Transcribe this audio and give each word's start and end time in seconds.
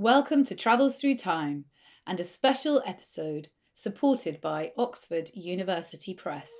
Welcome 0.00 0.44
to 0.44 0.54
Travels 0.54 1.00
Through 1.00 1.16
Time 1.16 1.64
and 2.06 2.20
a 2.20 2.24
special 2.24 2.80
episode 2.86 3.48
supported 3.74 4.40
by 4.40 4.70
Oxford 4.78 5.28
University 5.34 6.14
Press. 6.14 6.52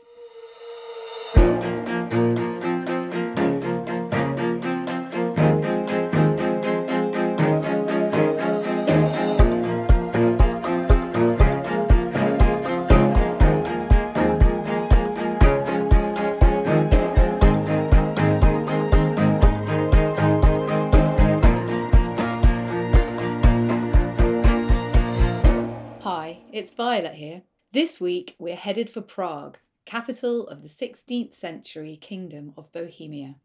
It's 26.59 26.73
Violet 26.73 27.15
here. 27.15 27.43
This 27.71 28.01
week 28.01 28.35
we're 28.37 28.57
headed 28.57 28.91
for 28.91 29.01
Prague, 29.01 29.59
capital 29.85 30.49
of 30.49 30.63
the 30.63 30.69
16th 30.69 31.37
century 31.37 31.97
Kingdom 31.97 32.53
of 32.57 32.73
Bohemia. 32.73 33.37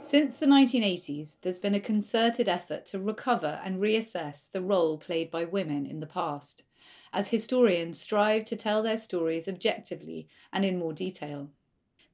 Since 0.00 0.38
the 0.38 0.46
1980s, 0.46 1.36
there's 1.42 1.58
been 1.58 1.74
a 1.74 1.80
concerted 1.80 2.48
effort 2.48 2.86
to 2.86 2.98
recover 2.98 3.60
and 3.62 3.78
reassess 3.78 4.50
the 4.50 4.62
role 4.62 4.96
played 4.96 5.30
by 5.30 5.44
women 5.44 5.84
in 5.84 6.00
the 6.00 6.06
past, 6.06 6.62
as 7.12 7.28
historians 7.28 8.00
strive 8.00 8.46
to 8.46 8.56
tell 8.56 8.82
their 8.82 8.96
stories 8.96 9.46
objectively 9.46 10.28
and 10.50 10.64
in 10.64 10.78
more 10.78 10.94
detail. 10.94 11.50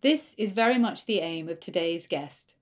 This 0.00 0.34
is 0.36 0.50
very 0.50 0.76
much 0.76 1.06
the 1.06 1.20
aim 1.20 1.48
of 1.48 1.60
today's 1.60 2.08
guest, 2.08 2.56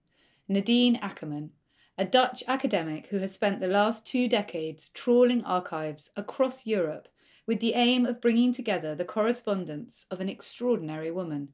Nadine 0.48 1.00
Akkerman, 1.00 1.48
a 1.97 2.05
Dutch 2.05 2.43
academic 2.48 3.07
who 3.07 3.19
has 3.19 3.33
spent 3.33 3.61
the 3.61 3.69
last 3.69 4.05
two 4.05 4.29
decades 4.29 4.89
trawling 4.89 5.45
archives 5.45 6.11
across 6.17 6.67
Europe 6.67 7.09
with 7.47 7.61
the 7.61 7.75
aim 7.75 8.05
of 8.05 8.20
bringing 8.20 8.53
together 8.53 8.95
the 8.95 9.05
correspondence 9.05 10.05
of 10.11 10.20
an 10.20 10.28
extraordinary 10.28 11.11
woman, 11.11 11.51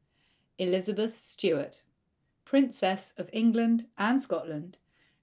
Elizabeth 0.56 1.19
Stuart, 1.19 1.82
Princess 2.47 3.12
of 3.19 3.28
England 3.34 3.86
and 3.98 4.22
Scotland, 4.22 4.78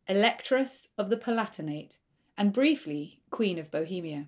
Electress 0.08 0.90
of 1.00 1.09
the 1.09 1.18
Palatinate, 1.18 1.98
and 2.38 2.54
briefly 2.54 3.20
Queen 3.31 3.58
of 3.58 3.72
Bohemia. 3.72 4.28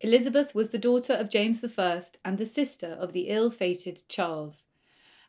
Elizabeth 0.00 0.52
was 0.52 0.70
the 0.70 0.78
daughter 0.78 1.12
of 1.12 1.30
James 1.30 1.64
I 1.64 2.02
and 2.24 2.38
the 2.38 2.44
sister 2.44 2.88
of 2.88 3.12
the 3.12 3.28
ill 3.28 3.50
fated 3.50 4.02
Charles. 4.08 4.66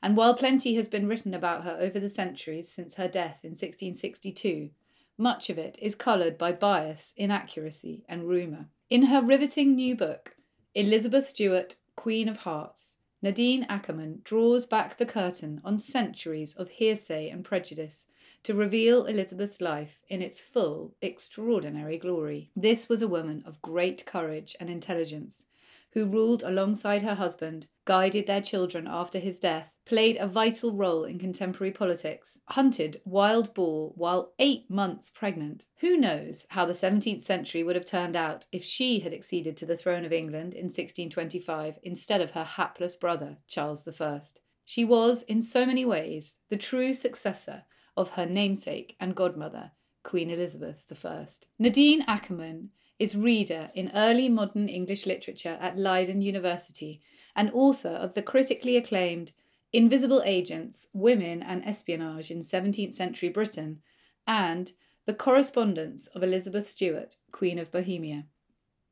And 0.02 0.17
while 0.17 0.34
plenty 0.34 0.75
has 0.75 0.88
been 0.88 1.08
written 1.08 1.36
about 1.36 1.64
her 1.64 1.78
over 1.80 2.00
the 2.00 2.09
centuries 2.09 2.72
since 2.72 2.95
her 2.95 3.08
death 3.08 3.40
in 3.44 3.52
1662, 3.52 4.72
much 5.17 5.49
of 5.49 5.58
it 5.58 5.77
is 5.81 5.95
coloured 5.95 6.38
by 6.38 6.52
bias, 6.52 7.13
inaccuracy, 7.16 8.03
and 8.08 8.27
rumour. 8.27 8.67
In 8.89 9.03
her 9.03 9.22
riveting 9.22 9.75
new 9.75 9.95
book, 9.95 10.35
Elizabeth 10.73 11.27
Stuart, 11.27 11.75
Queen 11.95 12.27
of 12.27 12.38
Hearts, 12.38 12.95
Nadine 13.22 13.66
Akkerman 13.69 14.23
draws 14.23 14.66
back 14.66 14.97
the 14.97 15.05
curtain 15.05 15.61
on 15.63 15.80
centuries 15.80 16.55
of 16.55 16.69
hearsay 16.69 17.30
and 17.30 17.44
prejudice 17.44 18.05
to 18.44 18.53
reveal 18.53 19.05
Elizabeth's 19.05 19.59
life 19.59 19.99
in 20.09 20.22
its 20.22 20.41
full, 20.41 20.94
extraordinary 21.02 21.97
glory. 21.97 22.52
This 22.55 22.88
was 22.88 23.02
a 23.02 23.07
woman 23.07 23.41
of 23.47 23.61
great 23.61 24.05
courage 24.05 24.55
and 24.59 24.69
intelligence, 24.69 25.45
who 25.94 26.05
ruled 26.05 26.44
alongside 26.44 27.02
her 27.02 27.16
husband, 27.16 27.67
guided 27.85 28.27
their 28.27 28.41
children 28.41 28.85
after 28.88 29.17
his 29.17 29.39
death, 29.39 29.75
played 29.86 30.17
a 30.17 30.28
vital 30.28 30.73
role 30.73 31.03
in 31.03 31.19
contemporary 31.19 31.72
politics, 31.72 32.39
hunted 32.47 33.00
wild 33.05 33.53
boar 33.53 33.94
while 33.95 34.33
eight 34.39 34.69
months 34.69 35.09
pregnant. 35.09 35.66
Who 35.78 35.95
knows 35.95 36.47
how 36.50 36.66
the 36.66 36.73
17th 36.73 37.22
century 37.22 37.64
would 37.64 37.75
have 37.75 37.86
turned 37.86 38.16
out 38.16 38.47
if 38.52 38.63
she 38.63 39.00
had 39.00 39.13
acceded 39.13 39.56
to 39.58 39.66
the 39.66 39.78
throne 39.78 40.03
of 40.03 40.11
England 40.11 40.53
in 40.53 40.66
1625 40.66 41.80
instead 41.83 42.22
of 42.22 42.31
her 42.31 42.44
hapless 42.44 42.96
brother, 42.96 43.38
Charles 43.47 43.88
I. 43.88 44.22
She 44.66 44.84
was, 44.84 45.22
in 45.23 45.41
so 45.41 45.66
many 45.66 45.85
ways, 45.85 46.38
the 46.50 46.57
true 46.57 46.94
successor 46.94 47.63
of 47.96 48.12
her 48.12 48.25
namesake 48.25 48.96
and 49.00 49.16
godmother, 49.16 49.72
Queen 50.03 50.31
Elizabeth 50.31 50.84
I. 51.06 51.28
Nadine 51.59 52.03
Akkerman 52.06 52.69
is 52.97 53.16
reader 53.16 53.69
in 53.75 53.91
early 53.94 54.29
modern 54.29 54.67
English 54.67 55.06
literature 55.06 55.57
at 55.62 55.78
Leiden 55.78 56.22
University 56.22 57.02
and 57.35 57.52
author 57.53 57.90
of 57.90 58.13
the 58.13 58.22
critically 58.22 58.78
acclaimed 58.78 59.34
Invisible 59.75 60.24
Agents 60.24 60.88
Women 60.94 61.44
and 61.44 61.62
Espionage 61.66 62.31
in 62.31 62.40
17th 62.40 62.94
Century 62.94 63.28
Britain 63.28 63.81
and 64.25 64.72
The 65.06 65.13
Correspondence 65.13 66.08
of 66.08 66.24
Elizabeth 66.24 66.66
Stuart, 66.66 67.18
Queen 67.34 67.59
of 67.59 67.74
Bohemia. 67.74 68.24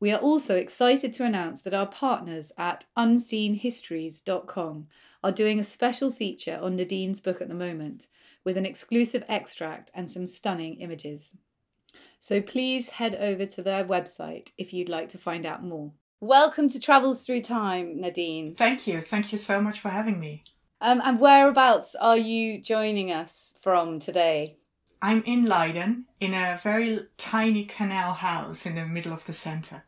We 0.01 0.11
are 0.11 0.19
also 0.19 0.57
excited 0.57 1.13
to 1.13 1.23
announce 1.23 1.61
that 1.61 1.73
our 1.73 1.85
partners 1.85 2.51
at 2.57 2.83
unseenhistories.com 2.97 4.87
are 5.23 5.31
doing 5.31 5.57
a 5.57 5.63
special 5.63 6.11
feature 6.11 6.59
on 6.61 6.75
Nadine's 6.75 7.21
book 7.21 7.41
at 7.41 7.47
the 7.47 7.53
moment 7.53 8.07
with 8.43 8.57
an 8.57 8.65
exclusive 8.65 9.23
extract 9.29 9.89
and 9.93 10.11
some 10.11 10.27
stunning 10.27 10.81
images. 10.81 11.37
So 12.19 12.41
please 12.41 12.89
head 12.89 13.15
over 13.15 13.45
to 13.45 13.61
their 13.61 13.85
website 13.85 14.51
if 14.57 14.73
you'd 14.73 14.89
like 14.89 15.07
to 15.09 15.17
find 15.17 15.45
out 15.45 15.63
more. 15.63 15.93
Welcome 16.19 16.67
to 16.67 16.79
Travels 16.81 17.25
Through 17.25 17.43
Time, 17.43 18.01
Nadine. 18.01 18.53
Thank 18.53 18.85
you. 18.85 18.99
Thank 19.01 19.31
you 19.31 19.37
so 19.37 19.61
much 19.61 19.79
for 19.79 19.87
having 19.87 20.19
me. 20.19 20.43
Um, 20.83 21.01
and 21.01 21.17
whereabouts 21.17 21.95
are 21.95 22.17
you 22.17 22.59
joining 22.59 23.09
us 23.09 23.55
from 23.61 23.99
today? 23.99 24.57
I'm 25.01 25.23
in 25.23 25.45
Leiden 25.45 26.07
in 26.19 26.33
a 26.33 26.59
very 26.61 27.07
tiny 27.17 27.63
canal 27.63 28.11
house 28.11 28.65
in 28.65 28.75
the 28.75 28.85
middle 28.85 29.13
of 29.13 29.23
the 29.23 29.31
centre. 29.31 29.85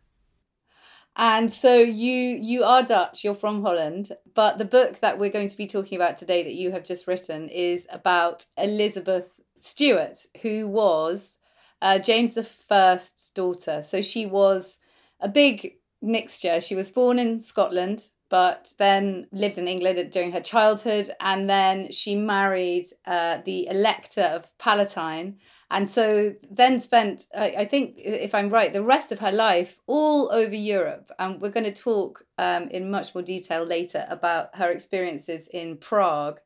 And 1.17 1.51
so 1.51 1.75
you 1.75 2.39
you 2.41 2.63
are 2.63 2.81
Dutch, 2.81 3.25
you're 3.25 3.35
from 3.35 3.61
Holland, 3.61 4.13
but 4.33 4.57
the 4.57 4.63
book 4.63 5.01
that 5.01 5.19
we're 5.19 5.29
going 5.29 5.49
to 5.49 5.57
be 5.57 5.67
talking 5.67 5.97
about 5.97 6.17
today 6.17 6.43
that 6.43 6.55
you 6.55 6.71
have 6.71 6.85
just 6.85 7.07
written 7.07 7.49
is 7.49 7.87
about 7.91 8.45
Elizabeth 8.57 9.27
Stuart, 9.57 10.27
who 10.43 10.65
was 10.65 11.39
uh, 11.81 11.99
James 11.99 12.35
the 12.35 12.43
First's 12.45 13.31
daughter. 13.31 13.83
So 13.83 14.01
she 14.01 14.25
was 14.25 14.79
a 15.19 15.27
big 15.27 15.75
mixture. 16.01 16.61
She 16.61 16.75
was 16.75 16.89
born 16.89 17.19
in 17.19 17.41
Scotland, 17.41 18.07
but 18.29 18.73
then 18.79 19.27
lived 19.31 19.57
in 19.57 19.67
England 19.67 20.11
during 20.11 20.31
her 20.31 20.41
childhood, 20.41 21.11
and 21.19 21.49
then 21.49 21.91
she 21.91 22.15
married 22.15 22.87
uh, 23.05 23.39
the 23.45 23.67
Elector 23.67 24.21
of 24.21 24.57
Palatine, 24.57 25.37
and 25.71 25.89
so 25.89 26.35
then 26.49 26.79
spent, 26.79 27.25
I, 27.35 27.49
I, 27.49 27.65
think, 27.65 27.95
if 27.97 28.35
I'm 28.35 28.49
right, 28.49 28.71
the 28.71 28.83
rest 28.83 29.11
of 29.11 29.19
her 29.19 29.31
life 29.31 29.77
all 29.87 30.31
over 30.31 30.53
Europe. 30.53 31.11
And 31.17 31.41
we're 31.41 31.51
going 31.51 31.65
to 31.65 31.73
talk 31.73 32.23
um, 32.37 32.69
in 32.69 32.91
much 32.91 33.15
more 33.15 33.23
detail 33.23 33.63
later 33.63 34.05
about 34.09 34.55
her 34.55 34.69
experiences 34.69 35.47
in 35.51 35.77
Prague. 35.77 36.39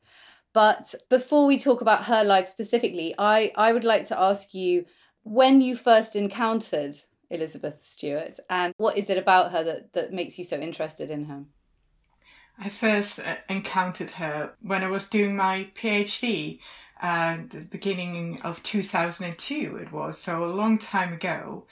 But 0.54 0.96
before 1.10 1.46
we 1.46 1.60
talk 1.60 1.82
about 1.82 2.06
her 2.06 2.24
life 2.24 2.48
specifically, 2.48 3.14
I, 3.20 3.52
I 3.56 3.74
would 3.74 3.84
like 3.84 4.06
to 4.08 4.20
ask 4.20 4.54
you 4.54 4.86
when 5.24 5.62
you 5.62 5.76
first 5.76 6.16
encountered 6.16 6.96
Elizabeth 7.30 7.84
Stuart 7.84 8.40
and 8.50 8.74
what 8.78 8.98
is 8.98 9.10
it 9.10 9.18
about 9.18 9.52
her 9.52 9.64
that, 9.64 9.94
that 9.94 10.14
makes 10.14 10.40
you 10.40 10.46
so 10.46 10.58
interested 10.58 11.12
in 11.12 11.26
her? 11.26 11.44
I 12.62 12.68
first 12.68 13.20
uh, 13.20 13.38
encountered 13.48 14.12
her 14.12 14.52
when 14.62 14.84
I 14.84 14.90
was 14.90 15.08
doing 15.08 15.36
my 15.36 15.70
PhD 15.76 16.60
at 17.02 17.52
the 17.52 17.60
beginning 17.60 18.42
of 18.42 18.62
2002, 18.64 19.78
it 19.78 19.92
was, 19.94 20.18
so 20.18 20.44
a 20.44 20.48
long 20.48 20.78
time 20.78 21.14
ago. 21.14 21.64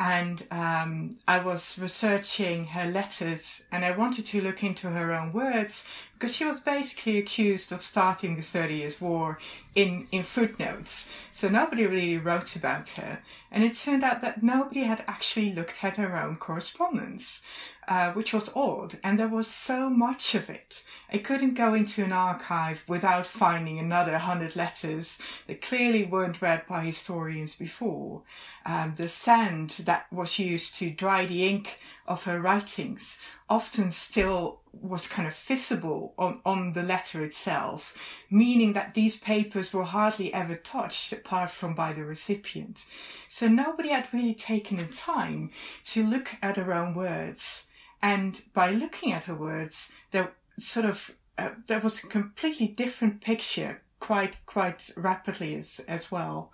And 0.00 0.44
um, 0.50 1.10
I 1.28 1.38
was 1.38 1.78
researching 1.78 2.64
her 2.68 2.90
letters 2.90 3.62
and 3.70 3.84
I 3.84 3.92
wanted 3.92 4.26
to 4.26 4.40
look 4.40 4.64
into 4.64 4.88
her 4.88 5.12
own 5.12 5.32
words 5.32 5.86
because 6.14 6.34
she 6.34 6.44
was 6.44 6.60
basically 6.60 7.18
accused 7.18 7.70
of 7.70 7.84
starting 7.84 8.34
the 8.36 8.42
Thirty 8.42 8.76
Years' 8.76 9.00
War 9.00 9.38
in, 9.74 10.06
in 10.10 10.24
footnotes. 10.24 11.08
So 11.30 11.48
nobody 11.48 11.86
really 11.86 12.18
wrote 12.18 12.56
about 12.56 12.88
her. 12.90 13.20
And 13.50 13.62
it 13.62 13.74
turned 13.74 14.02
out 14.02 14.22
that 14.22 14.42
nobody 14.42 14.84
had 14.84 15.04
actually 15.06 15.52
looked 15.52 15.84
at 15.84 15.98
her 15.98 16.18
own 16.18 16.36
correspondence 16.36 17.42
uh, 17.88 18.12
which 18.12 18.32
was 18.32 18.54
odd, 18.54 18.98
and 19.02 19.18
there 19.18 19.28
was 19.28 19.46
so 19.46 19.90
much 19.90 20.34
of 20.34 20.48
it. 20.50 20.84
I 21.14 21.18
couldn't 21.18 21.54
go 21.54 21.74
into 21.74 22.02
an 22.02 22.12
archive 22.12 22.84
without 22.88 23.26
finding 23.26 23.78
another 23.78 24.16
hundred 24.16 24.56
letters 24.56 25.18
that 25.46 25.60
clearly 25.60 26.04
weren't 26.04 26.40
read 26.40 26.66
by 26.66 26.84
historians 26.84 27.54
before. 27.54 28.22
Um, 28.64 28.94
the 28.96 29.08
sand 29.08 29.70
that 29.84 30.10
was 30.10 30.38
used 30.38 30.76
to 30.76 30.88
dry 30.88 31.26
the 31.26 31.46
ink 31.46 31.78
of 32.06 32.24
her 32.24 32.40
writings 32.40 33.18
often 33.50 33.90
still 33.90 34.60
was 34.72 35.06
kind 35.06 35.28
of 35.28 35.36
visible 35.36 36.14
on, 36.16 36.40
on 36.46 36.72
the 36.72 36.82
letter 36.82 37.22
itself, 37.22 37.94
meaning 38.30 38.72
that 38.72 38.94
these 38.94 39.18
papers 39.18 39.70
were 39.74 39.84
hardly 39.84 40.32
ever 40.32 40.56
touched 40.56 41.12
apart 41.12 41.50
from 41.50 41.74
by 41.74 41.92
the 41.92 42.04
recipient. 42.04 42.86
So 43.28 43.48
nobody 43.48 43.90
had 43.90 44.08
really 44.14 44.32
taken 44.32 44.78
the 44.78 44.86
time 44.86 45.50
to 45.88 46.06
look 46.06 46.36
at 46.40 46.56
her 46.56 46.72
own 46.72 46.94
words 46.94 47.66
and 48.02 48.42
by 48.52 48.72
looking 48.72 49.12
at 49.12 49.24
her 49.24 49.34
words, 49.34 49.92
there 50.10 50.32
sort 50.58 50.86
of 50.86 51.14
uh, 51.38 51.50
there 51.66 51.80
was 51.80 52.04
a 52.04 52.06
completely 52.06 52.68
different 52.68 53.20
picture 53.20 53.82
quite 54.00 54.40
quite 54.46 54.90
rapidly 54.96 55.54
as 55.54 55.80
as 55.88 56.10
well. 56.10 56.52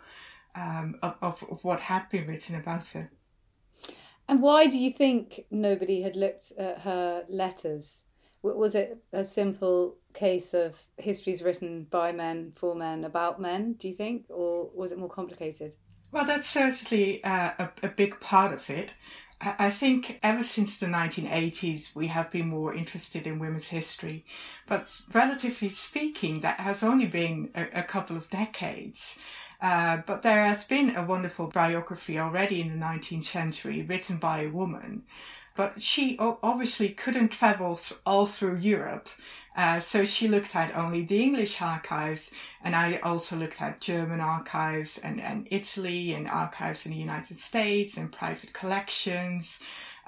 um, 0.58 0.96
of, 1.02 1.16
of, 1.22 1.44
of 1.50 1.64
what 1.64 1.80
had 1.80 2.08
been 2.08 2.26
written 2.26 2.56
about 2.56 2.88
her. 2.88 3.10
And 4.28 4.42
why 4.42 4.66
do 4.66 4.78
you 4.78 4.92
think 4.92 5.46
nobody 5.50 6.02
had 6.02 6.16
looked 6.16 6.52
at 6.58 6.80
her 6.80 7.24
letters? 7.28 8.02
Was 8.42 8.74
it 8.74 8.98
a 9.12 9.24
simple 9.24 9.96
case 10.14 10.54
of 10.54 10.76
histories 10.96 11.42
written 11.42 11.86
by 11.90 12.12
men, 12.12 12.52
for 12.54 12.74
men, 12.74 13.04
about 13.04 13.40
men, 13.40 13.74
do 13.74 13.88
you 13.88 13.94
think? 13.94 14.26
Or 14.28 14.70
was 14.74 14.92
it 14.92 14.98
more 14.98 15.08
complicated? 15.08 15.76
Well, 16.12 16.24
that's 16.24 16.48
certainly 16.48 17.22
uh, 17.24 17.52
a, 17.58 17.70
a 17.84 17.88
big 17.88 18.20
part 18.20 18.52
of 18.52 18.68
it. 18.70 18.94
I 19.40 19.70
think 19.70 20.18
ever 20.22 20.42
since 20.42 20.78
the 20.78 20.86
1980s, 20.86 21.94
we 21.94 22.08
have 22.08 22.30
been 22.30 22.48
more 22.48 22.74
interested 22.74 23.24
in 23.24 23.38
women's 23.38 23.68
history. 23.68 24.24
But 24.66 25.00
relatively 25.12 25.68
speaking, 25.68 26.40
that 26.40 26.58
has 26.58 26.82
only 26.82 27.06
been 27.06 27.50
a, 27.54 27.80
a 27.80 27.82
couple 27.84 28.16
of 28.16 28.30
decades. 28.30 29.16
Uh, 29.60 29.98
but 29.98 30.22
there 30.22 30.44
has 30.44 30.64
been 30.64 30.96
a 30.96 31.04
wonderful 31.04 31.46
biography 31.46 32.18
already 32.18 32.60
in 32.60 32.68
the 32.68 32.84
19th 32.84 33.24
century 33.24 33.82
written 33.82 34.16
by 34.16 34.42
a 34.42 34.48
woman. 34.48 35.02
But 35.58 35.82
she 35.82 36.16
obviously 36.20 36.90
couldn't 36.90 37.30
travel 37.30 37.80
all 38.06 38.26
through 38.26 38.58
Europe. 38.58 39.08
Uh, 39.56 39.80
so 39.80 40.04
she 40.04 40.28
looked 40.28 40.54
at 40.54 40.76
only 40.76 41.02
the 41.02 41.20
English 41.20 41.60
archives, 41.60 42.30
and 42.62 42.76
I 42.76 42.98
also 42.98 43.34
looked 43.34 43.60
at 43.60 43.80
German 43.80 44.20
archives 44.20 44.98
and, 44.98 45.20
and 45.20 45.48
Italy 45.50 46.14
and 46.14 46.28
archives 46.28 46.86
in 46.86 46.92
the 46.92 46.98
United 46.98 47.40
States 47.40 47.96
and 47.96 48.12
private 48.12 48.52
collections. 48.52 49.58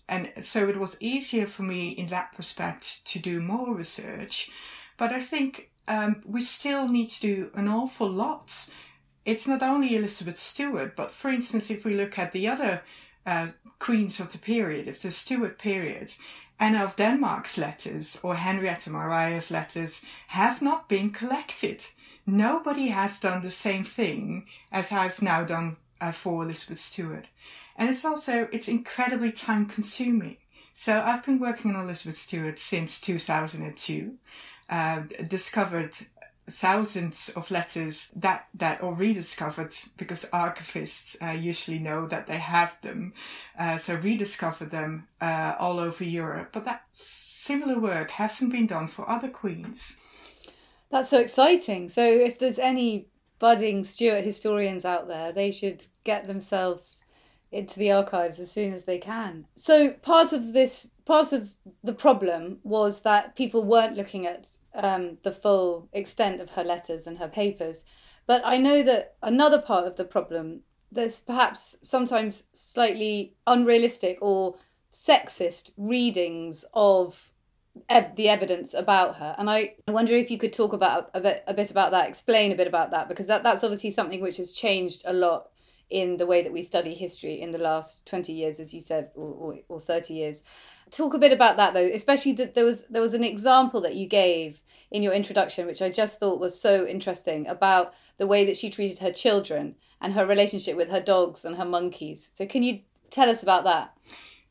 And 0.08 0.32
so 0.40 0.68
it 0.68 0.78
was 0.78 0.96
easier 1.00 1.48
for 1.48 1.64
me 1.64 1.88
in 1.88 2.06
that 2.10 2.30
respect 2.38 3.04
to 3.06 3.18
do 3.18 3.40
more 3.40 3.74
research. 3.74 4.52
But 4.98 5.10
I 5.10 5.20
think 5.20 5.70
um, 5.88 6.22
we 6.24 6.42
still 6.42 6.86
need 6.86 7.08
to 7.08 7.20
do 7.20 7.50
an 7.54 7.66
awful 7.66 8.08
lot. 8.08 8.70
It's 9.24 9.48
not 9.48 9.64
only 9.64 9.96
Elizabeth 9.96 10.38
Stuart, 10.38 10.94
but 10.94 11.10
for 11.10 11.28
instance, 11.28 11.70
if 11.70 11.84
we 11.84 11.94
look 11.96 12.20
at 12.20 12.30
the 12.30 12.46
other 12.46 12.82
uh, 13.26 13.48
queens 13.78 14.20
of 14.20 14.32
the 14.32 14.38
period, 14.38 14.88
of 14.88 15.00
the 15.02 15.10
Stuart 15.10 15.58
period, 15.58 16.12
Anna 16.58 16.84
of 16.84 16.96
Denmark's 16.96 17.56
letters 17.56 18.18
or 18.22 18.34
Henrietta 18.34 18.90
Maria's 18.90 19.50
letters 19.50 20.02
have 20.28 20.60
not 20.60 20.88
been 20.88 21.10
collected. 21.10 21.84
Nobody 22.26 22.88
has 22.88 23.18
done 23.18 23.42
the 23.42 23.50
same 23.50 23.84
thing 23.84 24.46
as 24.70 24.92
I've 24.92 25.22
now 25.22 25.42
done 25.42 25.78
uh, 26.00 26.12
for 26.12 26.44
Elizabeth 26.44 26.78
Stuart. 26.78 27.28
And 27.76 27.88
it's 27.88 28.04
also, 28.04 28.48
it's 28.52 28.68
incredibly 28.68 29.32
time 29.32 29.66
consuming. 29.66 30.36
So 30.74 31.00
I've 31.00 31.24
been 31.24 31.38
working 31.38 31.74
on 31.74 31.84
Elizabeth 31.84 32.18
Stuart 32.18 32.58
since 32.58 33.00
2002, 33.00 34.14
uh, 34.68 35.02
discovered 35.26 35.94
thousands 36.50 37.30
of 37.30 37.50
letters 37.50 38.10
that 38.16 38.48
that 38.54 38.82
are 38.82 38.92
rediscovered 38.92 39.72
because 39.96 40.24
archivists 40.32 41.16
uh, 41.22 41.32
usually 41.32 41.78
know 41.78 42.06
that 42.06 42.26
they 42.26 42.38
have 42.38 42.72
them, 42.82 43.12
uh, 43.58 43.78
so 43.78 43.94
rediscover 43.94 44.64
them 44.64 45.08
uh, 45.20 45.54
all 45.58 45.78
over 45.78 46.04
Europe. 46.04 46.50
But 46.52 46.64
that 46.64 46.84
similar 46.92 47.78
work 47.78 48.10
hasn't 48.10 48.52
been 48.52 48.66
done 48.66 48.88
for 48.88 49.08
other 49.08 49.28
queens. 49.28 49.96
That's 50.90 51.08
so 51.08 51.20
exciting. 51.20 51.88
So 51.88 52.02
if 52.02 52.38
there's 52.38 52.58
any 52.58 53.06
budding 53.38 53.84
Stuart 53.84 54.24
historians 54.24 54.84
out 54.84 55.08
there, 55.08 55.32
they 55.32 55.50
should 55.50 55.86
get 56.04 56.24
themselves 56.24 57.00
into 57.52 57.78
the 57.78 57.90
archives 57.90 58.38
as 58.38 58.50
soon 58.50 58.72
as 58.72 58.84
they 58.84 58.98
can. 58.98 59.46
So 59.56 59.90
part 59.90 60.32
of 60.32 60.52
this, 60.52 60.90
part 61.04 61.32
of 61.32 61.54
the 61.82 61.92
problem 61.92 62.58
was 62.62 63.02
that 63.02 63.36
people 63.36 63.64
weren't 63.64 63.96
looking 63.96 64.26
at 64.26 64.56
um, 64.74 65.18
the 65.22 65.32
full 65.32 65.88
extent 65.92 66.40
of 66.40 66.50
her 66.50 66.64
letters 66.64 67.06
and 67.06 67.18
her 67.18 67.28
papers. 67.28 67.84
But 68.26 68.42
I 68.44 68.58
know 68.58 68.82
that 68.84 69.16
another 69.22 69.60
part 69.60 69.86
of 69.86 69.96
the 69.96 70.04
problem, 70.04 70.60
there's 70.92 71.20
perhaps 71.20 71.76
sometimes 71.82 72.44
slightly 72.52 73.34
unrealistic 73.46 74.18
or 74.20 74.54
sexist 74.92 75.72
readings 75.76 76.64
of 76.74 77.32
ev- 77.88 78.14
the 78.16 78.28
evidence 78.28 78.74
about 78.74 79.16
her. 79.16 79.34
And 79.38 79.50
I, 79.50 79.74
wonder 79.88 80.14
if 80.14 80.30
you 80.30 80.38
could 80.38 80.52
talk 80.52 80.72
about 80.72 81.10
a 81.14 81.20
bit, 81.20 81.44
a 81.46 81.54
bit 81.54 81.70
about 81.70 81.90
that, 81.92 82.08
explain 82.08 82.52
a 82.52 82.56
bit 82.56 82.66
about 82.66 82.92
that, 82.92 83.08
because 83.08 83.26
that, 83.26 83.42
that's 83.42 83.64
obviously 83.64 83.90
something 83.90 84.20
which 84.20 84.36
has 84.36 84.52
changed 84.52 85.02
a 85.06 85.12
lot 85.12 85.49
in 85.90 86.16
the 86.16 86.26
way 86.26 86.42
that 86.42 86.52
we 86.52 86.62
study 86.62 86.94
history 86.94 87.40
in 87.40 87.50
the 87.50 87.58
last 87.58 88.06
20 88.06 88.32
years, 88.32 88.60
as 88.60 88.72
you 88.72 88.80
said, 88.80 89.10
or, 89.14 89.28
or, 89.28 89.58
or 89.68 89.80
30 89.80 90.14
years. 90.14 90.42
Talk 90.90 91.14
a 91.14 91.18
bit 91.18 91.32
about 91.32 91.56
that 91.56 91.74
though, 91.74 91.88
especially 91.92 92.32
that 92.32 92.54
there 92.54 92.64
was 92.64 92.84
there 92.86 93.02
was 93.02 93.14
an 93.14 93.24
example 93.24 93.80
that 93.82 93.94
you 93.94 94.08
gave 94.08 94.62
in 94.90 95.02
your 95.02 95.12
introduction, 95.12 95.66
which 95.66 95.82
I 95.82 95.88
just 95.88 96.18
thought 96.18 96.40
was 96.40 96.60
so 96.60 96.86
interesting 96.86 97.46
about 97.46 97.94
the 98.18 98.26
way 98.26 98.44
that 98.44 98.56
she 98.56 98.70
treated 98.70 98.98
her 98.98 99.12
children 99.12 99.76
and 100.00 100.14
her 100.14 100.26
relationship 100.26 100.76
with 100.76 100.90
her 100.90 101.00
dogs 101.00 101.44
and 101.44 101.56
her 101.56 101.64
monkeys. 101.64 102.28
So 102.32 102.46
can 102.46 102.62
you 102.62 102.80
tell 103.10 103.28
us 103.28 103.42
about 103.42 103.64
that? 103.64 103.96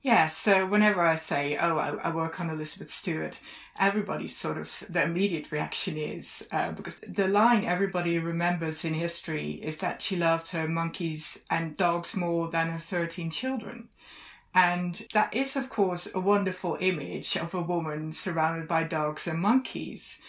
Yeah, 0.02 0.28
so 0.28 0.66
whenever 0.66 1.02
I 1.04 1.16
say, 1.16 1.58
oh, 1.58 1.78
I, 1.78 1.90
I 1.90 2.16
work 2.16 2.40
on 2.40 2.50
Elizabeth 2.50 2.90
Stuart, 2.90 3.38
everybody's 3.78 4.36
sort 4.36 4.58
of, 4.58 4.84
the 4.90 5.04
immediate 5.04 5.52
reaction 5.52 5.98
is, 5.98 6.46
uh, 6.54 6.72
because 6.72 6.96
the 7.06 7.28
line 7.28 7.66
everybody 7.66 8.18
remembers 8.18 8.86
in 8.86 8.94
history 8.94 9.52
is 9.52 9.80
that 9.80 10.02
she 10.02 10.16
loved 10.16 10.48
her 10.50 10.70
monkeys 10.70 11.40
and 11.50 11.76
dogs 11.76 12.16
more 12.16 12.50
than 12.50 12.70
her 12.70 12.80
13 12.80 13.30
children. 13.30 13.90
And 14.56 15.06
that 15.14 15.34
is, 15.34 15.58
of 15.58 15.70
course, 15.70 16.08
a 16.16 16.20
wonderful 16.22 16.78
image 16.80 17.36
of 17.36 17.54
a 17.54 17.62
woman 17.62 18.14
surrounded 18.14 18.70
by 18.70 18.86
dogs 18.86 19.28
and 19.28 19.40
monkeys. 19.40 20.20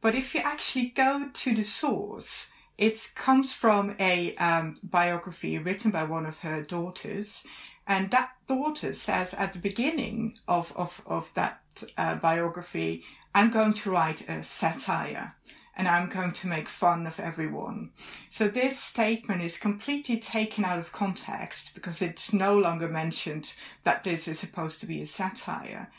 But 0.00 0.16
if 0.16 0.34
you 0.34 0.40
actually 0.40 0.86
go 0.86 1.28
to 1.32 1.54
the 1.54 1.62
source, 1.62 2.50
it 2.76 3.12
comes 3.14 3.52
from 3.52 3.94
a 4.00 4.34
um, 4.36 4.76
biography 4.82 5.58
written 5.58 5.92
by 5.92 6.02
one 6.02 6.26
of 6.26 6.40
her 6.40 6.60
daughters, 6.62 7.44
and 7.86 8.10
that 8.10 8.30
daughter 8.46 8.92
says 8.92 9.34
at 9.34 9.52
the 9.52 9.58
beginning 9.58 10.36
of, 10.48 10.72
of, 10.76 11.02
of 11.06 11.32
that 11.34 11.60
uh, 11.98 12.14
biography, 12.16 13.04
I'm 13.34 13.50
going 13.50 13.74
to 13.74 13.90
write 13.90 14.28
a 14.28 14.42
satire 14.42 15.34
and 15.76 15.88
I'm 15.88 16.08
going 16.08 16.32
to 16.32 16.46
make 16.46 16.68
fun 16.68 17.06
of 17.06 17.18
everyone. 17.18 17.90
So 18.30 18.48
this 18.48 18.78
statement 18.78 19.42
is 19.42 19.58
completely 19.58 20.18
taken 20.18 20.64
out 20.64 20.78
of 20.78 20.92
context 20.92 21.74
because 21.74 22.00
it's 22.00 22.32
no 22.32 22.56
longer 22.56 22.88
mentioned 22.88 23.54
that 23.82 24.04
this 24.04 24.28
is 24.28 24.38
supposed 24.38 24.80
to 24.80 24.86
be 24.86 25.02
a 25.02 25.06
satire. 25.06 25.90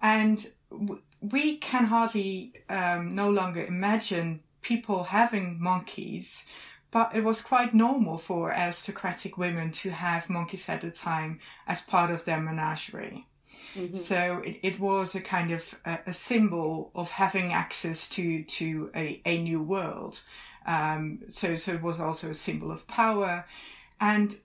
And 0.00 0.46
we 1.20 1.56
can 1.56 1.86
hardly 1.86 2.52
um, 2.68 3.14
no 3.14 3.30
longer 3.30 3.64
imagine 3.64 4.40
people 4.62 5.04
having 5.04 5.60
monkeys 5.60 6.44
but 6.96 7.14
it 7.14 7.22
was 7.22 7.42
quite 7.42 7.74
normal 7.74 8.16
for 8.16 8.50
aristocratic 8.50 9.36
women 9.36 9.70
to 9.70 9.90
have 9.90 10.30
monkeys 10.30 10.66
at 10.66 10.80
the 10.80 10.90
time 10.90 11.38
as 11.66 11.82
part 11.82 12.10
of 12.10 12.24
their 12.24 12.40
menagerie. 12.40 13.26
Mm-hmm. 13.74 13.94
So 13.96 14.40
it, 14.42 14.58
it 14.62 14.80
was 14.80 15.14
a 15.14 15.20
kind 15.20 15.50
of 15.50 15.74
a, 15.84 15.98
a, 16.06 16.14
symbol 16.14 16.90
of 16.94 17.10
having 17.10 17.52
access 17.52 18.08
to 18.16 18.44
to 18.44 18.90
a, 18.96 19.20
a 19.26 19.42
new 19.42 19.60
world. 19.60 20.22
Um, 20.64 21.18
so 21.28 21.56
so 21.56 21.72
it 21.72 21.82
was 21.82 22.00
also 22.00 22.30
a 22.30 22.34
symbol 22.34 22.72
of 22.72 22.86
power, 22.86 23.44
and 24.00 24.38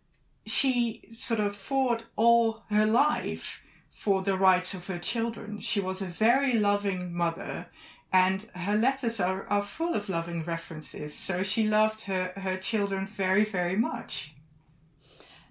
she 0.46 1.04
sort 1.10 1.40
of 1.40 1.56
fought 1.56 2.04
all 2.18 2.64
her 2.70 2.86
life 2.86 3.64
for 3.94 4.22
the 4.24 4.36
rights 4.36 4.74
of 4.74 4.88
her 4.88 5.00
children. 5.00 5.62
She 5.62 5.80
was 5.80 6.02
a 6.02 6.18
very 6.28 6.60
loving 6.60 7.14
mother 7.14 7.68
and 8.14 8.44
her 8.56 8.76
letters 8.76 9.20
are, 9.20 9.46
are 9.48 9.64
full 9.64 9.94
of 9.94 10.10
loving 10.10 10.44
references. 10.44 11.14
So 11.14 11.44
she 11.44 11.68
loved 11.68 12.02
her, 12.02 12.34
her 12.36 12.58
children 12.58 13.08
very, 13.08 13.46
very 13.46 13.78
much. 13.78 14.36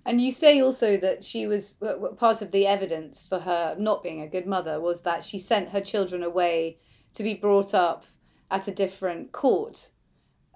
And 0.05 0.21
you 0.21 0.33
say 0.33 0.61
also 0.61 0.97
that 0.97 1.25
she 1.25 1.47
was 1.47 1.77
part 2.17 2.43
of 2.43 2.53
the 2.53 2.67
evidence 2.67 3.27
for 3.27 3.41
her 3.41 3.77
not 3.79 4.03
being 4.03 4.21
a 4.23 4.29
good 4.29 4.47
mother 4.47 4.81
was 4.81 5.03
that 5.03 5.25
she 5.25 5.39
sent 5.39 5.71
her 5.71 5.81
children 5.81 6.23
away 6.23 6.79
to 7.15 7.23
be 7.23 7.35
brought 7.35 7.75
up 7.75 8.05
at 8.51 8.69
a 8.69 8.73
different 8.73 9.33
court. 9.33 9.91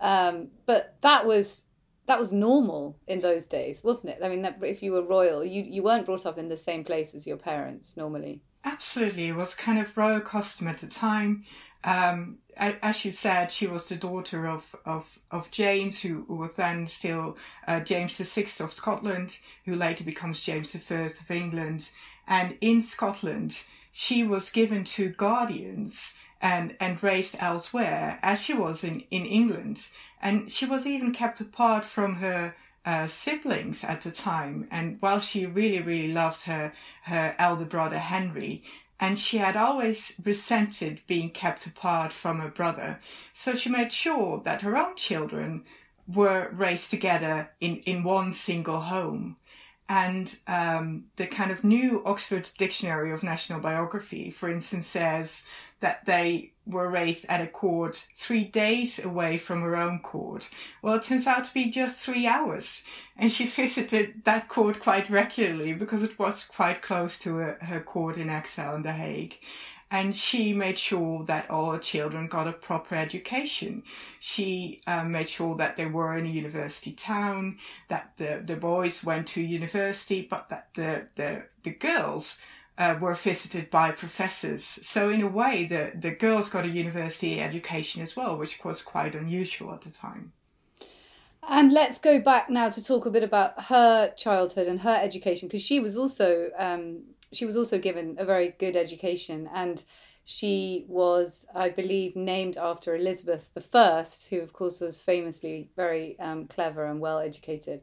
Um, 0.01 0.49
but 0.67 0.97
that 1.03 1.27
was 1.27 1.65
that 2.07 2.19
was 2.19 2.33
normal 2.33 2.99
in 3.07 3.21
those 3.21 3.47
days, 3.47 3.83
wasn't 3.83 4.13
it? 4.13 4.19
I 4.23 4.29
mean, 4.29 4.47
if 4.63 4.83
you 4.83 4.93
were 4.93 5.03
royal, 5.03 5.45
you 5.45 5.63
you 5.63 5.83
weren't 5.83 6.07
brought 6.07 6.27
up 6.27 6.39
in 6.39 6.49
the 6.49 6.57
same 6.57 6.85
place 6.85 7.15
as 7.15 7.27
your 7.27 7.37
parents 7.37 7.97
normally. 7.97 8.43
Absolutely, 8.65 9.29
it 9.29 9.37
was 9.37 9.55
kind 9.55 9.79
of 9.79 9.97
royal 9.97 10.21
custom 10.21 10.69
at 10.69 10.79
the 10.79 10.87
time. 10.87 11.45
Um, 11.85 12.39
as 12.57 13.05
you 13.05 13.11
said, 13.11 13.51
she 13.51 13.67
was 13.67 13.89
the 13.89 13.97
daughter 13.97 14.47
of, 14.47 14.75
of, 14.87 15.19
of 15.31 15.51
James, 15.51 16.01
who, 16.01 16.25
who 16.27 16.37
was 16.37 16.53
then 16.53 16.87
still 16.87 17.37
uh, 17.67 17.81
James 17.81 18.17
VI 18.17 18.65
of 18.65 18.73
Scotland, 18.73 19.37
who 19.65 19.75
later 19.75 20.05
becomes 20.05 20.43
James 20.43 20.75
I 20.75 20.95
of 20.95 21.31
England. 21.31 21.91
And 22.27 22.57
in 22.61 22.81
Scotland, 22.81 23.63
she 23.93 24.25
was 24.25 24.51
given 24.51 24.85
to 24.85 25.11
guardians 25.11 26.15
and, 26.41 26.77
and 26.81 27.03
raised 27.03 27.37
elsewhere, 27.39 28.19
as 28.23 28.41
she 28.41 28.55
was 28.55 28.85
in, 28.85 29.01
in 29.11 29.27
England. 29.27 29.83
And 30.23 30.51
she 30.51 30.67
was 30.67 30.87
even 30.87 31.13
kept 31.13 31.41
apart 31.41 31.85
from 31.85 32.17
her 32.17 32.55
uh, 32.85 33.07
siblings 33.07 33.83
at 33.85 34.03
the 34.03 34.11
time. 34.11 34.69
And 34.71 34.99
while 35.01 35.21
she 35.21 35.47
really, 35.47 35.81
really 35.81 36.13
loved 36.13 36.43
her, 36.43 36.73
her 37.05 37.35
elder 37.39 37.65
brother 37.65 37.99
Henry, 37.99 38.63
and 39.05 39.19
she 39.19 39.37
had 39.37 39.55
always 39.55 40.15
resented 40.25 41.03
being 41.07 41.29
kept 41.29 41.67
apart 41.67 42.11
from 42.11 42.41
her 42.41 42.49
brother, 42.49 43.01
so 43.35 43.55
she 43.55 43.69
made 43.69 43.93
sure 43.93 44.41
that 44.45 44.63
her 44.63 44.79
own 44.79 44.97
children 44.97 45.63
were 46.09 46.49
raised 46.55 46.89
together 46.89 47.51
in, 47.61 47.77
in 47.85 48.03
one 48.03 48.33
single 48.33 48.81
home. 48.81 49.37
And 49.91 50.35
um, 50.47 51.05
the 51.17 51.27
kind 51.27 51.51
of 51.51 51.63
new 51.63 52.03
Oxford 52.07 52.49
Dictionary 52.57 53.13
of 53.13 53.23
National 53.23 53.61
Biography, 53.61 54.31
for 54.31 54.49
instance, 54.49 54.87
says 54.87 55.45
that 55.81 56.07
they 56.07 56.54
were 56.67 56.89
raised 56.89 57.27
at 57.29 57.41
a 57.41 57.47
court 57.47 58.07
three 58.15 58.45
days 58.45 59.03
away 59.05 59.39
from 59.39 59.61
her 59.63 59.77
own 59.77 60.01
court. 60.01 60.49
Well, 60.83 60.95
it 60.95 61.03
turns 61.03 61.27
out 61.27 61.45
to 61.45 61.55
be 61.55 61.67
just 61.71 61.99
three 61.99 62.27
hours. 62.27 62.83
And 63.17 63.31
she 63.31 63.47
visited 63.63 64.25
that 64.25 64.49
court 64.49 64.81
quite 64.81 65.11
regularly 65.11 65.73
because 65.73 66.03
it 66.03 66.19
was 66.19 66.45
quite 66.45 66.83
close 66.83 67.19
to 67.21 67.37
her, 67.37 67.59
her 67.61 67.81
court 67.81 68.17
in 68.17 68.31
exile 68.31 68.77
in 68.77 68.83
The 68.83 68.93
Hague 68.93 69.39
and 69.95 70.17
she 70.17 70.53
made 70.53 70.77
sure 70.77 71.25
that 71.27 71.49
all 71.49 71.71
her 71.71 71.79
children 71.79 72.27
got 72.27 72.49
a 72.49 72.53
proper 72.53 72.97
education. 72.97 73.85
She 74.19 74.81
um, 74.89 75.13
made 75.13 75.29
sure 75.29 75.57
that 75.57 75.77
they 75.77 75.87
were 75.87 76.19
in 76.19 76.27
a 76.27 76.31
university 76.31 76.91
town, 76.91 77.59
that 77.87 78.17
the, 78.17 78.43
the 78.45 78.57
boys 78.57 79.05
went 79.05 79.29
to 79.29 79.41
university, 79.41 80.27
but 80.29 80.49
that 80.49 80.69
the, 80.75 81.07
the, 81.15 81.45
the 81.63 81.71
girls 81.71 82.39
uh, 82.77 82.97
were 83.01 83.15
visited 83.15 83.71
by 83.71 83.91
professors. 83.91 84.65
So 84.65 85.09
in 85.09 85.23
a 85.23 85.29
way, 85.29 85.65
the, 85.65 85.93
the 85.95 86.11
girls 86.11 86.49
got 86.49 86.65
a 86.65 86.69
university 86.69 87.41
education 87.41 88.03
as 88.03 88.17
well, 88.17 88.37
which 88.37 88.63
was 88.65 88.83
quite 88.83 89.15
unusual 89.15 89.73
at 89.73 89.83
the 89.83 89.91
time. 89.91 90.33
And 91.47 91.73
let's 91.73 91.99
go 91.99 92.21
back 92.21 92.49
now 92.49 92.71
to 92.71 92.83
talk 92.83 93.07
a 93.07 93.11
bit 93.11 93.23
about 93.23 93.65
her 93.65 94.13
childhood 94.17 94.67
and 94.67 94.81
her 94.81 94.99
education, 95.01 95.47
because 95.49 95.63
she 95.63 95.79
was 95.79 95.97
also 95.97 96.51
um, 96.59 97.03
she 97.33 97.45
was 97.45 97.57
also 97.57 97.79
given 97.79 98.17
a 98.19 98.25
very 98.25 98.55
good 98.59 98.77
education 98.77 99.49
and 99.53 99.85
she 100.25 100.87
was, 100.89 101.47
I 101.55 101.69
believe, 101.69 102.17
named 102.17 102.57
after 102.57 102.97
Elizabeth 102.97 103.51
I, 103.75 104.07
who, 104.31 104.41
of 104.41 104.55
course, 104.55 104.81
was 104.81 105.01
famously 105.01 105.69
very 105.77 106.19
um, 106.19 106.47
clever 106.47 106.87
and 106.87 106.99
well 106.99 107.19
educated. 107.19 107.83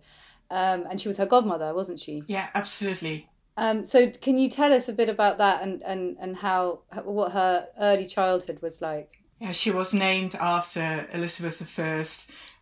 Um, 0.49 0.85
and 0.89 0.99
she 0.99 1.07
was 1.07 1.17
her 1.17 1.27
godmother, 1.27 1.73
wasn't 1.73 1.99
she? 1.99 2.23
Yeah, 2.27 2.49
absolutely. 2.55 3.29
Um, 3.57 3.83
so, 3.83 4.09
can 4.09 4.37
you 4.37 4.49
tell 4.49 4.73
us 4.73 4.87
a 4.87 4.93
bit 4.93 5.09
about 5.09 5.37
that 5.39 5.61
and, 5.61 5.81
and, 5.83 6.17
and 6.19 6.37
how 6.37 6.81
what 7.03 7.33
her 7.33 7.67
early 7.79 8.05
childhood 8.05 8.61
was 8.61 8.81
like? 8.81 9.21
Yeah, 9.39 9.51
she 9.51 9.71
was 9.71 9.93
named 9.93 10.35
after 10.35 11.07
Elizabeth 11.11 11.79
I 11.79 12.05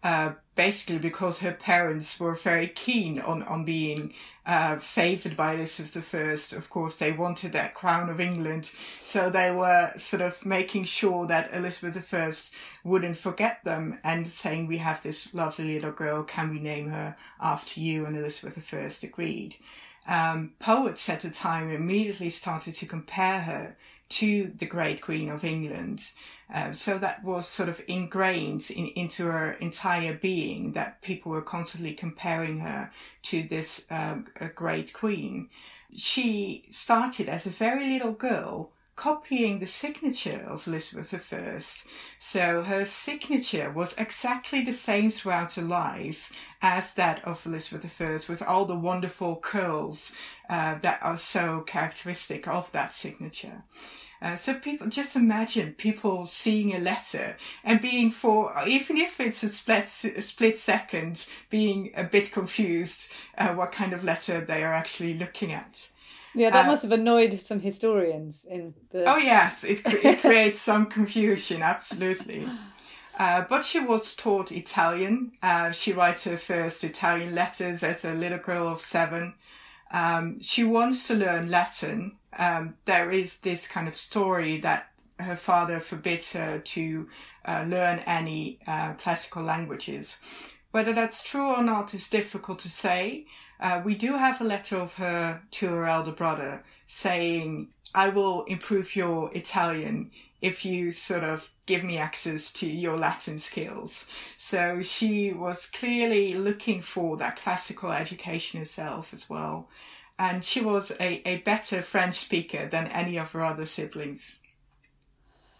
uh, 0.01 0.33
basically 0.55 0.97
because 0.97 1.39
her 1.39 1.51
parents 1.51 2.17
were 2.19 2.33
very 2.33 2.67
keen 2.67 3.19
on, 3.19 3.43
on 3.43 3.65
being 3.65 4.13
uh, 4.45 4.77
favoured 4.77 5.35
by 5.35 5.55
Elizabeth 5.55 6.15
I. 6.15 6.55
Of 6.55 6.69
course, 6.69 6.97
they 6.97 7.11
wanted 7.11 7.51
that 7.51 7.73
crown 7.73 8.09
of 8.09 8.21
England, 8.21 8.71
so 9.01 9.29
they 9.29 9.51
were 9.51 9.91
sort 9.97 10.21
of 10.21 10.45
making 10.45 10.85
sure 10.85 11.27
that 11.27 11.53
Elizabeth 11.53 12.13
I 12.13 12.31
wouldn't 12.83 13.17
forget 13.17 13.63
them 13.65 13.99
and 14.03 14.27
saying, 14.27 14.67
We 14.67 14.77
have 14.77 15.03
this 15.03 15.33
lovely 15.33 15.75
little 15.75 15.91
girl, 15.91 16.23
can 16.23 16.49
we 16.49 16.59
name 16.59 16.89
her 16.89 17.17
after 17.41 17.81
you? 17.81 18.05
And 18.05 18.15
Elizabeth 18.15 18.73
I 18.73 18.89
agreed. 19.05 19.57
Um, 20.09 20.53
poets 20.57 21.07
at 21.07 21.19
the 21.19 21.29
time 21.29 21.69
immediately 21.69 22.31
started 22.31 22.73
to 22.75 22.87
compare 22.87 23.41
her 23.41 23.77
to 24.17 24.51
the 24.57 24.65
great 24.65 25.01
Queen 25.01 25.29
of 25.29 25.43
England. 25.43 26.03
Uh, 26.51 26.73
so 26.73 26.97
that 26.97 27.23
was 27.23 27.47
sort 27.47 27.69
of 27.69 27.79
ingrained 27.87 28.71
in, 28.71 28.87
into 28.87 29.25
her 29.27 29.51
entire 29.51 30.15
being 30.15 30.71
that 30.71 31.03
people 31.03 31.31
were 31.31 31.43
constantly 31.43 31.93
comparing 31.93 32.57
her 32.57 32.91
to 33.21 33.43
this 33.43 33.85
um, 33.91 34.25
great 34.55 34.93
queen. 34.93 35.47
She 35.95 36.65
started 36.71 37.29
as 37.29 37.45
a 37.45 37.51
very 37.51 37.87
little 37.87 38.13
girl 38.13 38.71
copying 38.99 39.59
the 39.59 39.65
signature 39.65 40.43
of 40.45 40.67
Elizabeth 40.67 41.33
I. 41.33 41.59
So 42.19 42.63
her 42.63 42.83
signature 42.83 43.71
was 43.71 43.95
exactly 43.97 44.61
the 44.61 44.73
same 44.73 45.09
throughout 45.09 45.53
her 45.53 45.61
life 45.61 46.33
as 46.61 46.93
that 46.95 47.23
of 47.23 47.45
Elizabeth 47.45 48.01
I, 48.01 48.19
with 48.27 48.41
all 48.41 48.65
the 48.65 48.75
wonderful 48.75 49.37
curls 49.37 50.11
uh, 50.49 50.79
that 50.79 50.99
are 51.01 51.15
so 51.17 51.61
characteristic 51.61 52.45
of 52.49 52.69
that 52.73 52.91
signature. 52.91 53.63
Uh, 54.21 54.35
so 54.35 54.53
people 54.53 54.87
just 54.87 55.15
imagine 55.15 55.75
people 55.75 56.25
seeing 56.25 56.75
a 56.75 56.79
letter 56.79 57.37
and 57.63 57.79
being 57.81 58.11
for 58.11 58.53
even 58.67 58.97
if 58.97 59.17
it's 59.21 59.43
a 59.43 59.47
split 59.47 59.85
a 60.17 60.21
split 60.21 60.57
second 60.57 61.25
being 61.49 61.89
a 61.95 62.03
bit 62.03 62.33
confused 62.33 63.07
uh, 63.37 63.53
what 63.53 63.71
kind 63.71 63.93
of 63.93 64.03
letter 64.03 64.41
they 64.41 64.61
are 64.61 64.73
actually 64.73 65.13
looking 65.13 65.53
at. 65.53 65.87
Yeah, 66.35 66.51
that 66.51 66.65
uh, 66.65 66.67
must 66.67 66.83
have 66.83 66.91
annoyed 66.91 67.41
some 67.41 67.59
historians 67.59 68.45
in 68.49 68.73
the. 68.91 69.05
Oh 69.05 69.17
yes, 69.17 69.63
it 69.63 69.81
it 69.85 70.21
creates 70.21 70.59
some 70.59 70.85
confusion. 70.87 71.61
Absolutely. 71.61 72.47
Uh, 73.19 73.43
but 73.49 73.65
she 73.65 73.81
was 73.81 74.15
taught 74.15 74.49
Italian. 74.49 75.33
Uh, 75.43 75.71
she 75.71 75.91
writes 75.91 76.23
her 76.23 76.37
first 76.37 76.85
Italian 76.85 77.35
letters 77.35 77.83
as 77.83 78.05
a 78.05 78.13
little 78.13 78.37
girl 78.37 78.65
of 78.69 78.79
seven. 78.79 79.33
Um, 79.91 80.39
she 80.39 80.63
wants 80.63 81.05
to 81.07 81.15
learn 81.15 81.51
Latin. 81.51 82.13
Um, 82.37 82.75
there 82.85 83.11
is 83.11 83.39
this 83.39 83.67
kind 83.67 83.89
of 83.89 83.97
story 83.97 84.59
that 84.61 84.91
her 85.19 85.35
father 85.35 85.81
forbids 85.81 86.31
her 86.31 86.59
to 86.59 87.09
uh, 87.45 87.65
learn 87.67 87.99
any 87.99 88.59
uh, 88.65 88.93
classical 88.93 89.43
languages. 89.43 90.17
Whether 90.71 90.93
that's 90.93 91.23
true 91.23 91.47
or 91.47 91.63
not 91.63 91.93
is 91.93 92.09
difficult 92.09 92.59
to 92.59 92.69
say. 92.69 93.25
Uh, 93.59 93.81
we 93.83 93.95
do 93.95 94.15
have 94.15 94.39
a 94.39 94.45
letter 94.45 94.77
of 94.77 94.93
her 94.95 95.41
to 95.51 95.67
her 95.67 95.85
elder 95.85 96.11
brother 96.11 96.63
saying, 96.85 97.69
I 97.93 98.09
will 98.09 98.43
improve 98.45 98.95
your 98.95 99.31
Italian 99.33 100.11
if 100.41 100.63
you 100.63 100.91
sort 100.91 101.23
of 101.23 101.51
give 101.65 101.83
me 101.83 101.97
access 101.97 102.51
to 102.53 102.67
your 102.67 102.97
Latin 102.97 103.37
skills. 103.37 104.05
So 104.37 104.81
she 104.81 105.33
was 105.33 105.65
clearly 105.67 106.33
looking 106.33 106.81
for 106.81 107.17
that 107.17 107.35
classical 107.35 107.91
education 107.91 108.59
herself 108.59 109.13
as 109.13 109.29
well. 109.29 109.69
And 110.17 110.43
she 110.43 110.61
was 110.61 110.91
a, 110.99 111.27
a 111.27 111.37
better 111.37 111.81
French 111.81 112.15
speaker 112.15 112.67
than 112.67 112.87
any 112.87 113.17
of 113.17 113.31
her 113.33 113.43
other 113.43 113.65
siblings. 113.65 114.39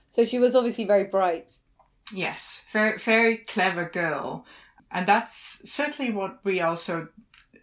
So 0.09 0.25
she 0.25 0.39
was 0.39 0.55
obviously 0.55 0.85
very 0.85 1.05
bright. 1.05 1.57
Yes, 2.13 2.63
very, 2.71 2.97
very 2.97 3.37
clever 3.37 3.85
girl. 3.85 4.45
And 4.91 5.05
that's 5.05 5.61
certainly 5.69 6.11
what 6.11 6.39
we 6.43 6.61
also 6.61 7.09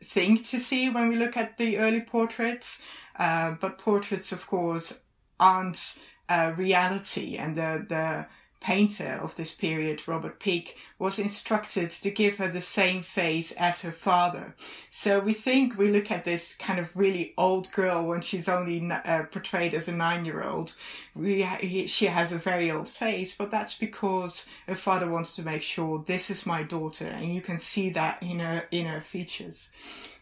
think 0.06 0.44
to 0.46 0.58
see 0.58 0.88
when 0.90 1.08
we 1.08 1.16
look 1.16 1.36
at 1.36 1.58
the 1.58 1.78
early 1.78 2.00
portraits. 2.00 2.80
Uh, 3.18 3.52
but 3.60 3.78
portraits, 3.78 4.32
of 4.32 4.46
course, 4.46 4.92
aren't 5.40 5.98
uh, 6.28 6.52
reality, 6.56 7.36
and 7.36 7.56
the 7.56 7.84
the 7.88 8.26
painter 8.60 9.18
of 9.22 9.36
this 9.36 9.52
period, 9.52 10.08
Robert 10.08 10.40
Peake, 10.40 10.76
was 10.98 11.18
instructed 11.18 11.90
to 11.90 12.10
give 12.10 12.38
her 12.38 12.48
the 12.48 12.60
same 12.60 13.02
face 13.02 13.52
as 13.52 13.82
her 13.82 13.92
father. 13.92 14.54
So 14.90 15.20
we 15.20 15.34
think 15.34 15.76
we 15.76 15.90
look 15.90 16.10
at 16.10 16.25
this 16.25 16.54
kind 16.58 16.78
of 16.78 16.96
really 16.96 17.34
old 17.36 17.70
girl 17.72 18.04
when 18.04 18.22
she's 18.22 18.48
only 18.48 18.90
uh, 18.90 19.25
portrayed 19.25 19.75
as 19.75 19.88
a 19.88 19.92
nine-year-old. 19.92 20.75
She 21.22 22.06
has 22.06 22.32
a 22.32 22.38
very 22.38 22.70
old 22.70 22.88
face, 22.88 23.34
but 23.34 23.50
that's 23.50 23.75
because 23.75 24.46
her 24.66 24.75
father 24.75 25.08
wants 25.08 25.36
to 25.36 25.42
make 25.42 25.62
sure 25.62 26.02
this 26.06 26.30
is 26.30 26.46
my 26.46 26.62
daughter, 26.62 27.06
and 27.06 27.34
you 27.34 27.40
can 27.40 27.58
see 27.58 27.90
that 27.90 28.22
in 28.22 28.40
her 28.40 28.64
in 28.70 28.86
her 28.86 29.00
features. 29.00 29.68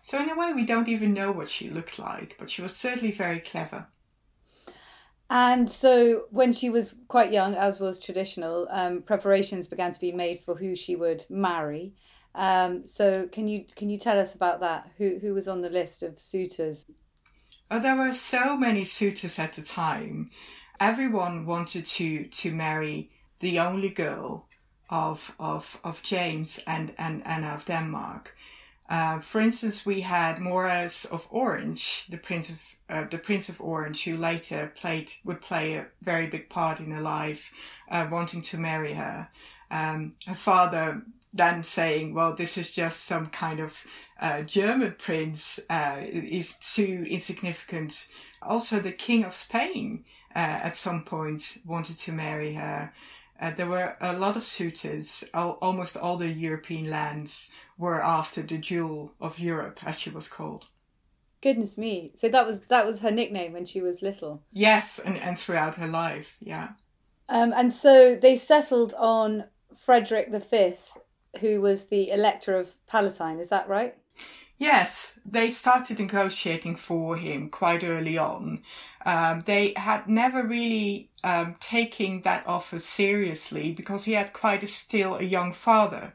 So 0.02 0.22
in 0.22 0.28
a 0.28 0.36
way, 0.36 0.52
we 0.52 0.66
don't 0.66 0.88
even 0.88 1.14
know 1.14 1.32
what 1.32 1.48
she 1.48 1.70
looked 1.70 1.98
like, 1.98 2.36
but 2.38 2.50
she 2.50 2.60
was 2.60 2.76
certainly 2.76 3.10
very 3.10 3.40
clever. 3.40 3.86
And 5.34 5.68
so, 5.68 6.26
when 6.30 6.52
she 6.52 6.70
was 6.70 6.94
quite 7.08 7.32
young, 7.32 7.56
as 7.56 7.80
was 7.80 7.98
traditional, 7.98 8.68
um, 8.70 9.02
preparations 9.02 9.66
began 9.66 9.90
to 9.90 9.98
be 9.98 10.12
made 10.12 10.44
for 10.44 10.54
who 10.54 10.76
she 10.76 10.94
would 10.94 11.26
marry. 11.28 11.92
Um, 12.36 12.86
so, 12.86 13.26
can 13.26 13.48
you 13.48 13.64
can 13.74 13.90
you 13.90 13.98
tell 13.98 14.20
us 14.20 14.36
about 14.36 14.60
that? 14.60 14.92
Who 14.96 15.18
who 15.20 15.34
was 15.34 15.48
on 15.48 15.60
the 15.60 15.68
list 15.68 16.04
of 16.04 16.20
suitors? 16.20 16.86
Oh, 17.68 17.80
there 17.80 17.96
were 17.96 18.12
so 18.12 18.56
many 18.56 18.84
suitors 18.84 19.40
at 19.40 19.54
the 19.54 19.62
time. 19.62 20.30
Everyone 20.78 21.46
wanted 21.46 21.84
to 21.86 22.26
to 22.26 22.52
marry 22.52 23.10
the 23.40 23.58
only 23.58 23.88
girl 23.88 24.46
of 24.88 25.34
of 25.40 25.80
of 25.82 26.00
James 26.04 26.60
and 26.64 26.94
and 26.96 27.26
Anna 27.26 27.48
of 27.48 27.64
Denmark. 27.64 28.36
Uh, 28.88 29.18
for 29.18 29.40
instance, 29.40 29.86
we 29.86 30.02
had 30.02 30.38
Maurice 30.38 31.06
of 31.06 31.26
Orange, 31.30 32.04
the 32.10 32.18
Prince 32.18 32.50
of 32.50 32.60
uh, 32.90 33.04
the 33.04 33.18
Prince 33.18 33.48
of 33.48 33.60
Orange, 33.60 34.04
who 34.04 34.16
later 34.16 34.70
played 34.74 35.10
would 35.24 35.40
play 35.40 35.74
a 35.74 35.86
very 36.02 36.26
big 36.26 36.50
part 36.50 36.80
in 36.80 36.90
her 36.90 37.00
life, 37.00 37.52
uh, 37.90 38.06
wanting 38.10 38.42
to 38.42 38.58
marry 38.58 38.92
her. 38.92 39.28
Um, 39.70 40.12
her 40.26 40.34
father 40.34 41.02
then 41.32 41.62
saying, 41.62 42.12
"Well, 42.12 42.34
this 42.34 42.58
is 42.58 42.70
just 42.70 43.04
some 43.04 43.28
kind 43.28 43.60
of 43.60 43.84
uh, 44.20 44.42
German 44.42 44.96
prince, 44.98 45.58
uh, 45.70 46.00
is 46.02 46.54
too 46.56 47.06
insignificant." 47.08 48.06
Also, 48.42 48.80
the 48.80 48.92
King 48.92 49.24
of 49.24 49.34
Spain 49.34 50.04
uh, 50.36 50.38
at 50.38 50.76
some 50.76 51.04
point 51.04 51.58
wanted 51.64 51.96
to 51.98 52.12
marry 52.12 52.54
her. 52.54 52.92
Uh, 53.40 53.50
there 53.50 53.66
were 53.66 53.96
a 54.00 54.12
lot 54.12 54.36
of 54.36 54.44
suitors. 54.44 55.24
Al- 55.34 55.58
almost 55.60 55.96
all 55.96 56.16
the 56.16 56.28
European 56.28 56.88
lands 56.88 57.50
were 57.76 58.02
after 58.02 58.42
the 58.42 58.58
Jewel 58.58 59.12
of 59.20 59.38
Europe, 59.38 59.80
as 59.84 59.98
she 59.98 60.10
was 60.10 60.28
called. 60.28 60.66
Goodness 61.42 61.76
me! 61.76 62.12
So 62.14 62.28
that 62.28 62.46
was 62.46 62.60
that 62.68 62.86
was 62.86 63.00
her 63.00 63.10
nickname 63.10 63.52
when 63.52 63.66
she 63.66 63.82
was 63.82 64.00
little. 64.00 64.42
Yes, 64.52 64.98
and, 64.98 65.16
and 65.16 65.38
throughout 65.38 65.74
her 65.74 65.88
life, 65.88 66.36
yeah. 66.40 66.70
Um, 67.28 67.52
and 67.54 67.72
so 67.72 68.14
they 68.14 68.36
settled 68.36 68.94
on 68.94 69.44
Frederick 69.76 70.32
V, 70.32 70.74
who 71.40 71.60
was 71.60 71.86
the 71.86 72.10
Elector 72.10 72.56
of 72.56 72.74
Palatine. 72.86 73.40
Is 73.40 73.50
that 73.50 73.68
right? 73.68 73.96
Yes, 74.58 75.18
they 75.26 75.50
started 75.50 75.98
negotiating 75.98 76.76
for 76.76 77.16
him 77.16 77.50
quite 77.50 77.82
early 77.82 78.16
on. 78.16 78.62
Um, 79.04 79.42
they 79.46 79.74
had 79.76 80.08
never 80.08 80.44
really 80.44 81.10
um, 81.24 81.56
taken 81.58 82.22
that 82.22 82.46
offer 82.46 82.78
seriously 82.78 83.72
because 83.72 84.04
he 84.04 84.12
had 84.12 84.32
quite 84.32 84.62
a, 84.62 84.68
still 84.68 85.16
a 85.16 85.22
young 85.22 85.52
father. 85.52 86.14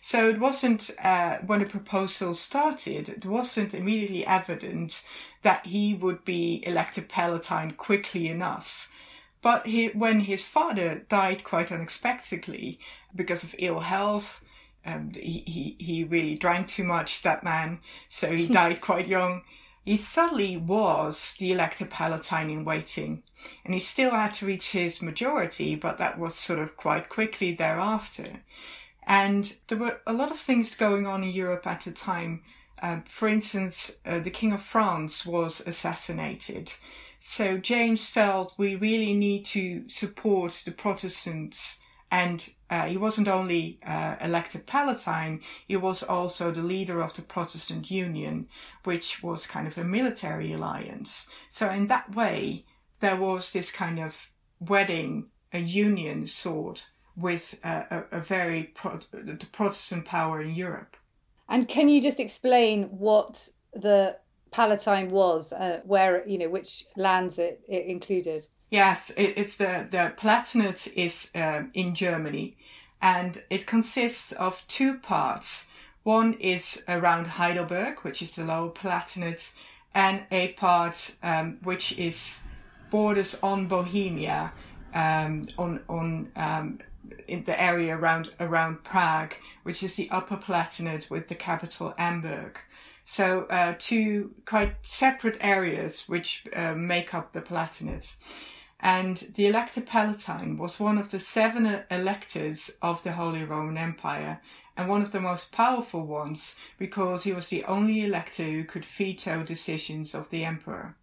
So 0.00 0.28
it 0.28 0.38
wasn't, 0.38 0.90
uh, 1.02 1.38
when 1.38 1.58
the 1.58 1.66
proposal 1.66 2.34
started, 2.34 3.08
it 3.08 3.26
wasn't 3.26 3.74
immediately 3.74 4.24
evident 4.24 5.02
that 5.42 5.66
he 5.66 5.92
would 5.92 6.24
be 6.24 6.62
elected 6.64 7.08
Palatine 7.08 7.72
quickly 7.72 8.28
enough. 8.28 8.88
But 9.42 9.66
he, 9.66 9.88
when 9.88 10.20
his 10.20 10.44
father 10.44 11.06
died 11.08 11.44
quite 11.44 11.72
unexpectedly 11.72 12.78
because 13.14 13.42
of 13.42 13.54
ill 13.58 13.80
health, 13.80 14.44
um, 14.84 15.12
he, 15.14 15.44
he, 15.46 15.76
he 15.78 16.04
really 16.04 16.36
drank 16.36 16.68
too 16.68 16.84
much, 16.84 17.22
that 17.22 17.44
man, 17.44 17.80
so 18.08 18.32
he 18.32 18.46
died 18.52 18.80
quite 18.80 19.08
young. 19.08 19.42
He 19.84 19.96
suddenly 19.96 20.56
was 20.56 21.34
the 21.38 21.52
elector 21.52 21.86
palatine 21.86 22.50
in 22.50 22.64
waiting, 22.64 23.22
and 23.64 23.74
he 23.74 23.80
still 23.80 24.10
had 24.10 24.32
to 24.34 24.46
reach 24.46 24.70
his 24.70 25.02
majority, 25.02 25.74
but 25.74 25.98
that 25.98 26.18
was 26.18 26.34
sort 26.34 26.58
of 26.58 26.76
quite 26.76 27.08
quickly 27.08 27.52
thereafter. 27.54 28.42
And 29.06 29.56
there 29.68 29.78
were 29.78 30.00
a 30.06 30.12
lot 30.12 30.30
of 30.30 30.38
things 30.38 30.76
going 30.76 31.06
on 31.06 31.24
in 31.24 31.30
Europe 31.30 31.66
at 31.66 31.80
the 31.80 31.92
time. 31.92 32.42
Um, 32.82 33.02
for 33.02 33.28
instance, 33.28 33.90
uh, 34.06 34.20
the 34.20 34.30
King 34.30 34.52
of 34.52 34.62
France 34.62 35.26
was 35.26 35.60
assassinated. 35.66 36.72
So 37.18 37.58
James 37.58 38.06
felt 38.06 38.54
we 38.56 38.76
really 38.76 39.12
need 39.14 39.44
to 39.46 39.88
support 39.88 40.62
the 40.64 40.70
Protestants 40.70 41.79
and 42.10 42.50
uh, 42.68 42.86
he 42.86 42.96
wasn't 42.96 43.28
only 43.28 43.78
uh, 43.86 44.16
elected 44.20 44.66
Palatine, 44.66 45.40
he 45.66 45.76
was 45.76 46.02
also 46.02 46.50
the 46.50 46.62
leader 46.62 47.00
of 47.00 47.14
the 47.14 47.22
Protestant 47.22 47.90
Union, 47.90 48.48
which 48.84 49.22
was 49.22 49.46
kind 49.46 49.66
of 49.66 49.78
a 49.78 49.84
military 49.84 50.52
alliance. 50.52 51.28
So, 51.48 51.70
in 51.70 51.86
that 51.86 52.14
way, 52.14 52.64
there 53.00 53.16
was 53.16 53.52
this 53.52 53.70
kind 53.70 53.98
of 53.98 54.30
wedding, 54.58 55.28
a 55.52 55.60
union 55.60 56.26
sort 56.26 56.88
with 57.16 57.58
a, 57.64 58.04
a, 58.12 58.20
very 58.20 58.64
pro- 58.74 59.00
the 59.10 59.46
Protestant 59.52 60.04
power 60.04 60.40
in 60.40 60.54
Europe. 60.54 60.96
And 61.48 61.66
can 61.66 61.88
you 61.88 62.00
just 62.00 62.20
explain 62.20 62.84
what 62.84 63.48
the 63.72 64.16
Palatine 64.52 65.10
was, 65.10 65.52
uh, 65.52 65.80
where 65.84 66.26
you 66.26 66.38
know 66.38 66.48
which 66.48 66.86
lands 66.96 67.38
it, 67.38 67.62
it 67.68 67.86
included? 67.86 68.48
Yes, 68.70 69.10
it, 69.16 69.34
it's 69.36 69.56
the 69.56 69.86
the 69.90 70.12
Palatinate 70.16 70.92
is 70.94 71.30
um, 71.34 71.70
in 71.74 71.94
Germany, 71.96 72.56
and 73.02 73.42
it 73.50 73.66
consists 73.66 74.30
of 74.32 74.62
two 74.68 74.98
parts. 74.98 75.66
One 76.04 76.34
is 76.34 76.82
around 76.88 77.26
Heidelberg, 77.26 77.98
which 78.00 78.22
is 78.22 78.36
the 78.36 78.44
Lower 78.44 78.70
Palatinate, 78.70 79.52
and 79.92 80.22
a 80.30 80.52
part 80.52 81.12
um, 81.22 81.58
which 81.64 81.98
is 81.98 82.38
borders 82.90 83.36
on 83.42 83.66
Bohemia, 83.66 84.52
um, 84.94 85.42
on 85.58 85.80
on 85.88 86.30
um, 86.36 86.78
in 87.26 87.42
the 87.42 87.60
area 87.60 87.96
around 87.96 88.30
around 88.38 88.84
Prague, 88.84 89.34
which 89.64 89.82
is 89.82 89.96
the 89.96 90.08
Upper 90.10 90.36
Palatinate 90.36 91.10
with 91.10 91.26
the 91.26 91.34
capital 91.34 91.92
Amberg. 91.98 92.56
So 93.04 93.46
uh, 93.46 93.74
two 93.80 94.30
quite 94.46 94.76
separate 94.82 95.38
areas 95.40 96.08
which 96.08 96.44
uh, 96.54 96.74
make 96.74 97.14
up 97.14 97.32
the 97.32 97.40
Palatinate. 97.40 98.14
And 98.82 99.16
the 99.34 99.46
Elector 99.46 99.82
Palatine 99.82 100.56
was 100.56 100.80
one 100.80 100.96
of 100.96 101.10
the 101.10 101.20
seven 101.20 101.82
electors 101.90 102.70
of 102.80 103.02
the 103.02 103.12
Holy 103.12 103.44
Roman 103.44 103.76
Empire 103.76 104.40
and 104.76 104.88
one 104.88 105.02
of 105.02 105.12
the 105.12 105.20
most 105.20 105.52
powerful 105.52 106.06
ones 106.06 106.56
because 106.78 107.22
he 107.22 107.32
was 107.32 107.48
the 107.48 107.64
only 107.64 108.02
elector 108.02 108.44
who 108.44 108.64
could 108.64 108.84
veto 108.84 109.42
decisions 109.42 110.14
of 110.14 110.30
the 110.30 110.44
emperor. 110.44 110.96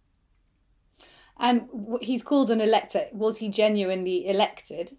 And 1.38 1.68
he's 2.00 2.24
called 2.24 2.50
an 2.50 2.60
elector. 2.60 3.06
Was 3.12 3.38
he 3.38 3.48
genuinely 3.48 4.26
elected? 4.26 4.96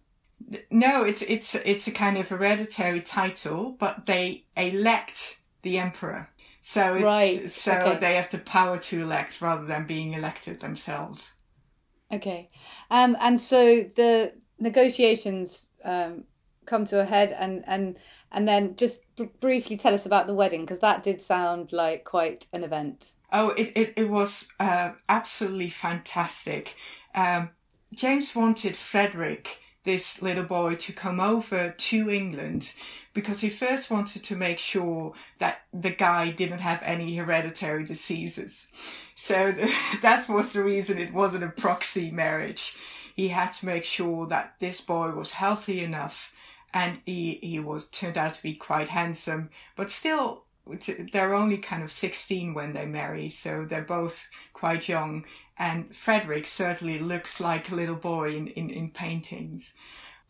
No, 0.71 1.03
it's 1.03 1.21
it's 1.23 1.55
it's 1.55 1.87
a 1.87 1.91
kind 1.91 2.17
of 2.17 2.29
hereditary 2.29 3.01
title, 3.01 3.75
but 3.77 4.05
they 4.05 4.45
elect 4.55 5.37
the 5.63 5.77
emperor. 5.79 6.29
So 6.61 6.95
it's 6.95 7.03
right. 7.03 7.49
so 7.49 7.73
okay. 7.73 7.99
they 7.99 8.15
have 8.15 8.29
the 8.29 8.37
power 8.37 8.77
to 8.77 9.01
elect 9.01 9.41
rather 9.41 9.65
than 9.65 9.85
being 9.85 10.13
elected 10.13 10.61
themselves. 10.61 11.33
Okay. 12.11 12.49
Um, 12.89 13.15
and 13.19 13.39
so 13.39 13.83
the 13.95 14.33
negotiations 14.59 15.69
um, 15.83 16.23
come 16.65 16.85
to 16.85 16.99
a 16.99 17.05
head, 17.05 17.35
and 17.37 17.63
and 17.67 17.97
and 18.31 18.47
then 18.47 18.75
just 18.75 19.01
br- 19.15 19.25
briefly 19.39 19.77
tell 19.77 19.93
us 19.93 20.05
about 20.05 20.27
the 20.27 20.33
wedding 20.33 20.61
because 20.61 20.79
that 20.79 21.03
did 21.03 21.21
sound 21.21 21.71
like 21.71 22.03
quite 22.03 22.47
an 22.53 22.63
event. 22.63 23.13
Oh, 23.31 23.49
it 23.49 23.71
it, 23.75 23.93
it 23.97 24.09
was 24.09 24.47
uh, 24.59 24.91
absolutely 25.07 25.69
fantastic. 25.69 26.75
Um, 27.15 27.49
James 27.93 28.35
wanted 28.35 28.75
Frederick, 28.75 29.59
this 29.83 30.21
little 30.21 30.43
boy, 30.43 30.75
to 30.75 30.93
come 30.93 31.19
over 31.19 31.71
to 31.71 32.09
England 32.09 32.73
because 33.13 33.41
he 33.41 33.49
first 33.49 33.89
wanted 33.89 34.23
to 34.23 34.35
make 34.35 34.59
sure 34.59 35.13
that 35.39 35.61
the 35.73 35.89
guy 35.89 36.31
didn't 36.31 36.59
have 36.59 36.81
any 36.83 37.15
hereditary 37.15 37.83
diseases. 37.83 38.67
So 39.15 39.51
that 40.01 40.29
was 40.29 40.53
the 40.53 40.63
reason 40.63 40.97
it 40.97 41.13
wasn't 41.13 41.43
a 41.43 41.49
proxy 41.49 42.11
marriage. 42.11 42.75
He 43.15 43.29
had 43.29 43.51
to 43.53 43.65
make 43.65 43.83
sure 43.83 44.27
that 44.27 44.55
this 44.59 44.81
boy 44.81 45.11
was 45.11 45.31
healthy 45.31 45.83
enough 45.83 46.31
and 46.73 46.99
he, 47.05 47.39
he 47.41 47.59
was 47.59 47.87
turned 47.87 48.17
out 48.17 48.35
to 48.35 48.43
be 48.43 48.53
quite 48.53 48.89
handsome, 48.89 49.49
but 49.75 49.89
still 49.89 50.43
they're 51.11 51.33
only 51.33 51.57
kind 51.57 51.81
of 51.81 51.91
16 51.91 52.53
when 52.53 52.73
they 52.73 52.85
marry, 52.85 53.31
so 53.31 53.65
they're 53.65 53.81
both 53.81 54.27
quite 54.53 54.87
young. 54.87 55.25
And 55.57 55.93
Frederick 55.95 56.45
certainly 56.45 56.99
looks 56.99 57.39
like 57.39 57.71
a 57.71 57.75
little 57.75 57.95
boy 57.95 58.35
in, 58.35 58.47
in, 58.49 58.69
in 58.69 58.91
paintings 58.91 59.73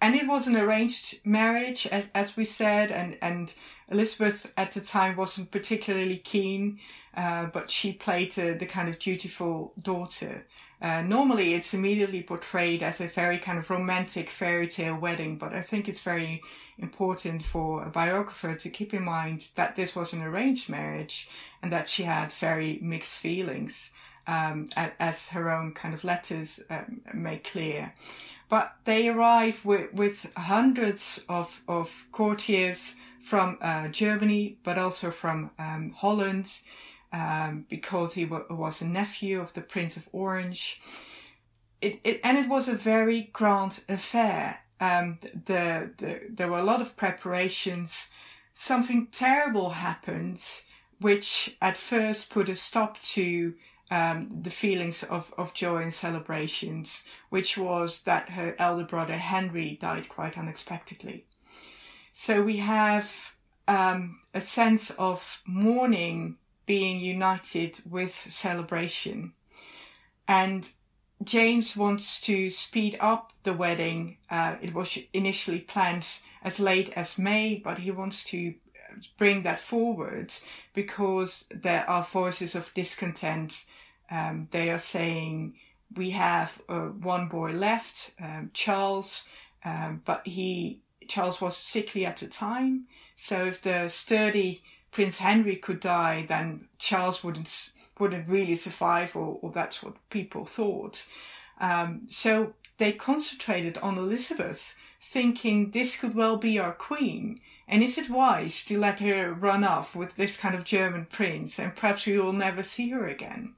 and 0.01 0.15
it 0.15 0.27
was 0.27 0.47
an 0.47 0.55
arranged 0.55 1.19
marriage, 1.25 1.85
as, 1.87 2.07
as 2.15 2.37
we 2.37 2.45
said, 2.45 2.91
and, 2.91 3.17
and 3.21 3.53
Elizabeth 3.89 4.51
at 4.55 4.71
the 4.71 4.81
time 4.81 5.17
wasn't 5.17 5.51
particularly 5.51 6.17
keen, 6.17 6.79
uh, 7.17 7.47
but 7.47 7.69
she 7.69 7.93
played 7.93 8.37
uh, 8.39 8.53
the 8.53 8.65
kind 8.65 8.87
of 8.87 8.99
dutiful 8.99 9.73
daughter. 9.81 10.45
Uh, 10.81 11.01
normally, 11.01 11.53
it's 11.53 11.73
immediately 11.73 12.23
portrayed 12.23 12.81
as 12.81 13.01
a 13.01 13.07
very 13.07 13.37
kind 13.37 13.57
of 13.57 13.69
romantic 13.69 14.29
fairy 14.29 14.67
tale 14.67 14.95
wedding, 14.95 15.37
but 15.37 15.53
I 15.53 15.61
think 15.61 15.89
it's 15.89 15.99
very 15.99 16.41
important 16.77 17.43
for 17.43 17.83
a 17.83 17.89
biographer 17.89 18.55
to 18.55 18.69
keep 18.69 18.93
in 18.93 19.03
mind 19.03 19.49
that 19.55 19.75
this 19.75 19.97
was 19.97 20.13
an 20.13 20.21
arranged 20.21 20.69
marriage 20.69 21.27
and 21.61 21.73
that 21.73 21.89
she 21.89 22.03
had 22.03 22.31
very 22.31 22.79
mixed 22.81 23.17
feelings, 23.17 23.91
um, 24.27 24.67
as 24.77 25.27
her 25.27 25.51
own 25.51 25.73
kind 25.73 25.93
of 25.93 26.05
letters 26.05 26.61
um, 26.69 27.01
make 27.13 27.43
clear 27.43 27.91
but 28.49 28.75
they 28.83 29.07
arrive 29.07 29.63
with, 29.63 29.93
with 29.93 30.31
hundreds 30.35 31.23
of, 31.29 31.61
of 31.67 32.05
courtiers 32.11 32.95
from 33.21 33.59
uh, 33.61 33.87
Germany, 33.89 34.57
but 34.63 34.77
also 34.79 35.11
from 35.11 35.51
um, 35.59 35.93
Holland, 35.95 36.59
um, 37.13 37.65
because 37.69 38.13
he 38.13 38.25
w- 38.25 38.45
was 38.49 38.81
a 38.81 38.87
nephew 38.87 39.39
of 39.39 39.53
the 39.53 39.61
Prince 39.61 39.97
of 39.97 40.09
Orange. 40.11 40.81
It, 41.79 41.99
it, 42.03 42.21
and 42.23 42.37
it 42.37 42.49
was 42.49 42.67
a 42.67 42.73
very 42.73 43.29
grand 43.31 43.81
affair. 43.87 44.59
Um, 44.81 45.19
the, 45.21 45.91
the, 45.97 46.21
there 46.29 46.49
were 46.49 46.59
a 46.59 46.63
lot 46.63 46.81
of 46.81 46.97
preparations. 46.97 48.09
Something 48.53 49.07
terrible 49.11 49.69
happened, 49.69 50.43
which 50.99 51.55
at 51.61 51.77
first 51.77 52.31
put 52.31 52.49
a 52.49 52.55
stop 52.55 52.99
to 52.99 53.53
um, 53.91 54.41
the 54.41 54.51
feelings 54.51 55.03
of, 55.03 55.33
of 55.37 55.53
joy 55.53 55.83
and 55.83 55.93
celebrations, 55.93 57.03
which 57.29 57.57
was 57.57 58.03
that 58.03 58.29
her 58.29 58.55
elder 58.59 58.83
brother 58.83 59.17
Henry 59.17 59.77
died 59.81 60.09
quite 60.09 60.37
unexpectedly. 60.37 61.25
So 62.11 62.41
we 62.41 62.57
have 62.57 63.33
um, 63.67 64.19
a 64.33 64.41
sense 64.41 64.91
of 64.91 65.41
mourning 65.45 66.37
being 66.65 66.99
united 66.99 67.79
with 67.89 68.13
celebration. 68.29 69.33
And 70.27 70.69
James 71.23 71.75
wants 71.75 72.21
to 72.21 72.49
speed 72.49 72.97
up 72.99 73.33
the 73.43 73.53
wedding. 73.53 74.17
Uh, 74.29 74.55
it 74.61 74.73
was 74.73 74.97
initially 75.13 75.59
planned 75.59 76.05
as 76.43 76.59
late 76.59 76.91
as 76.95 77.17
May, 77.17 77.55
but 77.63 77.79
he 77.79 77.91
wants 77.91 78.23
to 78.25 78.53
bring 79.17 79.43
that 79.43 79.59
forward 79.59 80.33
because 80.73 81.45
there 81.51 81.89
are 81.89 82.03
voices 82.03 82.55
of 82.55 82.73
discontent 82.73 83.65
um, 84.11 84.47
they 84.51 84.69
are 84.69 84.79
saying 84.79 85.55
we 85.95 86.11
have 86.11 86.61
uh, 86.69 86.87
one 86.87 87.27
boy 87.27 87.51
left, 87.51 88.11
um, 88.21 88.51
Charles, 88.53 89.25
um, 89.65 90.01
but 90.05 90.25
he 90.25 90.81
Charles 91.07 91.41
was 91.41 91.57
sickly 91.57 92.05
at 92.05 92.17
the 92.17 92.27
time. 92.27 92.85
So 93.15 93.45
if 93.45 93.61
the 93.61 93.89
sturdy 93.89 94.61
Prince 94.91 95.17
Henry 95.17 95.55
could 95.55 95.79
die, 95.79 96.25
then 96.27 96.67
Charles 96.77 97.23
wouldn't 97.23 97.71
wouldn't 97.99 98.29
really 98.29 98.55
survive, 98.55 99.15
or, 99.15 99.39
or 99.41 99.51
that's 99.51 99.83
what 99.83 99.95
people 100.09 100.45
thought. 100.45 101.05
Um, 101.59 102.03
so 102.09 102.53
they 102.77 102.93
concentrated 102.93 103.77
on 103.79 103.97
Elizabeth, 103.97 104.75
thinking 105.01 105.71
this 105.71 105.97
could 105.97 106.15
well 106.15 106.37
be 106.37 106.57
our 106.57 106.73
queen. 106.73 107.41
And 107.67 107.83
is 107.83 107.97
it 107.97 108.09
wise 108.09 108.65
to 108.65 108.79
let 108.79 108.99
her 109.01 109.33
run 109.33 109.63
off 109.63 109.95
with 109.95 110.15
this 110.15 110.37
kind 110.37 110.55
of 110.55 110.63
German 110.63 111.05
prince 111.05 111.59
and 111.59 111.75
perhaps 111.75 112.05
we 112.05 112.17
will 112.17 112.33
never 112.33 112.63
see 112.63 112.89
her 112.89 113.05
again? 113.05 113.53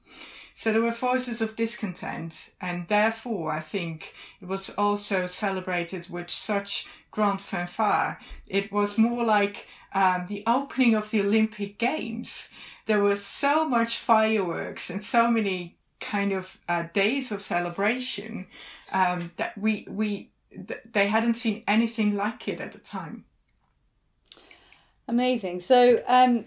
So 0.54 0.72
there 0.72 0.82
were 0.82 0.92
voices 0.92 1.40
of 1.40 1.56
discontent, 1.56 2.50
and 2.60 2.86
therefore 2.88 3.52
I 3.52 3.60
think 3.60 4.14
it 4.40 4.48
was 4.48 4.70
also 4.70 5.26
celebrated 5.26 6.08
with 6.10 6.30
such 6.30 6.86
grand 7.10 7.40
fanfare. 7.40 8.18
It 8.48 8.72
was 8.72 8.98
more 8.98 9.24
like 9.24 9.66
um, 9.94 10.26
the 10.26 10.42
opening 10.46 10.94
of 10.94 11.10
the 11.10 11.20
Olympic 11.20 11.78
Games. 11.78 12.48
There 12.86 13.02
was 13.02 13.24
so 13.24 13.68
much 13.68 13.98
fireworks 13.98 14.90
and 14.90 15.02
so 15.02 15.30
many 15.30 15.76
kind 16.00 16.32
of 16.32 16.58
uh, 16.68 16.84
days 16.92 17.30
of 17.30 17.40
celebration 17.42 18.46
um, 18.92 19.30
that 19.36 19.56
we 19.56 19.86
we 19.88 20.30
th- 20.50 20.80
they 20.92 21.06
hadn't 21.06 21.34
seen 21.34 21.62
anything 21.66 22.16
like 22.16 22.48
it 22.48 22.60
at 22.60 22.72
the 22.72 22.78
time. 22.78 23.24
Amazing. 25.08 25.60
So, 25.60 26.02
um, 26.06 26.46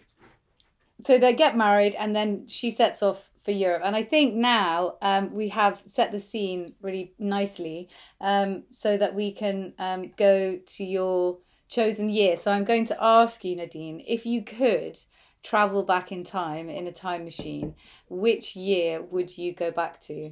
so 1.04 1.18
they 1.18 1.34
get 1.34 1.58
married, 1.58 1.96
and 1.96 2.16
then 2.16 2.48
she 2.48 2.72
sets 2.72 3.04
off 3.04 3.30
for 3.46 3.52
Europe. 3.52 3.84
And 3.86 3.96
I 3.96 4.04
think 4.04 4.34
now 4.34 4.96
um, 5.04 5.34
we 5.34 5.50
have 5.50 5.84
set 5.86 6.12
the 6.12 6.20
scene 6.20 6.74
really 6.82 7.14
nicely, 7.20 7.88
um, 8.20 8.64
so 8.72 8.98
that 8.98 9.14
we 9.14 9.32
can 9.32 9.74
um, 9.78 10.12
go 10.18 10.60
to 10.66 10.84
your 10.84 11.38
chosen 11.70 12.10
year. 12.10 12.38
So 12.38 12.52
I'm 12.52 12.66
going 12.66 12.86
to 12.88 12.98
ask 13.00 13.46
you, 13.46 13.56
Nadine, 13.56 14.04
if 14.06 14.26
you 14.26 14.44
could 14.44 15.00
travel 15.44 15.84
back 15.84 16.12
in 16.12 16.24
time 16.24 16.70
in 16.70 16.88
a 16.88 16.92
time 16.92 17.24
machine, 17.24 17.76
which 18.10 18.56
year 18.56 19.02
would 19.02 19.38
you 19.38 19.54
go 19.54 19.70
back 19.70 20.02
to? 20.02 20.32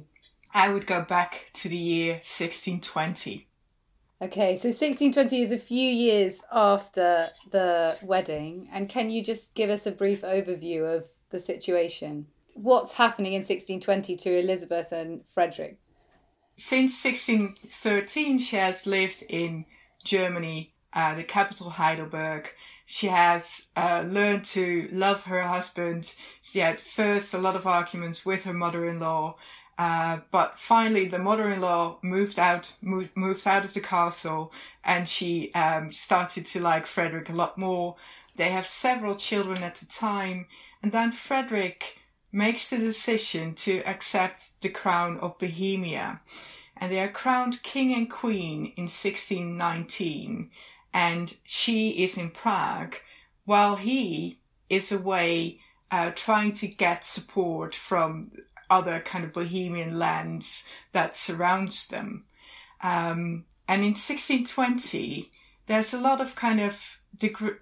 I 0.52 0.68
would 0.68 0.86
go 0.86 1.02
back 1.02 1.50
to 1.54 1.68
the 1.68 1.76
year 1.76 2.14
1620. 2.14 3.46
Okay, 4.22 4.56
so 4.56 4.68
1620 4.68 5.42
is 5.42 5.52
a 5.52 5.58
few 5.58 5.88
years 5.88 6.40
after 6.52 7.28
the 7.50 7.96
wedding. 8.02 8.68
And 8.72 8.88
can 8.88 9.10
you 9.10 9.22
just 9.22 9.54
give 9.54 9.70
us 9.70 9.86
a 9.86 9.92
brief 9.92 10.22
overview 10.22 10.96
of 10.96 11.04
the 11.30 11.40
situation? 11.40 12.26
What's 12.54 12.94
happening 12.94 13.32
in 13.32 13.40
1620 13.40 14.16
to 14.16 14.38
Elizabeth 14.38 14.92
and 14.92 15.22
Frederick? 15.32 15.78
Since 16.56 17.04
1613, 17.04 18.38
she 18.38 18.56
has 18.56 18.86
lived 18.86 19.24
in 19.28 19.66
Germany, 20.04 20.72
uh, 20.92 21.14
the 21.14 21.24
capital 21.24 21.70
Heidelberg. 21.70 22.50
She 22.86 23.08
has 23.08 23.66
uh, 23.76 24.04
learned 24.06 24.44
to 24.46 24.88
love 24.92 25.24
her 25.24 25.42
husband. 25.42 26.14
She 26.42 26.60
had 26.60 26.80
first 26.80 27.34
a 27.34 27.38
lot 27.38 27.56
of 27.56 27.66
arguments 27.66 28.24
with 28.24 28.44
her 28.44 28.52
mother 28.52 28.86
in 28.86 29.00
law, 29.00 29.36
uh, 29.76 30.18
but 30.30 30.58
finally, 30.58 31.06
the 31.06 31.18
mother-in-law 31.18 31.98
moved 32.02 32.38
out, 32.38 32.72
moved, 32.80 33.10
moved 33.16 33.46
out 33.46 33.64
of 33.64 33.74
the 33.74 33.80
castle, 33.80 34.52
and 34.84 35.08
she 35.08 35.52
um, 35.54 35.90
started 35.90 36.46
to 36.46 36.60
like 36.60 36.86
Frederick 36.86 37.28
a 37.28 37.32
lot 37.32 37.58
more. 37.58 37.96
They 38.36 38.50
have 38.50 38.66
several 38.66 39.16
children 39.16 39.62
at 39.64 39.74
the 39.76 39.86
time, 39.86 40.46
and 40.82 40.92
then 40.92 41.10
Frederick 41.10 41.98
makes 42.34 42.68
the 42.68 42.78
decision 42.78 43.54
to 43.54 43.80
accept 43.86 44.60
the 44.60 44.68
crown 44.68 45.18
of 45.20 45.38
Bohemia, 45.38 46.20
and 46.76 46.90
they 46.90 46.98
are 46.98 47.08
crowned 47.08 47.62
king 47.62 47.94
and 47.94 48.10
queen 48.10 48.72
in 48.76 48.84
1619, 48.84 50.50
and 50.92 51.36
she 51.44 52.02
is 52.02 52.18
in 52.18 52.30
Prague, 52.30 52.96
while 53.44 53.76
he 53.76 54.38
is 54.68 54.90
away 54.90 55.60
uh, 55.90 56.10
trying 56.14 56.52
to 56.52 56.66
get 56.66 57.04
support 57.04 57.74
from 57.74 58.32
other 58.68 58.98
kind 59.00 59.24
of 59.24 59.32
Bohemian 59.32 59.96
lands 59.98 60.64
that 60.92 61.14
surrounds 61.14 61.86
them. 61.86 62.24
Um, 62.82 63.44
and 63.68 63.82
in 63.82 63.94
1620, 63.94 65.30
there's 65.66 65.94
a 65.94 66.00
lot 66.00 66.20
of 66.20 66.34
kind 66.34 66.60
of 66.60 66.98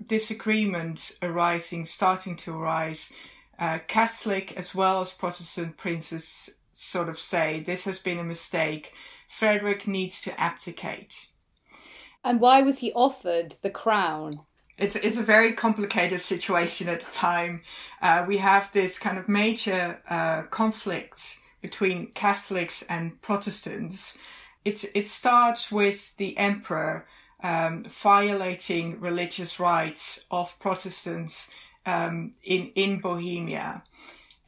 disagreements 0.07 1.15
arising, 1.21 1.85
starting 1.85 2.37
to 2.37 2.55
arise. 2.57 3.13
Uh, 3.63 3.79
Catholic 3.87 4.53
as 4.57 4.75
well 4.75 5.01
as 5.01 5.13
Protestant 5.13 5.77
princes 5.77 6.51
sort 6.73 7.09
of 7.09 7.17
say 7.17 7.61
this 7.61 7.85
has 7.85 8.01
been 8.01 8.19
a 8.19 8.25
mistake. 8.25 8.93
Frederick 9.29 9.87
needs 9.87 10.21
to 10.23 10.41
abdicate. 10.41 11.29
And 12.25 12.41
why 12.41 12.63
was 12.63 12.79
he 12.79 12.93
offered 12.93 13.55
the 13.63 13.71
crown? 13.71 14.41
it's 14.79 14.97
it's 14.97 15.19
a 15.19 15.23
very 15.23 15.53
complicated 15.53 16.21
situation 16.21 16.89
at 16.89 17.01
the 17.01 17.13
time. 17.13 17.63
Uh, 18.01 18.25
we 18.27 18.39
have 18.39 18.73
this 18.73 18.99
kind 18.99 19.17
of 19.17 19.29
major 19.29 20.01
uh, 20.11 20.43
conflict 20.51 21.39
between 21.61 22.11
Catholics 22.15 22.83
and 22.89 23.21
Protestants. 23.23 24.19
It's 24.65 24.85
it 24.93 25.07
starts 25.07 25.71
with 25.71 26.17
the 26.17 26.37
emperor 26.37 27.07
um, 27.45 27.85
violating 27.85 28.99
religious 28.99 29.61
rights 29.61 30.25
of 30.33 30.59
Protestants 30.59 31.49
um, 31.87 32.33
in 32.43 32.71
in 32.75 33.01
Bohemia, 33.01 33.83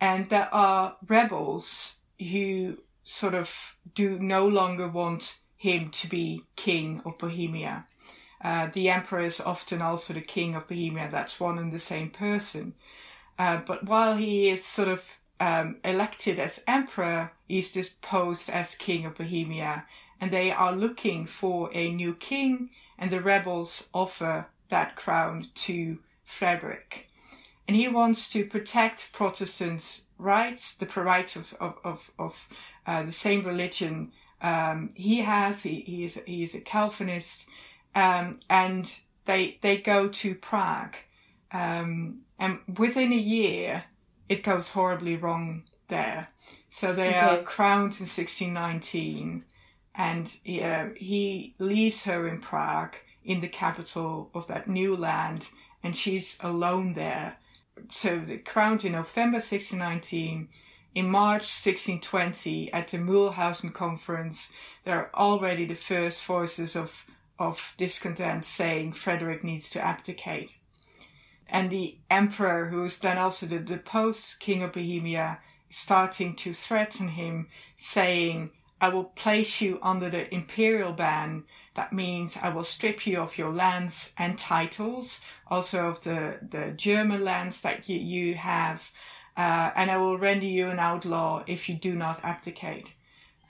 and 0.01 0.29
there 0.29 0.53
are 0.53 0.97
rebels 1.07 1.95
who 2.19 2.79
sort 3.05 3.35
of 3.35 3.77
do 3.95 4.19
no 4.19 4.47
longer 4.47 4.89
want 4.89 5.39
him 5.57 5.91
to 5.91 6.09
be 6.09 6.43
king 6.57 7.01
of 7.05 7.19
Bohemia. 7.19 7.87
Uh, 8.43 8.69
the 8.73 8.91
emperor 8.91 9.25
is 9.25 9.41
often 9.41 9.81
also 9.81 10.13
the 10.13 10.21
king 10.21 10.55
of 10.55 10.69
Bohemia. 10.69 11.09
That's 11.11 11.41
one 11.41 11.59
and 11.59 11.73
the 11.73 11.79
same 11.79 12.11
person. 12.11 12.75
Uh, 13.39 13.57
but 13.67 13.85
while 13.85 14.17
he 14.17 14.51
is 14.51 14.65
sort 14.65 14.89
of 14.89 15.03
um, 15.41 15.77
elected 15.85 16.39
as 16.39 16.63
emperor, 16.67 17.33
he's 17.49 17.73
disposed 17.73 18.51
as 18.51 18.75
king 18.75 19.07
of 19.07 19.17
Bohemia, 19.17 19.87
and 20.21 20.31
they 20.31 20.53
are 20.53 20.77
looking 20.77 21.27
for 21.27 21.71
a 21.73 21.91
new 21.93 22.15
king. 22.15 22.71
And 22.99 23.11
the 23.11 23.21
rebels 23.21 23.89
offer 23.93 24.47
that 24.69 24.97
crown 24.97 25.49
to 25.55 25.99
Frederick, 26.23 27.09
and 27.67 27.77
he 27.77 27.89
wants 27.89 28.29
to 28.31 28.45
protect 28.45 29.13
Protestants' 29.13 30.05
rights, 30.19 30.75
the 30.75 30.87
rights 31.01 31.37
of 31.37 31.55
of 31.61 31.79
of, 31.85 32.11
of 32.19 32.49
uh, 32.87 33.03
the 33.03 33.13
same 33.13 33.45
religion 33.45 34.13
um, 34.43 34.91
he 34.95 35.19
has. 35.19 35.63
He, 35.63 35.81
he 35.81 36.05
is 36.05 36.21
he 36.27 36.43
is 36.43 36.55
a 36.55 36.61
Calvinist 36.61 37.49
um, 37.95 38.41
and 38.51 38.93
they 39.25 39.59
they 39.61 39.77
go 39.79 40.09
to 40.09 40.35
Prague, 40.35 40.97
um, 41.53 42.21
and 42.39 42.59
within 42.77 43.13
a 43.13 43.17
year 43.17 43.85
it 44.29 44.43
goes 44.43 44.69
horribly 44.69 45.17
wrong 45.17 45.65
there. 45.89 46.29
So 46.71 46.93
they 46.93 47.09
okay. 47.09 47.19
are 47.19 47.43
crowned 47.43 47.95
in 48.01 48.07
1619, 48.07 49.45
and 49.95 50.27
uh, 50.63 50.87
he 50.97 51.55
leaves 51.59 52.03
her 52.05 52.27
in 52.27 52.41
Prague, 52.41 52.97
in 53.25 53.41
the 53.41 53.49
capital 53.49 54.31
of 54.35 54.49
that 54.49 54.69
new 54.69 54.97
land, 54.97 55.47
and 55.83 55.97
she's 55.97 56.37
alone 56.41 56.95
there. 56.95 57.37
So 57.91 58.21
they 58.21 58.39
crowned 58.39 58.85
in 58.85 58.93
November 58.93 59.37
1619. 59.37 60.49
In 60.95 61.11
March 61.11 61.43
1620, 61.43 62.73
at 62.73 62.89
the 62.89 62.99
Mulhausen 62.99 63.73
Conference, 63.73 64.53
there 64.85 64.97
are 64.97 65.11
already 65.15 65.65
the 65.65 65.75
first 65.75 66.25
voices 66.25 66.77
of 66.77 67.07
of 67.39 67.75
discontent 67.77 68.45
saying 68.45 68.93
Frederick 68.93 69.43
needs 69.43 69.69
to 69.71 69.85
abdicate. 69.85 70.53
And 71.49 71.71
the 71.71 71.99
emperor, 72.11 72.69
who 72.69 72.85
is 72.85 72.99
then 72.99 73.19
also 73.19 73.47
the 73.47 73.59
deposed 73.59 74.39
king 74.39 74.63
of 74.63 74.73
Bohemia, 74.73 75.41
starting 75.71 76.37
to 76.37 76.55
threaten 76.55 77.09
him, 77.09 77.49
saying, 77.77 78.51
I 78.81 78.89
will 78.89 79.05
place 79.05 79.61
you 79.61 79.79
under 79.83 80.11
the 80.11 80.33
imperial 80.33 80.93
ban. 80.93 81.45
That 81.75 81.93
means 81.93 82.39
I 82.41 82.51
will 82.51 82.65
strip 82.65 83.07
you 83.07 83.21
of 83.21 83.37
your 83.37 83.53
lands 83.53 84.13
and 84.17 84.39
titles, 84.39 85.21
also 85.49 85.89
of 85.89 86.03
the, 86.03 86.39
the 86.49 86.73
German 86.77 87.25
lands 87.25 87.61
that 87.63 87.89
you, 87.89 87.99
you 87.99 88.35
have, 88.37 88.91
uh, 89.37 89.71
and 89.75 89.91
I 89.91 89.97
will 89.97 90.17
render 90.17 90.47
you 90.47 90.69
an 90.69 90.79
outlaw 90.79 91.43
if 91.47 91.69
you 91.69 91.75
do 91.75 91.95
not 91.95 92.25
abdicate. 92.25 92.89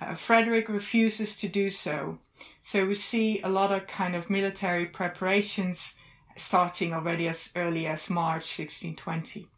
Uh, 0.00 0.14
Frederick 0.14 0.68
refuses 0.68 1.36
to 1.36 1.48
do 1.48 1.68
so. 1.68 2.18
So 2.62 2.86
we 2.86 2.94
see 2.94 3.40
a 3.42 3.48
lot 3.48 3.72
of 3.72 3.86
kind 3.86 4.16
of 4.16 4.30
military 4.30 4.86
preparations 4.86 5.94
starting 6.36 6.94
already 6.94 7.28
as 7.28 7.50
early 7.54 7.86
as 7.86 8.10
March 8.10 8.58
1620. 8.58 9.48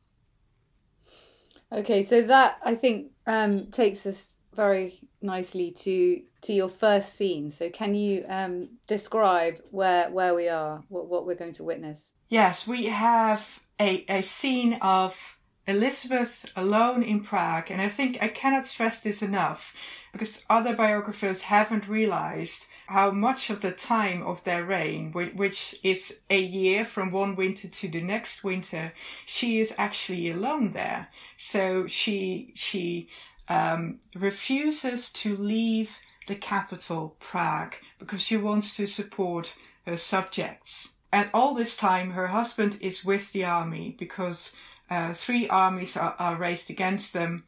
Okay, 1.73 2.03
so 2.03 2.23
that 2.23 2.59
I 2.65 2.75
think 2.75 3.13
um, 3.27 3.67
takes 3.71 4.07
us 4.07 4.33
very 4.57 5.01
nicely 5.23 5.71
to 5.71 6.23
to 6.43 6.53
your 6.53 6.69
first 6.69 7.15
scene. 7.15 7.51
So 7.51 7.71
can 7.71 7.95
you 7.95 8.25
um, 8.29 8.69
describe 8.87 9.61
where 9.71 10.11
where 10.11 10.35
we 10.35 10.49
are, 10.49 10.83
what 10.89 11.07
what 11.07 11.27
we're 11.27 11.35
going 11.35 11.55
to 11.55 11.65
witness? 11.65 12.13
Yes, 12.29 12.67
we 12.67 12.87
have 12.87 13.61
a, 13.79 14.05
a 14.09 14.23
scene 14.23 14.79
of 14.83 15.39
Elizabeth 15.69 16.51
alone 16.57 17.03
in 17.03 17.23
Prague, 17.23 17.71
and 17.71 17.81
I 17.81 17.89
think 17.89 18.19
I 18.21 18.29
cannot 18.29 18.67
stress 18.67 19.01
this 19.01 19.23
enough 19.23 19.75
because 20.13 20.43
other 20.49 20.75
biographers 20.75 21.43
haven't 21.43 21.89
realized 21.89 22.67
how 22.87 23.11
much 23.11 23.51
of 23.51 23.61
the 23.61 23.73
time 23.73 24.23
of 24.23 24.43
their 24.45 24.65
reign, 24.65 25.13
which 25.13 25.79
is 25.83 26.19
a 26.31 26.41
year 26.41 26.85
from 26.85 27.11
one 27.11 27.35
winter 27.35 27.69
to 27.69 27.89
the 27.89 28.01
next 28.01 28.45
winter, 28.45 28.93
she 29.27 29.59
is 29.59 29.75
actually 29.77 30.31
alone 30.31 30.71
there. 30.71 31.09
So 31.37 31.87
she 31.87 32.53
she 32.55 33.09
um, 33.49 34.01
refuses 34.15 35.11
to 35.13 35.37
leave 35.37 35.99
the 36.27 36.35
capital, 36.35 37.17
Prague, 37.21 37.75
because 37.99 38.21
she 38.21 38.37
wants 38.37 38.77
to 38.77 38.87
support 38.87 39.55
her 39.87 39.97
subjects. 39.97 40.89
and 41.13 41.31
all 41.33 41.55
this 41.55 41.77
time, 41.77 42.11
her 42.11 42.27
husband 42.27 42.77
is 42.81 43.05
with 43.05 43.33
the 43.33 43.45
army 43.45 43.95
because 43.99 44.53
uh, 44.91 45.13
three 45.13 45.49
armies 45.49 45.97
are, 45.97 46.15
are, 46.19 46.37
raised 46.37 46.69
against 46.71 47.13
them. 47.13 47.45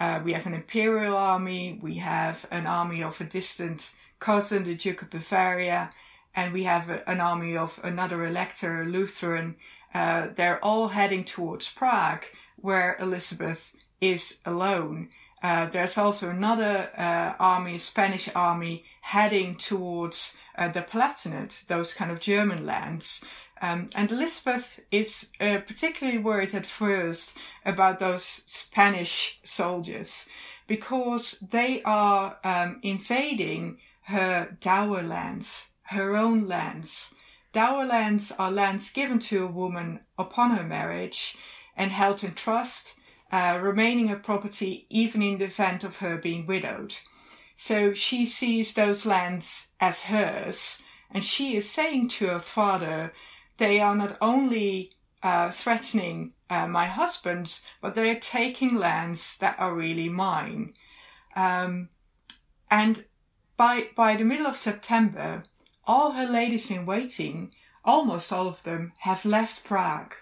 Uh, 0.00 0.20
we 0.24 0.32
have 0.32 0.46
an 0.46 0.54
imperial 0.54 1.16
army, 1.16 1.78
we 1.82 1.96
have 1.96 2.46
an 2.50 2.66
army 2.66 3.02
of 3.02 3.20
a 3.20 3.24
distant 3.24 3.92
cousin, 4.18 4.64
the 4.64 4.74
Duke 4.74 5.02
of 5.02 5.10
Bavaria, 5.10 5.92
and 6.34 6.52
we 6.52 6.64
have 6.64 6.88
a, 6.88 7.08
an 7.08 7.20
army 7.20 7.56
of 7.56 7.78
another 7.84 8.24
elector, 8.24 8.82
a 8.82 8.86
Lutheran. 8.86 9.56
Uh, 9.94 10.28
they're 10.34 10.64
all 10.64 10.88
heading 10.88 11.24
towards 11.24 11.68
Prague, 11.68 12.24
where 12.56 12.96
Elizabeth 12.98 13.74
is 14.00 14.38
alone. 14.44 15.10
Uh, 15.42 15.66
there's 15.66 15.98
also 15.98 16.30
another 16.30 16.90
uh, 16.96 17.34
army, 17.40 17.76
Spanish 17.78 18.28
army, 18.34 18.84
heading 19.00 19.56
towards 19.56 20.36
uh, 20.56 20.68
the 20.68 20.82
Palatinate, 20.82 21.66
those 21.66 21.94
kind 21.94 22.10
of 22.10 22.20
German 22.20 22.64
lands. 22.64 23.22
Um, 23.60 23.88
and 23.94 24.10
Elizabeth 24.10 24.80
is 24.90 25.28
uh, 25.40 25.58
particularly 25.66 26.18
worried 26.18 26.54
at 26.54 26.66
first 26.66 27.36
about 27.64 27.98
those 27.98 28.24
Spanish 28.46 29.40
soldiers 29.44 30.26
because 30.66 31.36
they 31.40 31.82
are 31.82 32.38
um, 32.44 32.80
invading 32.82 33.78
her 34.02 34.56
dower 34.60 35.02
lands, 35.02 35.66
her 35.84 36.16
own 36.16 36.48
lands. 36.48 37.10
Dower 37.52 37.84
lands 37.84 38.32
are 38.32 38.50
lands 38.50 38.90
given 38.90 39.18
to 39.20 39.44
a 39.44 39.50
woman 39.50 40.00
upon 40.18 40.50
her 40.52 40.64
marriage 40.64 41.36
and 41.76 41.92
held 41.92 42.24
in 42.24 42.34
trust 42.34 42.94
uh, 43.32 43.58
remaining 43.60 44.10
a 44.10 44.16
property 44.16 44.86
even 44.90 45.22
in 45.22 45.38
the 45.38 45.46
event 45.46 45.82
of 45.82 45.96
her 45.96 46.18
being 46.18 46.46
widowed. 46.46 46.94
So 47.56 47.94
she 47.94 48.26
sees 48.26 48.74
those 48.74 49.06
lands 49.06 49.68
as 49.80 50.04
hers, 50.04 50.82
and 51.10 51.24
she 51.24 51.56
is 51.56 51.70
saying 51.70 52.08
to 52.08 52.26
her 52.26 52.38
father, 52.38 53.12
they 53.56 53.80
are 53.80 53.94
not 53.94 54.18
only 54.20 54.92
uh, 55.22 55.50
threatening 55.50 56.32
uh, 56.50 56.66
my 56.66 56.86
husband, 56.86 57.60
but 57.80 57.94
they 57.94 58.10
are 58.10 58.18
taking 58.18 58.76
lands 58.76 59.38
that 59.38 59.56
are 59.58 59.74
really 59.74 60.08
mine. 60.08 60.74
Um, 61.34 61.88
and 62.70 63.04
by 63.56 63.88
by 63.94 64.16
the 64.16 64.24
middle 64.24 64.46
of 64.46 64.56
September, 64.56 65.44
all 65.86 66.12
her 66.12 66.26
ladies 66.26 66.70
in 66.70 66.84
waiting, 66.84 67.54
almost 67.84 68.32
all 68.32 68.48
of 68.48 68.62
them, 68.64 68.92
have 68.98 69.24
left 69.24 69.64
Prague 69.64 70.14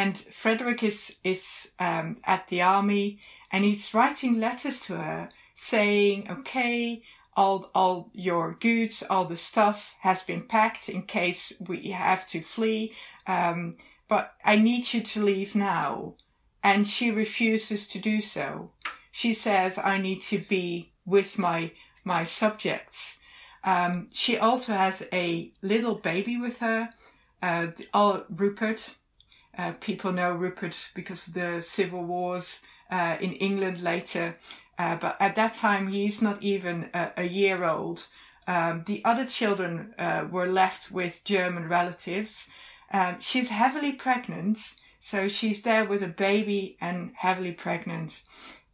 and 0.00 0.18
Frederick 0.18 0.82
is 0.82 1.16
is 1.22 1.70
um, 1.78 2.16
at 2.24 2.48
the 2.48 2.60
army, 2.62 3.20
and 3.52 3.62
he's 3.62 3.94
writing 3.94 4.40
letters 4.40 4.80
to 4.86 4.96
her 4.96 5.28
saying, 5.54 6.28
"Okay, 6.28 7.04
all 7.36 7.70
all 7.76 8.10
your 8.12 8.54
goods, 8.54 9.04
all 9.08 9.24
the 9.24 9.36
stuff 9.36 9.94
has 10.00 10.24
been 10.24 10.48
packed 10.48 10.88
in 10.88 11.02
case 11.02 11.52
we 11.68 11.92
have 11.92 12.26
to 12.32 12.40
flee, 12.40 12.92
um, 13.28 13.76
but 14.08 14.34
I 14.44 14.56
need 14.56 14.92
you 14.92 15.00
to 15.00 15.24
leave 15.24 15.54
now." 15.54 16.14
And 16.64 16.88
she 16.88 17.12
refuses 17.12 17.86
to 17.88 17.98
do 18.00 18.20
so. 18.20 18.72
She 19.12 19.32
says, 19.32 19.78
"I 19.78 19.98
need 19.98 20.22
to 20.32 20.38
be 20.38 20.90
with 21.06 21.38
my 21.38 21.70
my 22.02 22.24
subjects." 22.24 23.20
Um, 23.62 24.08
she 24.10 24.38
also 24.38 24.72
has 24.72 25.06
a 25.12 25.52
little 25.62 25.94
baby 25.94 26.36
with 26.36 26.58
her, 26.58 26.90
uh, 27.42 27.68
all 27.92 28.24
Rupert, 28.28 28.96
uh, 29.58 29.72
people 29.80 30.12
know 30.12 30.32
Rupert 30.32 30.90
because 30.94 31.26
of 31.26 31.34
the 31.34 31.60
civil 31.60 32.04
wars 32.04 32.60
uh, 32.90 33.16
in 33.20 33.32
England 33.34 33.82
later, 33.82 34.36
uh, 34.78 34.96
but 34.96 35.16
at 35.20 35.34
that 35.36 35.54
time 35.54 35.88
he's 35.88 36.20
not 36.20 36.42
even 36.42 36.90
a, 36.94 37.10
a 37.18 37.24
year 37.24 37.64
old. 37.64 38.06
Um, 38.46 38.84
the 38.86 39.02
other 39.04 39.24
children 39.24 39.94
uh, 39.98 40.26
were 40.30 40.46
left 40.46 40.90
with 40.90 41.24
German 41.24 41.68
relatives. 41.68 42.46
Um, 42.92 43.16
she's 43.20 43.48
heavily 43.48 43.92
pregnant, 43.92 44.74
so 44.98 45.28
she's 45.28 45.62
there 45.62 45.84
with 45.84 46.02
a 46.02 46.08
baby 46.08 46.76
and 46.80 47.12
heavily 47.16 47.52
pregnant. 47.52 48.22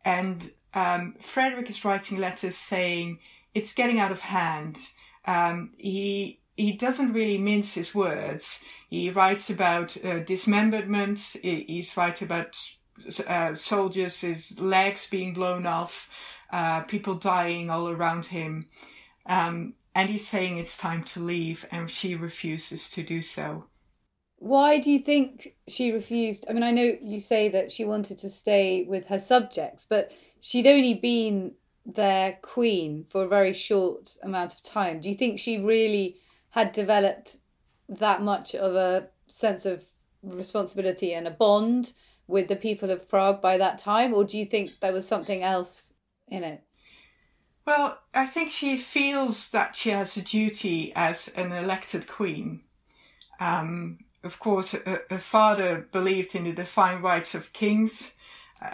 And 0.04 0.50
um, 0.74 1.14
Frederick 1.20 1.70
is 1.70 1.84
writing 1.84 2.18
letters 2.18 2.56
saying 2.56 3.18
it's 3.54 3.74
getting 3.74 3.98
out 3.98 4.12
of 4.12 4.20
hand. 4.20 4.78
Um, 5.26 5.70
he 5.78 6.40
he 6.60 6.72
doesn't 6.72 7.14
really 7.14 7.38
mince 7.38 7.72
his 7.72 7.94
words. 7.94 8.60
He 8.90 9.10
writes 9.10 9.48
about 9.48 9.96
uh, 10.04 10.18
dismemberment. 10.20 11.36
He's 11.42 11.96
writing 11.96 12.26
about 12.26 12.56
uh, 13.26 13.54
soldiers' 13.54 14.20
his 14.20 14.60
legs 14.60 15.06
being 15.06 15.32
blown 15.32 15.66
off, 15.66 16.10
uh, 16.52 16.80
people 16.82 17.14
dying 17.14 17.70
all 17.70 17.88
around 17.88 18.26
him. 18.26 18.68
Um, 19.24 19.74
and 19.94 20.10
he's 20.10 20.28
saying 20.28 20.58
it's 20.58 20.76
time 20.76 21.02
to 21.04 21.20
leave, 21.20 21.66
and 21.70 21.88
she 21.90 22.14
refuses 22.14 22.90
to 22.90 23.02
do 23.02 23.22
so. 23.22 23.64
Why 24.36 24.78
do 24.78 24.90
you 24.90 24.98
think 24.98 25.54
she 25.66 25.92
refused? 25.92 26.44
I 26.48 26.52
mean, 26.52 26.62
I 26.62 26.70
know 26.72 26.96
you 27.02 27.20
say 27.20 27.48
that 27.50 27.72
she 27.72 27.84
wanted 27.84 28.18
to 28.18 28.28
stay 28.28 28.84
with 28.88 29.06
her 29.06 29.18
subjects, 29.18 29.86
but 29.88 30.12
she'd 30.40 30.66
only 30.66 30.94
been 30.94 31.52
their 31.86 32.38
queen 32.42 33.04
for 33.08 33.24
a 33.24 33.28
very 33.28 33.52
short 33.52 34.16
amount 34.22 34.54
of 34.54 34.62
time. 34.62 35.00
Do 35.00 35.08
you 35.08 35.14
think 35.14 35.38
she 35.38 35.58
really 35.58 36.16
had 36.50 36.72
developed 36.72 37.38
that 37.88 38.22
much 38.22 38.54
of 38.54 38.74
a 38.74 39.08
sense 39.26 39.66
of 39.66 39.84
responsibility 40.22 41.12
and 41.12 41.26
a 41.26 41.30
bond 41.30 41.92
with 42.26 42.48
the 42.48 42.56
people 42.56 42.90
of 42.90 43.08
Prague 43.08 43.40
by 43.40 43.56
that 43.56 43.78
time, 43.78 44.14
or 44.14 44.24
do 44.24 44.38
you 44.38 44.46
think 44.46 44.78
there 44.80 44.92
was 44.92 45.06
something 45.06 45.42
else 45.42 45.92
in 46.28 46.44
it? 46.44 46.62
Well, 47.66 47.98
I 48.14 48.26
think 48.26 48.50
she 48.50 48.76
feels 48.76 49.50
that 49.50 49.76
she 49.76 49.90
has 49.90 50.16
a 50.16 50.22
duty 50.22 50.92
as 50.94 51.28
an 51.28 51.52
elected 51.52 52.08
queen. 52.08 52.62
Um, 53.38 53.98
of 54.22 54.38
course, 54.38 54.72
her, 54.72 55.02
her, 55.08 55.18
father 55.18 55.88
believed 55.92 56.34
in 56.34 56.44
the 56.44 56.52
divine 56.52 57.00
rights 57.00 57.34
of 57.34 57.52
kings. 57.52 58.12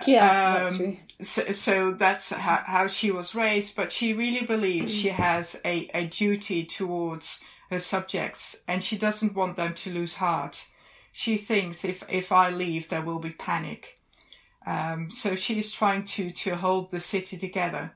Yeah, 0.07 0.27
um, 0.27 0.65
that's 0.65 0.77
true. 0.77 0.97
So, 1.21 1.53
so 1.53 1.91
that's 1.93 2.31
how, 2.31 2.63
how, 2.65 2.87
she 2.89 3.11
was 3.11 3.35
raised, 3.35 3.77
but 3.77 3.93
she 3.93 4.13
really 4.13 4.45
believes 4.45 4.93
she 4.93 5.09
has 5.09 5.59
a, 5.65 5.89
a 5.95 6.07
duty 6.07 6.65
towards 6.65 7.41
her 7.71 7.81
subjects, 7.81 8.57
and 8.69 8.83
she 8.83 8.97
doesn't 8.97 9.35
want 9.35 9.57
them 9.57 9.75
to 9.75 9.93
lose 9.93 10.15
heart. 10.15 10.67
She 11.13 11.37
thinks 11.37 11.85
if, 11.85 12.05
if 12.09 12.33
I 12.33 12.51
leave, 12.51 12.89
there 12.89 13.03
will 13.03 13.19
be 13.19 13.31
panic. 13.31 13.99
Um, 14.67 15.11
so 15.11 15.37
she 15.37 15.59
is 15.59 15.73
trying 15.73 16.05
to, 16.05 16.31
to 16.31 16.57
hold 16.57 16.91
the 16.91 17.01
city 17.01 17.39
together. 17.39 17.93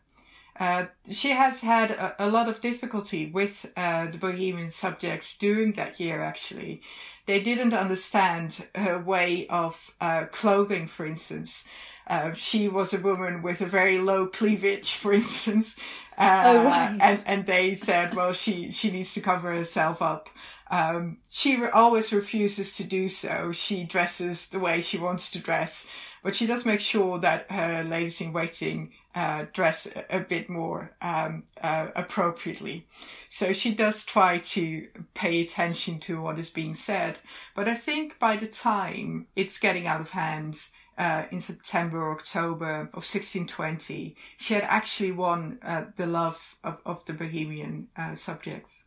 Uh, 0.59 0.87
she 1.11 1.31
has 1.31 1.63
had 1.63 1.91
a, 1.91 2.15
a, 2.19 2.29
lot 2.29 2.49
of 2.49 2.61
difficulty 2.61 3.31
with 3.31 3.73
uh, 3.79 4.11
the 4.11 4.19
Bohemian 4.19 4.71
subjects 4.71 5.37
during 5.39 5.73
that 5.73 5.99
year, 5.99 6.23
actually. 6.23 6.83
They 7.25 7.41
didn't 7.41 7.73
understand 7.73 8.67
her 8.75 8.99
way 8.99 9.47
of 9.47 9.91
uh, 10.03 10.27
clothing, 10.27 10.87
for 10.87 11.07
instance. 11.07 11.65
Uh, 12.07 12.33
she 12.35 12.69
was 12.69 12.93
a 12.93 12.99
woman 12.99 13.41
with 13.41 13.63
a 13.63 13.67
very 13.67 13.99
low 13.99 14.27
cleavage, 14.27 14.95
for 15.03 15.15
instance, 15.15 15.77
uh, 16.21 16.43
oh, 16.45 16.65
right. 16.65 16.99
and 17.01 17.23
and 17.25 17.47
they 17.47 17.75
said, 17.75 18.15
well, 18.15 18.33
she 18.33 18.71
she 18.73 18.91
needs 18.91 19.15
to 19.15 19.21
cover 19.21 19.53
herself 19.53 20.03
up. 20.03 20.29
Um, 20.71 21.17
she 21.31 21.57
re- 21.57 21.71
always 21.71 22.13
refuses 22.13 22.77
to 22.77 22.85
do 22.85 23.09
so. 23.09 23.53
She 23.53 23.85
dresses 23.85 24.51
the 24.51 24.61
way 24.61 24.83
she 24.83 24.99
wants 24.99 25.31
to 25.33 25.39
dress, 25.41 25.87
but 26.23 26.37
she 26.37 26.47
does 26.47 26.65
make 26.65 26.81
sure 26.81 27.19
that 27.19 27.51
her 27.51 27.83
ladies 27.83 28.21
in 28.21 28.33
waiting 28.33 28.93
uh, 29.15 29.47
dress 29.53 29.87
a, 29.87 30.19
a, 30.19 30.21
bit 30.21 30.49
more 30.49 30.93
um, 31.03 31.43
uh, 31.63 31.89
appropriately. 31.97 32.87
So 33.31 33.53
she 33.53 33.75
does 33.75 34.05
try 34.05 34.39
to 34.39 34.87
pay 35.15 35.41
attention 35.41 35.99
to 36.01 36.21
what 36.21 36.39
is 36.39 36.51
being 36.51 36.75
said. 36.75 37.19
But 37.57 37.67
I 37.67 37.75
think 37.75 38.19
by 38.21 38.37
the 38.37 38.47
time 38.47 39.27
it's 39.35 39.59
getting 39.59 39.89
out 39.89 40.01
of 40.01 40.11
hand, 40.11 40.67
uh, 41.01 41.25
in 41.31 41.41
September 41.41 41.99
or 41.99 42.13
October 42.13 42.81
of 42.93 43.03
1620, 43.09 44.15
she 44.37 44.53
had 44.53 44.65
actually 44.65 45.13
won 45.13 45.59
uh, 45.63 45.85
the 45.97 46.07
love 46.07 46.57
of, 46.63 46.77
of 46.85 47.03
the 47.07 47.15
Bohemian 47.15 47.89
uh, 47.97 48.15
subjects. 48.15 48.85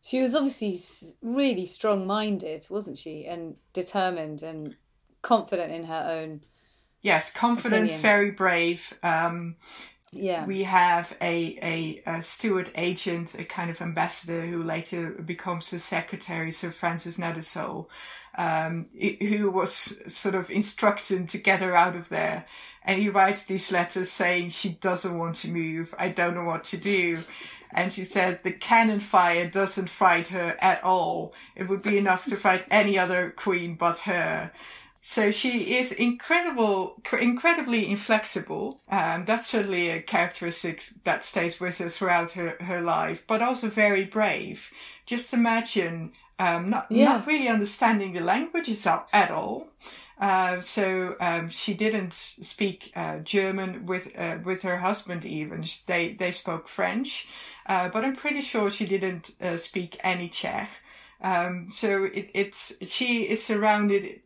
She 0.00 0.20
was 0.20 0.36
obviously 0.36 0.80
really 1.22 1.66
strong 1.66 2.06
minded, 2.06 2.66
wasn't 2.70 2.98
she? 2.98 3.26
And 3.26 3.56
determined 3.72 4.44
and 4.44 4.76
confident 5.22 5.72
in 5.72 5.82
her 5.84 6.06
own. 6.08 6.42
Yes, 7.02 7.32
confident, 7.32 7.82
opinions. 7.82 8.02
very 8.02 8.30
brave. 8.30 8.94
Um, 9.02 9.56
yeah. 10.12 10.46
We 10.46 10.62
have 10.62 11.16
a, 11.20 11.58
a, 11.60 12.02
a, 12.18 12.22
Stuart 12.22 12.70
agent, 12.76 13.34
a 13.34 13.44
kind 13.44 13.70
of 13.70 13.82
ambassador 13.82 14.46
who 14.46 14.62
later 14.62 15.10
becomes 15.10 15.70
the 15.70 15.80
secretary, 15.80 16.52
Sir 16.52 16.70
Francis 16.70 17.16
Nethersole, 17.16 17.88
um, 18.36 18.86
who 19.20 19.50
was 19.50 19.94
sort 20.06 20.34
of 20.34 20.50
instructed 20.50 21.28
to 21.30 21.38
get 21.38 21.60
her 21.60 21.76
out 21.76 21.96
of 21.96 22.08
there. 22.08 22.46
And 22.82 23.00
he 23.00 23.08
writes 23.08 23.44
these 23.44 23.72
letters 23.72 24.10
saying 24.10 24.50
she 24.50 24.70
doesn't 24.70 25.18
want 25.18 25.36
to 25.36 25.48
move. 25.48 25.94
I 25.98 26.08
don't 26.08 26.34
know 26.34 26.44
what 26.44 26.64
to 26.64 26.76
do. 26.76 27.20
And 27.70 27.92
she 27.92 28.04
says 28.04 28.40
the 28.40 28.52
cannon 28.52 29.00
fire 29.00 29.48
doesn't 29.48 29.88
fright 29.88 30.28
her 30.28 30.56
at 30.60 30.84
all. 30.84 31.34
It 31.56 31.68
would 31.68 31.82
be 31.82 31.98
enough 31.98 32.26
to 32.26 32.36
fright 32.36 32.66
any 32.70 32.98
other 32.98 33.30
queen 33.30 33.74
but 33.74 33.98
her. 34.00 34.52
So 35.00 35.32
she 35.32 35.76
is 35.76 35.92
incredible, 35.92 37.02
incredibly 37.20 37.90
inflexible. 37.90 38.80
Um, 38.88 39.26
that's 39.26 39.48
certainly 39.48 39.90
a 39.90 40.00
characteristic 40.00 40.88
that 41.02 41.22
stays 41.22 41.60
with 41.60 41.76
her 41.78 41.90
throughout 41.90 42.30
her, 42.32 42.56
her 42.60 42.80
life, 42.80 43.22
but 43.26 43.42
also 43.42 43.68
very 43.68 44.04
brave. 44.04 44.70
Just 45.04 45.34
imagine 45.34 46.12
um, 46.38 46.70
not 46.70 46.86
yeah. 46.90 47.04
not 47.04 47.26
really 47.26 47.48
understanding 47.48 48.12
the 48.12 48.20
languages 48.20 48.86
at 48.86 49.30
all. 49.30 49.68
Uh, 50.20 50.60
so 50.60 51.16
um, 51.20 51.48
she 51.48 51.74
didn't 51.74 52.14
speak 52.14 52.92
uh, 52.94 53.18
German 53.18 53.84
with 53.86 54.16
uh, 54.16 54.38
with 54.44 54.62
her 54.62 54.78
husband. 54.78 55.24
Even 55.24 55.64
they 55.86 56.14
they 56.14 56.32
spoke 56.32 56.68
French, 56.68 57.26
uh, 57.66 57.88
but 57.88 58.04
I'm 58.04 58.16
pretty 58.16 58.40
sure 58.40 58.70
she 58.70 58.86
didn't 58.86 59.30
uh, 59.40 59.56
speak 59.56 59.98
any 60.04 60.28
Czech. 60.28 60.70
Um, 61.20 61.68
so 61.68 62.04
it, 62.04 62.30
it's 62.34 62.74
she 62.82 63.22
is 63.22 63.42
surrounded 63.42 64.20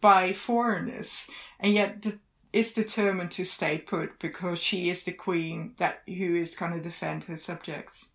by 0.00 0.32
foreigners, 0.32 1.26
and 1.58 1.74
yet 1.74 2.02
the, 2.02 2.18
is 2.52 2.72
determined 2.72 3.30
to 3.32 3.44
stay 3.44 3.78
put 3.78 4.18
because 4.18 4.58
she 4.58 4.90
is 4.90 5.04
the 5.04 5.12
queen 5.12 5.74
that 5.76 6.02
who 6.06 6.36
is 6.36 6.56
going 6.56 6.72
to 6.72 6.80
defend 6.80 7.24
her 7.24 7.36
subjects. 7.36 8.06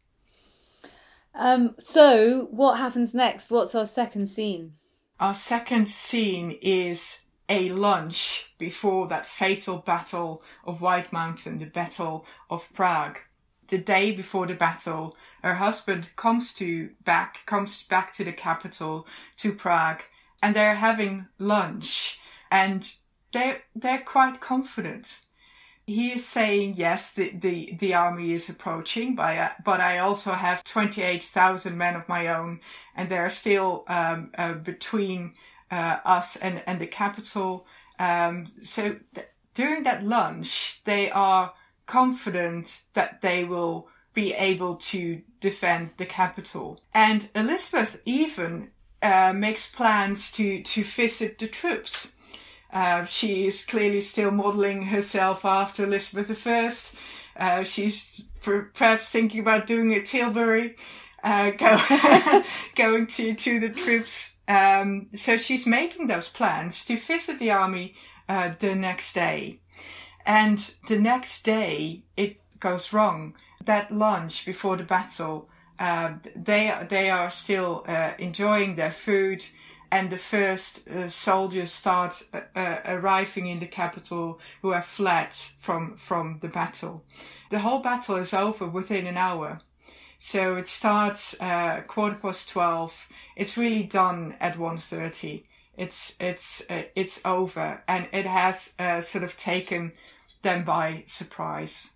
Um, 1.35 1.75
so 1.79 2.47
what 2.51 2.77
happens 2.77 3.13
next? 3.13 3.51
What's 3.51 3.75
our 3.75 3.85
second 3.85 4.27
scene? 4.27 4.73
Our 5.19 5.33
second 5.33 5.87
scene 5.87 6.57
is 6.61 7.19
a 7.49 7.69
lunch 7.69 8.53
before 8.57 9.07
that 9.07 9.25
fatal 9.25 9.77
battle 9.77 10.41
of 10.65 10.81
White 10.81 11.13
Mountain, 11.13 11.57
the 11.57 11.65
Battle 11.65 12.25
of 12.49 12.71
Prague. 12.73 13.19
The 13.67 13.77
day 13.77 14.11
before 14.11 14.47
the 14.47 14.53
battle, 14.53 15.15
her 15.41 15.55
husband 15.55 16.09
comes 16.15 16.53
to 16.55 16.91
back 17.03 17.45
comes 17.45 17.83
back 17.83 18.13
to 18.15 18.23
the 18.23 18.33
capital 18.33 19.07
to 19.37 19.53
Prague, 19.53 20.03
and 20.41 20.55
they're 20.55 20.75
having 20.75 21.27
lunch, 21.39 22.19
and 22.51 22.91
they're 23.31 23.63
they're 23.75 24.01
quite 24.01 24.39
confident 24.39 25.21
he 25.87 26.11
is 26.13 26.25
saying 26.25 26.75
yes 26.77 27.13
the, 27.13 27.29
the, 27.31 27.73
the 27.77 27.93
army 27.93 28.33
is 28.33 28.49
approaching 28.49 29.15
but 29.15 29.25
I, 29.25 29.51
but 29.63 29.79
I 29.79 29.99
also 29.99 30.33
have 30.33 30.63
28,000 30.63 31.77
men 31.77 31.95
of 31.95 32.07
my 32.09 32.27
own 32.27 32.59
and 32.95 33.09
they're 33.09 33.29
still 33.29 33.83
um, 33.87 34.31
uh, 34.37 34.53
between 34.53 35.33
uh, 35.71 35.97
us 36.05 36.35
and, 36.37 36.61
and 36.67 36.79
the 36.79 36.87
capital. 36.87 37.65
Um, 37.99 38.47
so 38.63 38.95
th- 39.13 39.27
during 39.53 39.83
that 39.83 40.03
lunch 40.03 40.81
they 40.85 41.09
are 41.11 41.53
confident 41.85 42.81
that 42.93 43.21
they 43.21 43.43
will 43.43 43.87
be 44.13 44.33
able 44.33 44.75
to 44.77 45.21
defend 45.41 45.91
the 45.97 46.05
capital. 46.05 46.79
And 46.93 47.29
Elizabeth 47.35 48.01
even 48.05 48.71
uh, 49.01 49.33
makes 49.33 49.69
plans 49.69 50.31
to 50.31 50.63
to 50.63 50.83
visit 50.83 51.37
the 51.37 51.47
troops 51.47 52.11
uh, 52.75 53.05
she 53.05 53.47
is 53.47 53.63
clearly 53.63 54.01
still 54.01 54.31
modelling 54.31 54.83
herself 54.83 55.45
after 55.45 55.85
Elizabeth 55.85 56.45
I. 56.45 56.71
Uh, 57.37 57.63
she's 57.63 58.27
perhaps 58.41 59.09
thinking 59.09 59.39
about 59.39 59.65
doing 59.65 59.93
a 59.93 60.01
Tilbury, 60.01 60.75
uh, 61.23 61.51
go, 61.51 62.43
going 62.75 63.07
to, 63.07 63.33
to 63.33 63.59
the 63.61 63.69
troops. 63.69 64.35
Um, 64.49 65.07
so 65.15 65.37
she's 65.37 65.65
making 65.65 66.07
those 66.07 66.27
plans 66.27 66.83
to 66.85 66.97
visit 66.97 67.39
the 67.39 67.51
army 67.51 67.95
uh, 68.27 68.51
the 68.59 68.75
next 68.75 69.13
day. 69.13 69.59
And 70.25 70.59
the 70.89 70.99
next 70.99 71.43
day, 71.45 72.03
it 72.17 72.41
goes 72.59 72.91
wrong. 72.91 73.35
That 73.63 73.89
lunch 73.89 74.45
before 74.45 74.75
the 74.75 74.83
battle, 74.83 75.47
uh, 75.79 76.15
they, 76.35 76.77
they 76.89 77.09
are 77.09 77.29
still 77.29 77.85
uh, 77.87 78.11
enjoying 78.19 78.75
their 78.75 78.91
food 78.91 79.45
and 79.95 80.09
the 80.09 80.17
first 80.17 80.87
uh, 80.89 81.07
soldiers 81.07 81.71
start 81.71 82.21
uh, 82.33 82.41
uh, 82.53 82.79
arriving 82.85 83.47
in 83.47 83.59
the 83.59 83.67
capital 83.67 84.39
who 84.61 84.71
have 84.71 84.85
fled 84.85 85.33
from 85.59 85.95
from 85.95 86.39
the 86.41 86.49
battle. 86.49 87.03
The 87.49 87.59
whole 87.59 87.79
battle 87.79 88.17
is 88.17 88.33
over 88.33 88.67
within 88.67 89.07
an 89.07 89.17
hour. 89.17 89.61
So 90.19 90.57
it 90.57 90.67
starts 90.67 91.35
uh, 91.39 91.81
quarter 91.87 92.17
past 92.21 92.49
twelve. 92.49 93.07
It's 93.35 93.57
really 93.57 93.83
done 93.83 94.35
at 94.39 94.57
1.30. 94.57 95.43
It's 95.77 96.15
it's 96.19 96.61
uh, 96.69 96.83
it's 96.95 97.21
over, 97.23 97.81
and 97.87 98.07
it 98.11 98.25
has 98.25 98.73
uh, 98.79 99.01
sort 99.01 99.23
of 99.23 99.37
taken 99.37 99.91
them 100.41 100.63
by 100.65 101.03
surprise. 101.05 101.91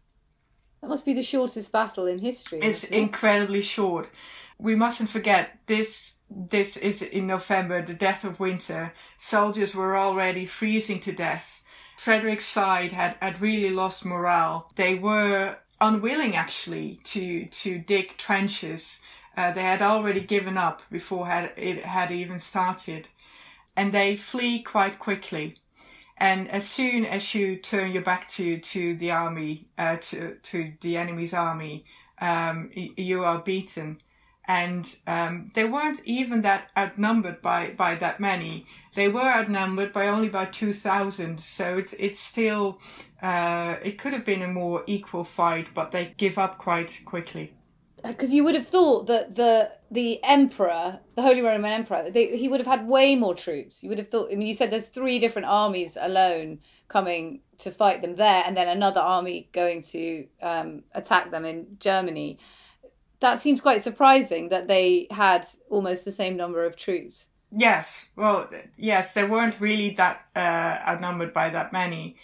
That 0.82 0.90
must 0.90 1.06
be 1.06 1.14
the 1.14 1.24
shortest 1.24 1.72
battle 1.72 2.08
in 2.08 2.20
history. 2.20 2.60
It's 2.62 2.86
incredibly 2.86 3.62
short. 3.62 4.10
We 4.58 4.76
mustn't 4.76 5.10
forget 5.10 5.60
this 5.66 6.19
this 6.30 6.78
is 6.78 7.02
in 7.02 7.28
November, 7.28 7.82
the 7.82 7.94
death 7.94 8.24
of 8.24 8.40
winter. 8.40 8.94
Soldiers 9.18 9.74
were 9.74 9.98
already 9.98 10.46
freezing 10.46 11.00
to 11.02 11.12
death. 11.12 11.64
Frederick's 11.98 12.46
side 12.46 12.92
had, 12.92 13.18
had 13.22 13.42
really 13.42 13.72
lost 13.72 14.06
morale. 14.06 14.72
They 14.76 14.96
were 14.96 15.58
unwilling 15.82 16.36
actually 16.36 17.02
to, 17.06 17.46
to 17.46 17.80
dig 17.80 18.18
trenches. 18.18 19.00
Uh, 19.36 19.52
they 19.52 19.64
had 19.64 19.82
already 19.82 20.22
given 20.22 20.58
up 20.58 20.82
before 20.92 21.26
had, 21.28 21.52
it 21.58 21.84
had 21.84 22.12
even 22.12 22.40
started. 22.40 23.08
And 23.76 23.92
they 23.92 24.16
flee 24.16 24.62
quite 24.62 25.00
quickly. 25.00 25.58
And 26.18 26.50
as 26.50 26.68
soon 26.68 27.06
as 27.06 27.34
you 27.34 27.56
turn 27.56 27.92
your 27.92 28.04
back 28.04 28.28
to, 28.30 28.60
to 28.60 28.96
the 28.98 29.12
army, 29.12 29.68
uh, 29.78 29.98
to, 30.02 30.36
to 30.36 30.74
the 30.82 30.98
enemy's 30.98 31.34
army, 31.34 31.86
um, 32.20 32.70
you 32.74 33.24
are 33.24 33.40
beaten 33.40 34.02
and 34.50 34.96
um, 35.06 35.48
they 35.54 35.64
weren't 35.64 36.02
even 36.06 36.42
that 36.42 36.72
outnumbered 36.76 37.40
by, 37.40 37.70
by 37.78 37.94
that 37.94 38.20
many. 38.20 38.66
They 38.96 39.08
were 39.08 39.22
outnumbered 39.22 39.94
by 39.94 40.08
only 40.08 40.28
about 40.28 40.52
two 40.54 40.74
thousand, 40.74 41.40
so 41.40 41.78
it's 41.78 41.94
it's 41.94 42.20
still 42.20 42.80
uh, 43.22 43.76
it 43.84 44.00
could 44.00 44.12
have 44.12 44.26
been 44.26 44.42
a 44.42 44.48
more 44.48 44.84
equal 44.88 45.24
fight, 45.24 45.70
but 45.76 45.92
they 45.92 46.16
give 46.18 46.40
up 46.40 46.58
quite 46.58 47.00
quickly. 47.06 47.54
Because 48.04 48.34
you 48.34 48.44
would 48.44 48.56
have 48.56 48.66
thought 48.66 49.06
that 49.06 49.36
the 49.36 49.72
the 49.92 50.20
emperor, 50.24 51.00
the 51.16 51.22
Holy 51.22 51.42
Roman 51.42 51.72
Emperor, 51.72 52.10
they, 52.10 52.36
he 52.36 52.50
would 52.50 52.60
have 52.60 52.68
had 52.68 52.88
way 52.88 53.16
more 53.16 53.36
troops. 53.36 53.84
You 53.84 53.90
would 53.90 54.00
have 54.00 54.08
thought. 54.08 54.32
I 54.32 54.36
mean, 54.36 54.48
you 54.48 54.56
said 54.56 54.72
there's 54.72 54.88
three 54.88 55.20
different 55.20 55.48
armies 55.48 55.96
alone 56.02 56.60
coming 56.88 57.42
to 57.60 57.70
fight 57.70 58.02
them 58.02 58.16
there, 58.16 58.44
and 58.48 58.58
then 58.58 58.68
another 58.68 59.02
army 59.02 59.48
going 59.52 59.84
to 59.84 60.26
um, 60.42 60.84
attack 60.96 61.30
them 61.30 61.46
in 61.46 61.78
Germany 61.80 62.40
that 63.20 63.40
seems 63.40 63.62
quite 63.62 63.84
surprising 63.84 64.50
that 64.50 64.68
they 64.68 65.08
had 65.12 65.48
almost 65.70 66.06
the 66.06 66.12
same 66.12 66.38
number 66.38 66.64
of 66.66 66.76
troops. 66.76 67.28
Yes, 67.52 68.06
well, 68.16 68.48
yes, 68.78 69.14
they 69.14 69.24
weren't 69.24 69.60
really 69.60 69.92
that 69.96 70.26
uh, 70.36 70.80
outnumbered 70.88 71.34
by 71.34 71.50
that 71.50 71.74
many. 71.74 72.18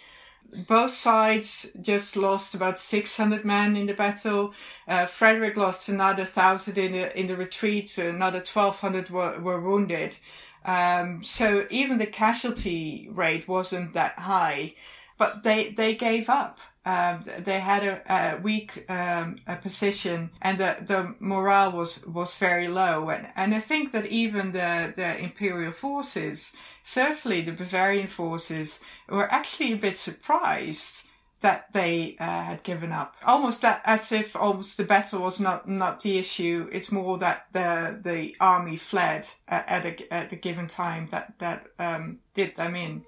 Both 0.68 0.92
sides 0.92 1.66
just 1.82 2.16
lost 2.16 2.54
about 2.54 2.78
600 2.78 3.44
men 3.44 3.76
in 3.76 3.88
the 3.88 3.94
battle. 3.94 4.54
Uh, 4.88 5.08
Frederick 5.08 5.58
lost 5.58 5.90
another 5.90 6.24
1,000 6.24 6.78
in 6.78 6.92
the, 6.92 7.20
in 7.20 7.28
the 7.28 7.36
retreat, 7.36 7.90
so 7.90 8.08
another 8.08 8.38
1,200 8.40 9.10
were, 9.10 9.40
were 9.40 9.60
wounded. 9.60 10.16
Um, 10.64 11.24
so 11.24 11.66
even 11.70 11.98
the 11.98 12.06
casualty 12.06 13.10
rate 13.12 13.48
wasn't 13.48 13.94
that 13.94 14.20
high, 14.20 14.76
but 15.18 15.44
they, 15.44 15.72
they 15.72 15.96
gave 15.96 16.30
up. 16.30 16.60
Um, 16.86 17.26
they 17.40 17.60
had 17.60 17.84
a, 17.84 18.02
a 18.14 18.40
weak 18.42 18.86
um, 18.90 19.38
a 19.48 19.56
position 19.56 20.30
and 20.42 20.60
the, 20.60 20.78
the 20.82 21.16
morale 21.20 21.72
was, 21.72 22.06
was 22.06 22.36
very 22.36 22.68
low. 22.68 23.10
And, 23.10 23.28
and 23.36 23.56
I 23.56 23.60
think 23.60 23.92
that 23.94 24.06
even 24.06 24.52
the, 24.52 24.94
the 24.96 25.18
imperial 25.18 25.72
forces, 25.72 26.54
certainly 26.84 27.42
the 27.42 27.54
Bavarian 27.54 28.08
forces, 28.08 28.80
were 29.10 29.32
actually 29.32 29.74
a 29.74 29.78
bit 29.78 29.98
surprised 29.98 31.06
that 31.42 31.72
they 31.74 32.16
uh, 32.20 32.44
had 32.44 32.64
given 32.64 32.92
up. 32.92 33.16
Almost 33.24 33.62
that, 33.62 33.82
as 33.86 34.12
if 34.12 34.36
almost 34.36 34.78
the 34.78 34.84
battle 34.84 35.22
was 35.22 35.40
not, 35.40 35.68
not 35.68 36.00
the 36.00 36.18
issue. 36.18 36.68
It's 36.72 36.92
more 36.92 37.18
that 37.20 37.46
the 37.52 38.00
the 38.02 38.36
army 38.40 38.78
fled 38.78 39.28
at, 39.48 39.68
at 39.68 39.86
a 39.86 40.14
at 40.14 40.42
given 40.42 40.68
time 40.68 41.08
that 41.12 41.38
that 41.38 41.68
um, 41.78 42.20
did 42.34 42.56
them 42.56 42.76
in. 42.76 43.06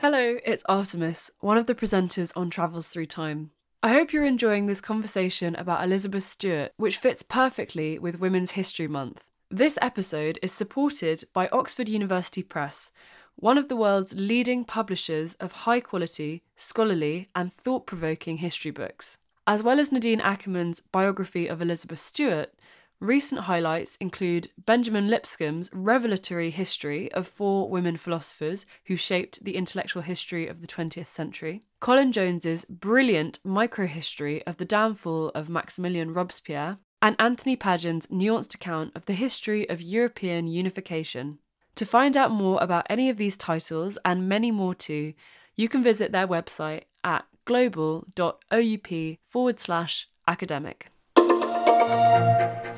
Hello, 0.00 0.38
it's 0.46 0.64
Artemis, 0.66 1.30
one 1.40 1.58
of 1.58 1.66
the 1.66 1.74
presenters 1.74 2.32
on 2.34 2.48
Travels 2.48 2.88
Through 2.88 3.04
Time. 3.04 3.50
I 3.82 3.90
hope 3.90 4.14
you're 4.14 4.24
enjoying 4.24 4.64
this 4.64 4.80
conversation 4.80 5.54
about 5.56 5.84
Elizabeth 5.84 6.24
Stuart, 6.24 6.72
which 6.78 6.96
fits 6.96 7.22
perfectly 7.22 7.98
with 7.98 8.18
Women's 8.18 8.52
History 8.52 8.88
Month. 8.88 9.26
This 9.50 9.78
episode 9.82 10.38
is 10.40 10.52
supported 10.52 11.24
by 11.34 11.48
Oxford 11.48 11.86
University 11.86 12.42
Press, 12.42 12.92
one 13.36 13.58
of 13.58 13.68
the 13.68 13.76
world's 13.76 14.18
leading 14.18 14.64
publishers 14.64 15.34
of 15.34 15.52
high 15.52 15.80
quality, 15.80 16.44
scholarly, 16.56 17.28
and 17.36 17.52
thought 17.52 17.86
provoking 17.86 18.38
history 18.38 18.70
books. 18.70 19.18
As 19.46 19.62
well 19.62 19.78
as 19.78 19.92
Nadine 19.92 20.20
Akkerman's 20.20 20.80
biography 20.80 21.46
of 21.46 21.60
Elizabeth 21.60 21.98
Stuart, 21.98 22.54
Recent 23.00 23.42
highlights 23.42 23.96
include 23.96 24.52
Benjamin 24.58 25.08
Lipscomb's 25.08 25.70
revelatory 25.72 26.50
history 26.50 27.10
of 27.12 27.26
four 27.26 27.66
women 27.70 27.96
philosophers 27.96 28.66
who 28.84 28.96
shaped 28.96 29.42
the 29.42 29.56
intellectual 29.56 30.02
history 30.02 30.46
of 30.46 30.60
the 30.60 30.66
20th 30.66 31.06
century, 31.06 31.62
Colin 31.80 32.12
Jones's 32.12 32.66
brilliant 32.66 33.38
microhistory 33.42 34.42
of 34.46 34.58
the 34.58 34.66
downfall 34.66 35.30
of 35.30 35.48
Maximilien 35.48 36.14
Robespierre, 36.14 36.76
and 37.00 37.16
Anthony 37.18 37.56
Pagden's 37.56 38.06
nuanced 38.08 38.54
account 38.54 38.92
of 38.94 39.06
the 39.06 39.14
history 39.14 39.66
of 39.70 39.80
European 39.80 40.46
unification. 40.46 41.38
To 41.76 41.86
find 41.86 42.18
out 42.18 42.30
more 42.30 42.62
about 42.62 42.86
any 42.90 43.08
of 43.08 43.16
these 43.16 43.38
titles 43.38 43.96
and 44.04 44.28
many 44.28 44.50
more 44.50 44.74
too, 44.74 45.14
you 45.56 45.70
can 45.70 45.82
visit 45.82 46.12
their 46.12 46.28
website 46.28 46.82
at 47.02 47.24
global.oup 47.46 49.18
forward 49.24 49.58
slash 49.58 50.06
academic. 50.28 50.88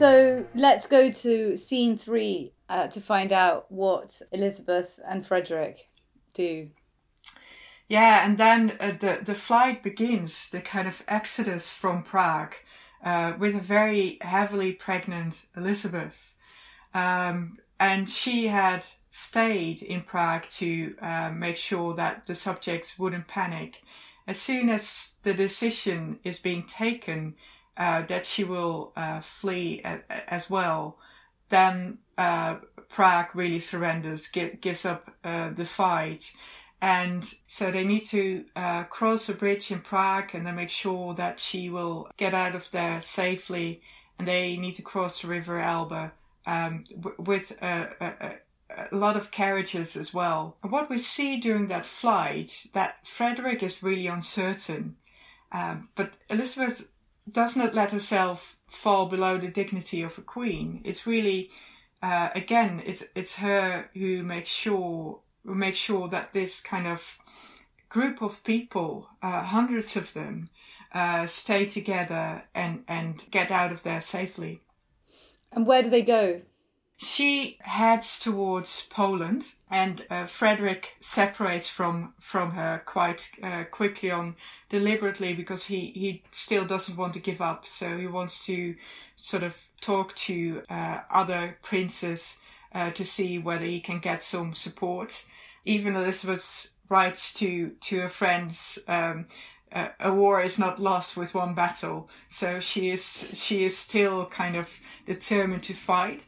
So 0.02 0.44
let's 0.56 0.86
go 0.86 1.12
to 1.12 1.56
scene 1.56 1.96
three 1.96 2.54
uh, 2.68 2.88
to 2.88 3.00
find 3.00 3.30
out 3.30 3.70
what 3.70 4.20
Elizabeth 4.32 4.98
and 5.08 5.24
Frederick 5.24 5.86
do. 6.34 6.70
Yeah, 7.86 8.26
and 8.26 8.36
then 8.36 8.76
uh, 8.80 8.94
the 8.98 9.20
the 9.22 9.36
flight 9.36 9.84
begins, 9.84 10.48
the 10.48 10.60
kind 10.60 10.88
of 10.88 11.04
exodus 11.06 11.70
from 11.70 12.02
Prague, 12.02 12.56
uh, 13.04 13.34
with 13.38 13.54
a 13.54 13.60
very 13.60 14.18
heavily 14.22 14.72
pregnant 14.72 15.40
Elizabeth, 15.56 16.34
um, 16.94 17.58
and 17.78 18.08
she 18.08 18.48
had 18.48 18.84
stayed 19.12 19.82
in 19.82 20.02
Prague 20.02 20.48
to 20.58 20.96
uh, 21.00 21.30
make 21.30 21.56
sure 21.56 21.94
that 21.94 22.26
the 22.26 22.34
subjects 22.34 22.98
wouldn't 22.98 23.28
panic. 23.28 23.80
As 24.26 24.40
soon 24.40 24.68
as 24.68 25.14
the 25.22 25.34
decision 25.34 26.18
is 26.24 26.40
being 26.40 26.66
taken 26.66 27.36
uh, 27.76 28.02
that 28.02 28.26
she 28.26 28.44
will 28.44 28.92
uh, 28.96 29.20
flee 29.20 29.80
a, 29.84 30.00
as 30.32 30.50
well, 30.50 30.98
then 31.48 31.98
uh, 32.18 32.56
Prague 32.88 33.34
really 33.34 33.60
surrenders, 33.60 34.28
gives 34.28 34.84
up 34.84 35.10
uh, 35.24 35.50
the 35.50 35.64
fight. 35.64 36.32
And 36.80 37.32
so 37.46 37.70
they 37.70 37.84
need 37.84 38.04
to 38.06 38.44
uh, 38.56 38.84
cross 38.84 39.28
a 39.28 39.34
bridge 39.34 39.70
in 39.70 39.80
Prague 39.80 40.34
and 40.34 40.44
then 40.44 40.56
make 40.56 40.70
sure 40.70 41.14
that 41.14 41.38
she 41.38 41.70
will 41.70 42.10
get 42.16 42.34
out 42.34 42.54
of 42.54 42.68
there 42.72 43.00
safely. 43.00 43.82
And 44.18 44.26
they 44.26 44.56
need 44.56 44.74
to 44.74 44.82
cross 44.82 45.20
the 45.20 45.28
River 45.28 45.60
Elbe 45.60 46.10
um, 46.46 46.84
w- 46.90 47.16
with 47.18 47.52
a, 47.62 47.88
a, 48.00 48.86
a 48.90 48.96
lot 48.96 49.16
of 49.16 49.30
carriages 49.30 49.96
as 49.96 50.12
well. 50.12 50.56
And 50.62 50.72
what 50.72 50.90
we 50.90 50.98
see 50.98 51.38
during 51.38 51.68
that 51.68 51.86
flight, 51.86 52.66
that 52.72 53.06
Frederick 53.06 53.62
is 53.62 53.82
really 53.82 54.08
uncertain. 54.08 54.96
Um, 55.52 55.88
but 55.94 56.14
Elizabeth 56.30 56.88
does 57.30 57.56
not 57.56 57.74
let 57.74 57.92
herself 57.92 58.56
fall 58.68 59.06
below 59.06 59.38
the 59.38 59.48
dignity 59.48 60.02
of 60.02 60.18
a 60.18 60.22
queen. 60.22 60.80
It's 60.84 61.06
really, 61.06 61.50
uh, 62.02 62.30
again, 62.34 62.82
it's 62.84 63.04
it's 63.14 63.36
her 63.36 63.90
who 63.94 64.22
makes 64.22 64.50
sure 64.50 65.20
who 65.44 65.54
makes 65.54 65.78
sure 65.78 66.08
that 66.08 66.32
this 66.32 66.60
kind 66.60 66.86
of 66.86 67.18
group 67.88 68.22
of 68.22 68.42
people, 68.44 69.08
uh, 69.22 69.42
hundreds 69.42 69.96
of 69.96 70.12
them, 70.14 70.48
uh, 70.92 71.26
stay 71.26 71.66
together 71.66 72.44
and 72.54 72.84
and 72.88 73.22
get 73.30 73.50
out 73.50 73.72
of 73.72 73.82
there 73.82 74.00
safely. 74.00 74.60
And 75.52 75.66
where 75.66 75.82
do 75.82 75.90
they 75.90 76.02
go? 76.02 76.42
She 76.96 77.58
heads 77.60 78.20
towards 78.20 78.82
Poland, 78.82 79.46
and 79.70 80.06
uh, 80.10 80.26
Frederick 80.26 80.96
separates 81.00 81.68
from 81.68 82.14
from 82.20 82.52
her 82.52 82.82
quite 82.84 83.30
uh, 83.42 83.64
quickly 83.64 84.10
on 84.10 84.36
deliberately 84.68 85.34
because 85.34 85.64
he 85.64 85.92
he 85.94 86.22
still 86.30 86.64
doesn't 86.64 86.96
want 86.96 87.14
to 87.14 87.18
give 87.20 87.40
up. 87.40 87.66
So 87.66 87.96
he 87.98 88.06
wants 88.06 88.46
to 88.46 88.76
sort 89.16 89.42
of 89.42 89.56
talk 89.80 90.14
to 90.14 90.62
uh, 90.70 91.00
other 91.10 91.58
princes 91.62 92.38
uh, 92.74 92.90
to 92.90 93.04
see 93.04 93.38
whether 93.38 93.64
he 93.66 93.80
can 93.80 93.98
get 93.98 94.22
some 94.22 94.54
support. 94.54 95.24
Even 95.64 95.96
Elizabeth 95.96 96.68
writes 96.88 97.32
to 97.34 97.70
to 97.80 98.00
her 98.00 98.08
friends. 98.08 98.78
Um, 98.86 99.26
a 100.00 100.12
war 100.12 100.42
is 100.42 100.58
not 100.58 100.78
lost 100.78 101.16
with 101.16 101.32
one 101.32 101.54
battle, 101.54 102.10
so 102.28 102.60
she 102.60 102.90
is 102.90 103.30
she 103.34 103.64
is 103.64 103.76
still 103.76 104.26
kind 104.26 104.54
of 104.54 104.68
determined 105.06 105.62
to 105.62 105.72
fight 105.72 106.22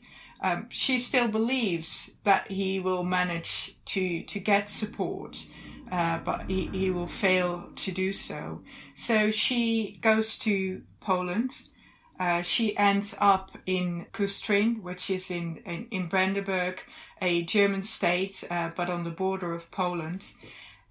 um, 0.45 0.67
she 0.69 0.99
still 0.99 1.27
believes 1.27 2.11
that 2.25 2.51
he 2.51 2.79
will 2.79 3.03
manage 3.03 3.75
to 3.87 4.23
to 4.25 4.39
get 4.39 4.69
support, 4.69 5.43
uh, 5.91 6.19
but 6.19 6.45
he, 6.49 6.67
he 6.67 6.91
will 6.91 7.07
fail 7.07 7.71
to 7.77 7.91
do 7.91 8.13
so. 8.13 8.61
So 8.95 9.31
she 9.31 9.99
goes 10.03 10.39
to 10.41 10.83
Poland. 11.01 11.51
Uh, 12.21 12.43
she 12.43 12.77
ends 12.77 13.15
up 13.21 13.57
in 13.65 14.07
Kustrin, 14.13 14.83
which 14.83 15.11
is 15.11 15.31
in, 15.31 15.57
in, 15.67 15.89
in 15.91 16.07
Brandenburg, 16.09 16.81
a 17.21 17.43
German 17.43 17.83
state, 17.83 18.45
uh, 18.51 18.71
but 18.77 18.89
on 18.89 19.03
the 19.03 19.11
border 19.11 19.53
of 19.53 19.71
Poland. 19.71 20.27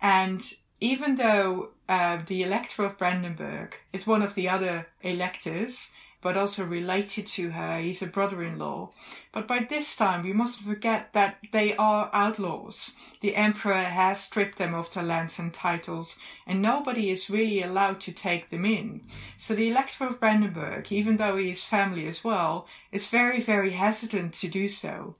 And 0.01 0.41
even 0.81 1.15
though 1.15 1.69
uh, 1.87 2.17
the 2.25 2.43
elector 2.43 2.83
of 2.83 2.97
Brandenburg 2.97 3.75
is 3.93 4.05
one 4.05 4.21
of 4.21 4.33
the 4.33 4.49
other 4.49 4.87
electors, 5.01 5.91
but 6.23 6.37
also 6.37 6.63
related 6.63 7.27
to 7.27 7.51
her. 7.51 7.79
He's 7.79 8.01
a 8.01 8.07
brother-in-law. 8.07 8.89
But 9.33 9.47
by 9.47 9.59
this 9.59 9.95
time, 9.95 10.23
we 10.23 10.31
mustn't 10.31 10.65
forget 10.65 11.11
that 11.13 11.37
they 11.51 11.75
are 11.75 12.09
outlaws. 12.13 12.91
The 13.19 13.35
emperor 13.35 13.83
has 13.83 14.21
stripped 14.21 14.57
them 14.57 14.73
of 14.73 14.91
their 14.93 15.03
lands 15.03 15.37
and 15.37 15.53
titles, 15.53 16.15
and 16.47 16.61
nobody 16.61 17.09
is 17.09 17.29
really 17.29 17.61
allowed 17.61 17.99
to 18.01 18.13
take 18.13 18.49
them 18.49 18.65
in. 18.65 19.01
So 19.37 19.53
the 19.53 19.69
Elector 19.69 20.05
of 20.05 20.19
Brandenburg, 20.19 20.91
even 20.91 21.17
though 21.17 21.35
he 21.35 21.51
is 21.51 21.63
family 21.63 22.07
as 22.07 22.23
well, 22.23 22.67
is 22.91 23.07
very, 23.07 23.41
very 23.41 23.71
hesitant 23.71 24.33
to 24.35 24.47
do 24.47 24.69
so. 24.69 25.15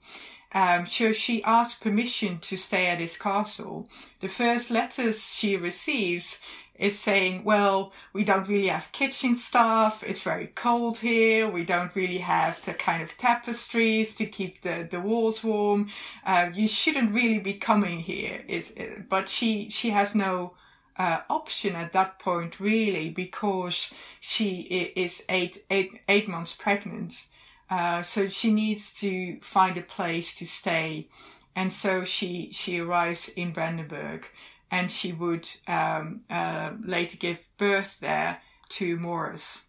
Um, 0.54 0.86
so 0.86 1.12
she 1.12 1.42
asks 1.42 1.80
permission 1.80 2.38
to 2.38 2.56
stay 2.56 2.86
at 2.86 3.00
his 3.00 3.18
castle. 3.18 3.88
The 4.20 4.28
first 4.28 4.70
letters 4.70 5.26
she 5.26 5.56
receives 5.56 6.38
is 6.78 6.98
saying, 6.98 7.44
well, 7.44 7.92
we 8.12 8.24
don't 8.24 8.48
really 8.48 8.66
have 8.66 8.90
kitchen 8.92 9.36
stuff. 9.36 10.02
It's 10.02 10.22
very 10.22 10.48
cold 10.48 10.98
here. 10.98 11.48
We 11.48 11.64
don't 11.64 11.94
really 11.94 12.18
have 12.18 12.64
the 12.64 12.74
kind 12.74 13.02
of 13.02 13.16
tapestries 13.16 14.14
to 14.16 14.26
keep 14.26 14.62
the, 14.62 14.86
the 14.90 15.00
walls 15.00 15.44
warm. 15.44 15.90
Uh, 16.26 16.50
you 16.52 16.66
shouldn't 16.66 17.14
really 17.14 17.38
be 17.38 17.54
coming 17.54 18.00
here. 18.00 18.42
Is 18.48 18.74
but 19.08 19.28
she 19.28 19.68
she 19.68 19.90
has 19.90 20.14
no 20.14 20.54
uh, 20.96 21.20
option 21.30 21.76
at 21.76 21.92
that 21.92 22.18
point 22.18 22.60
really 22.60 23.10
because 23.10 23.90
she 24.20 24.92
is 24.96 25.24
eight 25.28 25.64
eight 25.70 26.00
eight 26.08 26.28
months 26.28 26.54
pregnant. 26.54 27.26
Uh, 27.70 28.02
so 28.02 28.28
she 28.28 28.52
needs 28.52 28.92
to 28.94 29.38
find 29.40 29.76
a 29.76 29.82
place 29.82 30.34
to 30.34 30.46
stay, 30.46 31.08
and 31.54 31.72
so 31.72 32.04
she 32.04 32.50
she 32.52 32.80
arrives 32.80 33.28
in 33.36 33.52
Brandenburg 33.52 34.26
and 34.74 34.90
she 34.90 35.12
would 35.12 35.48
um, 35.68 36.22
uh, 36.28 36.72
later 36.84 37.16
give 37.16 37.38
birth 37.58 37.96
there 38.00 38.40
to 38.68 38.96
Maurice. 38.96 39.62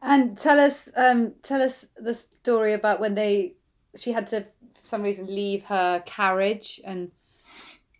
And 0.00 0.38
tell 0.38 0.58
us, 0.58 0.88
um, 0.96 1.34
tell 1.42 1.60
us 1.60 1.86
the 1.94 2.14
story 2.14 2.72
about 2.72 3.00
when 3.00 3.14
they, 3.14 3.56
she 3.96 4.12
had 4.12 4.26
to, 4.28 4.46
for 4.80 4.86
some 4.86 5.02
reason, 5.02 5.26
leave 5.26 5.64
her 5.64 6.02
carriage 6.06 6.80
and. 6.86 7.10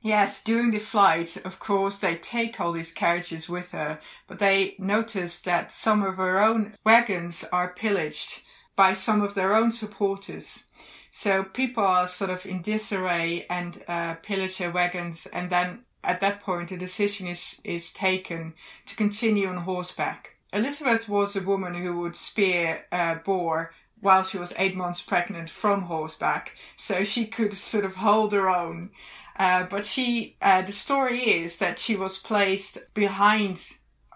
Yes, 0.00 0.42
during 0.42 0.70
the 0.70 0.78
flight, 0.78 1.36
of 1.44 1.58
course, 1.58 1.98
they 1.98 2.14
take 2.14 2.58
all 2.58 2.72
these 2.72 2.90
carriages 2.92 3.50
with 3.50 3.72
her, 3.72 4.00
but 4.26 4.38
they 4.38 4.76
notice 4.78 5.40
that 5.40 5.70
some 5.70 6.02
of 6.02 6.16
her 6.16 6.40
own 6.40 6.74
wagons 6.86 7.44
are 7.52 7.74
pillaged 7.74 8.40
by 8.76 8.94
some 8.94 9.20
of 9.20 9.34
their 9.34 9.54
own 9.54 9.70
supporters. 9.70 10.62
So 11.10 11.42
people 11.42 11.84
are 11.84 12.06
sort 12.06 12.30
of 12.30 12.46
in 12.46 12.62
disarray 12.62 13.46
and 13.50 13.82
uh, 13.88 14.14
pillage 14.14 14.58
their 14.58 14.70
wagons, 14.70 15.26
and 15.26 15.50
then 15.50 15.80
at 16.04 16.20
that 16.20 16.40
point 16.40 16.70
a 16.70 16.76
decision 16.76 17.26
is, 17.26 17.60
is 17.64 17.92
taken 17.92 18.54
to 18.86 18.96
continue 18.96 19.48
on 19.48 19.58
horseback. 19.58 20.36
Elizabeth 20.52 21.08
was 21.08 21.36
a 21.36 21.40
woman 21.40 21.74
who 21.74 22.00
would 22.00 22.16
spear 22.16 22.84
a 22.90 23.16
boar 23.16 23.72
while 24.00 24.22
she 24.22 24.38
was 24.38 24.52
eight 24.56 24.74
months 24.74 25.02
pregnant 25.02 25.50
from 25.50 25.82
horseback, 25.82 26.52
so 26.76 27.04
she 27.04 27.26
could 27.26 27.54
sort 27.54 27.84
of 27.84 27.96
hold 27.96 28.32
her 28.32 28.48
own. 28.48 28.90
Uh, 29.36 29.64
but 29.64 29.84
she, 29.84 30.36
uh, 30.42 30.62
the 30.62 30.72
story 30.72 31.20
is 31.20 31.58
that 31.58 31.78
she 31.78 31.96
was 31.96 32.18
placed 32.18 32.78
behind 32.94 33.70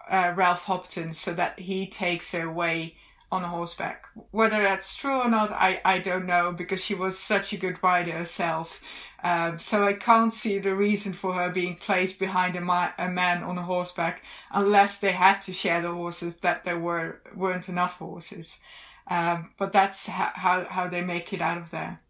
uh, 0.09 0.33
Ralph 0.35 0.63
Hopton 0.63 1.13
so 1.13 1.33
that 1.33 1.59
he 1.59 1.87
takes 1.87 2.31
her 2.31 2.47
away 2.47 2.95
on 3.35 3.43
a 3.43 3.49
horseback. 3.49 4.05
Whether 4.31 4.61
that's 4.61 4.95
true 4.95 5.19
or 5.21 5.29
not, 5.29 5.51
I, 5.51 5.81
I 5.85 5.99
don't 5.99 6.25
know 6.25 6.51
because 6.51 6.83
she 6.83 6.95
was 6.95 7.19
such 7.19 7.53
a 7.53 7.57
good 7.57 7.81
rider 7.83 8.13
herself. 8.13 8.81
Um, 9.23 9.59
so 9.59 9.85
I 9.85 9.93
can't 9.93 10.33
see 10.33 10.59
the 10.59 10.75
reason 10.75 11.11
for 11.13 11.33
her 11.33 11.49
being 11.49 11.75
placed 11.75 12.19
behind 12.19 12.55
a, 12.55 12.61
ma- 12.61 12.91
a, 12.97 13.09
man 13.09 13.43
on 13.43 13.57
a 13.57 13.63
horseback 13.63 14.23
unless 14.51 14.99
they 14.99 15.11
had 15.11 15.39
to 15.41 15.53
share 15.53 15.81
the 15.81 15.91
horses 15.91 16.37
that 16.37 16.63
there 16.63 16.79
were 16.79 17.21
weren't 17.35 17.67
enough 17.67 17.97
horses. 17.97 18.59
Um, 19.07 19.51
but 19.57 19.71
that's 19.71 20.07
ha- 20.07 20.33
how 20.35 20.65
how 20.65 20.87
they 20.87 21.01
make 21.01 21.33
it 21.33 21.41
out 21.41 21.57
of 21.57 21.71
there. 21.71 22.01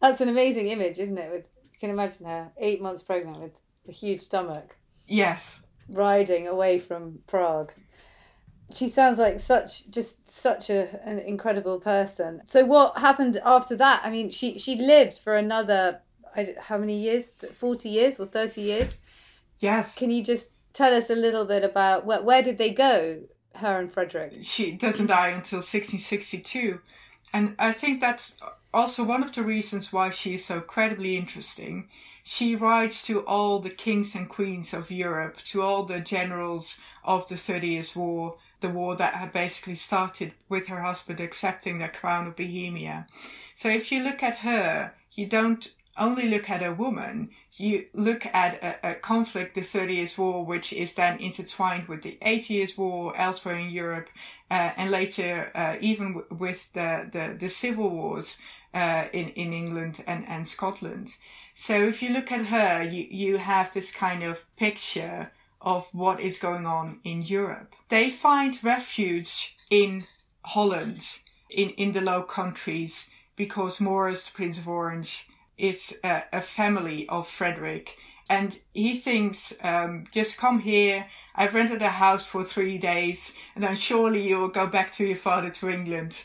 That's 0.00 0.20
an 0.20 0.28
amazing 0.28 0.68
image, 0.68 0.98
isn't 0.98 1.18
it? 1.18 1.30
With 1.30 1.46
you 1.72 1.78
can 1.78 1.90
imagine 1.90 2.26
her 2.26 2.50
eight 2.58 2.82
months 2.82 3.02
pregnant 3.02 3.40
with 3.40 3.60
a 3.88 3.92
huge 3.92 4.20
stomach. 4.20 4.76
Yes. 5.06 5.60
Riding 5.88 6.46
away 6.46 6.78
from 6.78 7.20
Prague 7.26 7.72
she 8.72 8.88
sounds 8.88 9.18
like 9.18 9.40
such 9.40 9.88
just 9.90 10.30
such 10.30 10.70
a, 10.70 11.00
an 11.04 11.18
incredible 11.18 11.80
person. 11.80 12.42
So 12.46 12.64
what 12.64 12.98
happened 12.98 13.40
after 13.44 13.76
that? 13.76 14.02
I 14.04 14.10
mean, 14.10 14.30
she 14.30 14.58
she 14.58 14.76
lived 14.76 15.18
for 15.18 15.36
another 15.36 16.00
how 16.58 16.78
many 16.78 16.98
years? 16.98 17.30
Forty 17.52 17.88
years 17.88 18.18
or 18.20 18.26
thirty 18.26 18.62
years? 18.62 18.98
Yes. 19.58 19.96
Can 19.96 20.10
you 20.10 20.22
just 20.22 20.52
tell 20.72 20.94
us 20.94 21.10
a 21.10 21.14
little 21.14 21.44
bit 21.44 21.64
about 21.64 22.06
where 22.06 22.22
where 22.22 22.42
did 22.42 22.58
they 22.58 22.70
go? 22.70 23.22
Her 23.54 23.80
and 23.80 23.92
Frederick. 23.92 24.38
She 24.42 24.72
doesn't 24.72 25.06
die 25.06 25.28
until 25.28 25.58
1662, 25.58 26.80
and 27.32 27.56
I 27.58 27.72
think 27.72 28.00
that's 28.00 28.36
also 28.72 29.02
one 29.02 29.24
of 29.24 29.32
the 29.32 29.42
reasons 29.42 29.92
why 29.92 30.10
she 30.10 30.34
is 30.34 30.44
so 30.44 30.56
incredibly 30.56 31.16
interesting. 31.16 31.88
She 32.22 32.54
writes 32.54 33.02
to 33.06 33.20
all 33.26 33.58
the 33.58 33.70
kings 33.70 34.14
and 34.14 34.28
queens 34.28 34.72
of 34.72 34.90
Europe, 34.90 35.38
to 35.46 35.62
all 35.62 35.84
the 35.84 35.98
generals 36.00 36.78
of 37.02 37.28
the 37.28 37.36
Thirty 37.36 37.70
Years' 37.70 37.96
War, 37.96 38.36
the 38.60 38.68
war 38.68 38.96
that 38.96 39.14
had 39.14 39.32
basically 39.32 39.74
started 39.74 40.32
with 40.48 40.68
her 40.68 40.82
husband 40.82 41.20
accepting 41.20 41.78
the 41.78 41.88
crown 41.88 42.26
of 42.26 42.36
Bohemia. 42.36 43.06
So 43.54 43.68
if 43.68 43.90
you 43.92 44.02
look 44.02 44.22
at 44.22 44.36
her, 44.38 44.92
you 45.12 45.26
don't 45.26 45.68
only 45.96 46.28
look 46.28 46.48
at 46.48 46.62
a 46.62 46.72
woman, 46.72 47.30
you 47.54 47.86
look 47.92 48.24
at 48.26 48.54
a, 48.62 48.90
a, 48.90 48.94
conflict, 48.94 49.54
the 49.54 49.62
Thirty 49.62 49.96
Years' 49.96 50.16
War, 50.16 50.44
which 50.44 50.72
is 50.72 50.94
then 50.94 51.18
intertwined 51.18 51.88
with 51.88 52.02
the 52.02 52.16
Eighty 52.22 52.54
Years' 52.54 52.78
War 52.78 53.14
elsewhere 53.16 53.58
in 53.58 53.70
Europe, 53.70 54.08
uh, 54.50 54.70
and 54.76 54.90
later 54.90 55.50
uh, 55.54 55.76
even 55.80 56.14
w- 56.14 56.26
with 56.30 56.72
the, 56.72 57.08
the, 57.12 57.36
the, 57.38 57.48
civil 57.48 57.90
wars 57.90 58.38
uh, 58.72 59.04
in, 59.12 59.28
in 59.30 59.52
England 59.52 60.02
and, 60.06 60.26
and 60.28 60.48
Scotland. 60.48 61.10
So 61.54 61.74
if 61.88 62.02
you 62.02 62.10
look 62.10 62.32
at 62.32 62.46
her, 62.46 62.82
you, 62.82 63.06
you 63.10 63.36
have 63.38 63.72
this 63.72 63.90
kind 63.90 64.22
of 64.22 64.44
picture 64.56 65.30
of 65.60 65.86
what 65.92 66.20
is 66.20 66.38
going 66.38 66.66
on 66.66 67.00
in 67.04 67.22
Europe. 67.22 67.74
They 67.88 68.10
find 68.10 68.62
refuge 68.64 69.56
in 69.70 70.04
Holland, 70.44 71.18
in, 71.50 71.70
in 71.70 71.92
the 71.92 72.00
Low 72.00 72.22
Countries, 72.22 73.10
because 73.36 73.80
Maurice, 73.80 74.28
Prince 74.28 74.58
of 74.58 74.68
Orange, 74.68 75.26
is 75.58 75.98
a, 76.02 76.22
a 76.32 76.40
family 76.40 77.08
of 77.08 77.28
Frederick. 77.28 77.96
And 78.28 78.58
he 78.72 78.96
thinks, 78.96 79.52
um, 79.62 80.06
just 80.12 80.38
come 80.38 80.60
here. 80.60 81.06
I've 81.34 81.54
rented 81.54 81.82
a 81.82 81.88
house 81.88 82.24
for 82.24 82.44
three 82.44 82.78
days, 82.78 83.32
and 83.54 83.64
then 83.64 83.76
surely 83.76 84.26
you'll 84.26 84.48
go 84.48 84.66
back 84.66 84.92
to 84.92 85.06
your 85.06 85.16
father 85.16 85.50
to 85.50 85.68
England. 85.68 86.22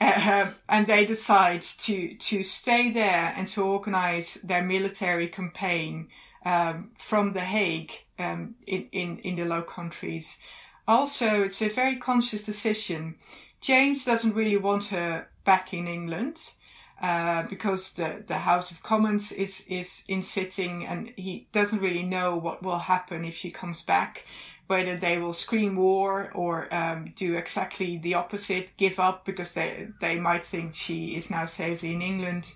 Uh, 0.00 0.50
and 0.68 0.86
they 0.86 1.04
decide 1.04 1.62
to 1.62 2.14
to 2.14 2.44
stay 2.44 2.90
there 2.90 3.34
and 3.36 3.48
to 3.48 3.64
organize 3.64 4.34
their 4.44 4.62
military 4.62 5.26
campaign 5.26 6.08
um, 6.44 6.92
from 6.98 7.32
The 7.32 7.40
Hague 7.40 7.92
um, 8.18 8.54
in, 8.66 8.88
in 8.92 9.18
in 9.18 9.34
the 9.36 9.44
Low 9.44 9.62
Countries. 9.62 10.38
Also, 10.86 11.42
it's 11.42 11.62
a 11.62 11.68
very 11.68 11.96
conscious 11.96 12.44
decision. 12.44 13.16
James 13.60 14.04
doesn't 14.04 14.34
really 14.34 14.56
want 14.56 14.86
her 14.86 15.28
back 15.44 15.74
in 15.74 15.86
England. 15.86 16.54
Uh, 17.00 17.44
because 17.44 17.92
the, 17.92 18.24
the 18.26 18.38
House 18.38 18.72
of 18.72 18.82
Commons 18.82 19.30
is, 19.30 19.64
is 19.68 20.02
in 20.08 20.20
sitting 20.20 20.84
and 20.84 21.12
he 21.14 21.46
doesn't 21.52 21.80
really 21.80 22.02
know 22.02 22.34
what 22.34 22.60
will 22.60 22.80
happen 22.80 23.24
if 23.24 23.36
she 23.36 23.52
comes 23.52 23.82
back, 23.82 24.24
whether 24.66 24.96
they 24.96 25.16
will 25.16 25.32
scream 25.32 25.76
war 25.76 26.32
or 26.34 26.72
um, 26.74 27.12
do 27.14 27.36
exactly 27.36 27.98
the 27.98 28.14
opposite, 28.14 28.76
give 28.76 28.98
up 28.98 29.24
because 29.24 29.52
they, 29.52 29.86
they 30.00 30.18
might 30.18 30.42
think 30.42 30.74
she 30.74 31.16
is 31.16 31.30
now 31.30 31.44
safely 31.44 31.92
in 31.92 32.02
England. 32.02 32.52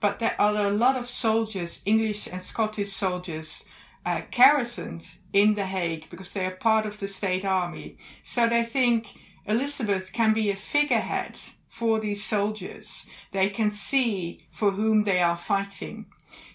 But 0.00 0.20
there 0.20 0.40
are 0.40 0.56
a 0.56 0.70
lot 0.70 0.96
of 0.96 1.06
soldiers, 1.06 1.82
English 1.84 2.26
and 2.26 2.40
Scottish 2.40 2.92
soldiers, 2.92 3.62
uh, 4.04 4.22
in 5.32 5.54
The 5.54 5.66
Hague 5.66 6.10
because 6.10 6.32
they 6.32 6.46
are 6.46 6.56
part 6.56 6.86
of 6.86 6.98
the 6.98 7.08
state 7.08 7.44
army. 7.44 7.96
So 8.22 8.48
they 8.48 8.64
think 8.64 9.06
Elizabeth 9.46 10.12
can 10.12 10.32
be 10.34 10.50
a 10.50 10.56
figurehead 10.56 11.38
for 11.68 12.00
these 12.00 12.24
soldiers. 12.24 13.06
They 13.32 13.48
can 13.48 13.70
see 13.70 14.46
for 14.50 14.72
whom 14.72 15.04
they 15.04 15.20
are 15.20 15.36
fighting. 15.36 16.06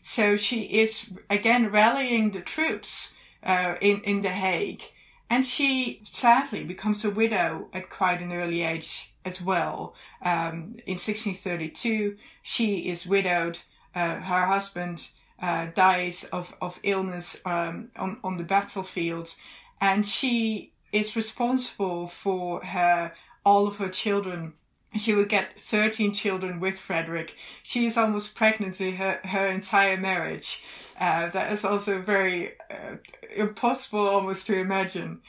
So 0.01 0.37
she 0.37 0.61
is 0.63 1.09
again 1.29 1.71
rallying 1.71 2.31
the 2.31 2.41
troops 2.41 3.13
uh, 3.43 3.75
in, 3.81 4.01
in 4.01 4.21
The 4.21 4.29
Hague. 4.29 4.83
And 5.29 5.45
she 5.45 6.01
sadly 6.05 6.63
becomes 6.63 7.03
a 7.03 7.11
widow 7.11 7.67
at 7.73 7.89
quite 7.89 8.21
an 8.21 8.31
early 8.31 8.61
age 8.61 9.13
as 9.25 9.41
well. 9.41 9.93
Um, 10.21 10.77
in 10.85 10.95
1632, 10.95 12.15
she 12.41 12.89
is 12.89 13.05
widowed. 13.05 13.59
Uh, 13.93 14.19
her 14.19 14.45
husband 14.45 15.09
uh, 15.41 15.67
dies 15.73 16.23
of, 16.25 16.53
of 16.61 16.79
illness 16.83 17.37
um, 17.45 17.89
on, 17.95 18.17
on 18.23 18.37
the 18.37 18.43
battlefield. 18.43 19.33
And 19.81 20.05
she 20.05 20.73
is 20.91 21.15
responsible 21.15 22.07
for 22.07 22.63
her 22.63 23.13
all 23.45 23.67
of 23.67 23.77
her 23.77 23.89
children 23.89 24.53
she 24.95 25.13
would 25.13 25.29
get 25.29 25.59
13 25.59 26.13
children 26.13 26.59
with 26.59 26.79
Frederick. 26.79 27.35
She 27.63 27.85
is 27.85 27.97
almost 27.97 28.35
pregnant 28.35 28.79
in 28.81 28.95
her, 28.95 29.19
her 29.23 29.47
entire 29.47 29.97
marriage. 29.97 30.63
Uh, 30.99 31.29
that 31.29 31.51
is 31.51 31.65
also 31.65 32.01
very 32.01 32.53
uh, 32.71 32.95
impossible 33.35 34.07
almost 34.07 34.47
to 34.47 34.57
imagine. 34.57 35.21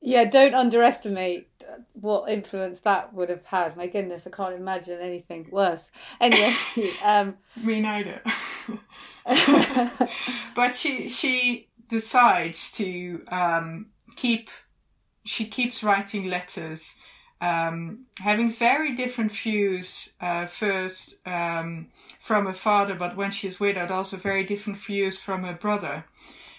Yeah, 0.00 0.24
don't 0.24 0.54
underestimate 0.54 1.48
what 1.92 2.28
influence 2.28 2.80
that 2.80 3.14
would 3.14 3.28
have 3.28 3.44
had. 3.44 3.76
My 3.76 3.86
goodness, 3.86 4.26
I 4.26 4.30
can't 4.30 4.56
imagine 4.56 4.98
anything 5.00 5.46
worse. 5.50 5.90
Anyway, 6.20 6.54
um... 7.04 7.36
me 7.62 7.80
neither. 7.80 8.20
but 10.54 10.74
she 10.74 11.08
she 11.08 11.68
decides 11.88 12.72
to 12.72 13.22
um, 13.28 13.86
keep. 14.16 14.50
She 15.24 15.46
keeps 15.46 15.84
writing 15.84 16.28
letters 16.28 16.96
um, 17.42 18.06
having 18.20 18.52
very 18.52 18.94
different 18.94 19.32
views 19.32 20.10
uh, 20.20 20.46
first 20.46 21.16
um, 21.26 21.88
from 22.20 22.46
her 22.46 22.54
father, 22.54 22.94
but 22.94 23.16
when 23.16 23.32
she's 23.32 23.58
widowed, 23.58 23.90
also 23.90 24.16
very 24.16 24.44
different 24.44 24.78
views 24.78 25.18
from 25.18 25.42
her 25.42 25.52
brother. 25.52 26.04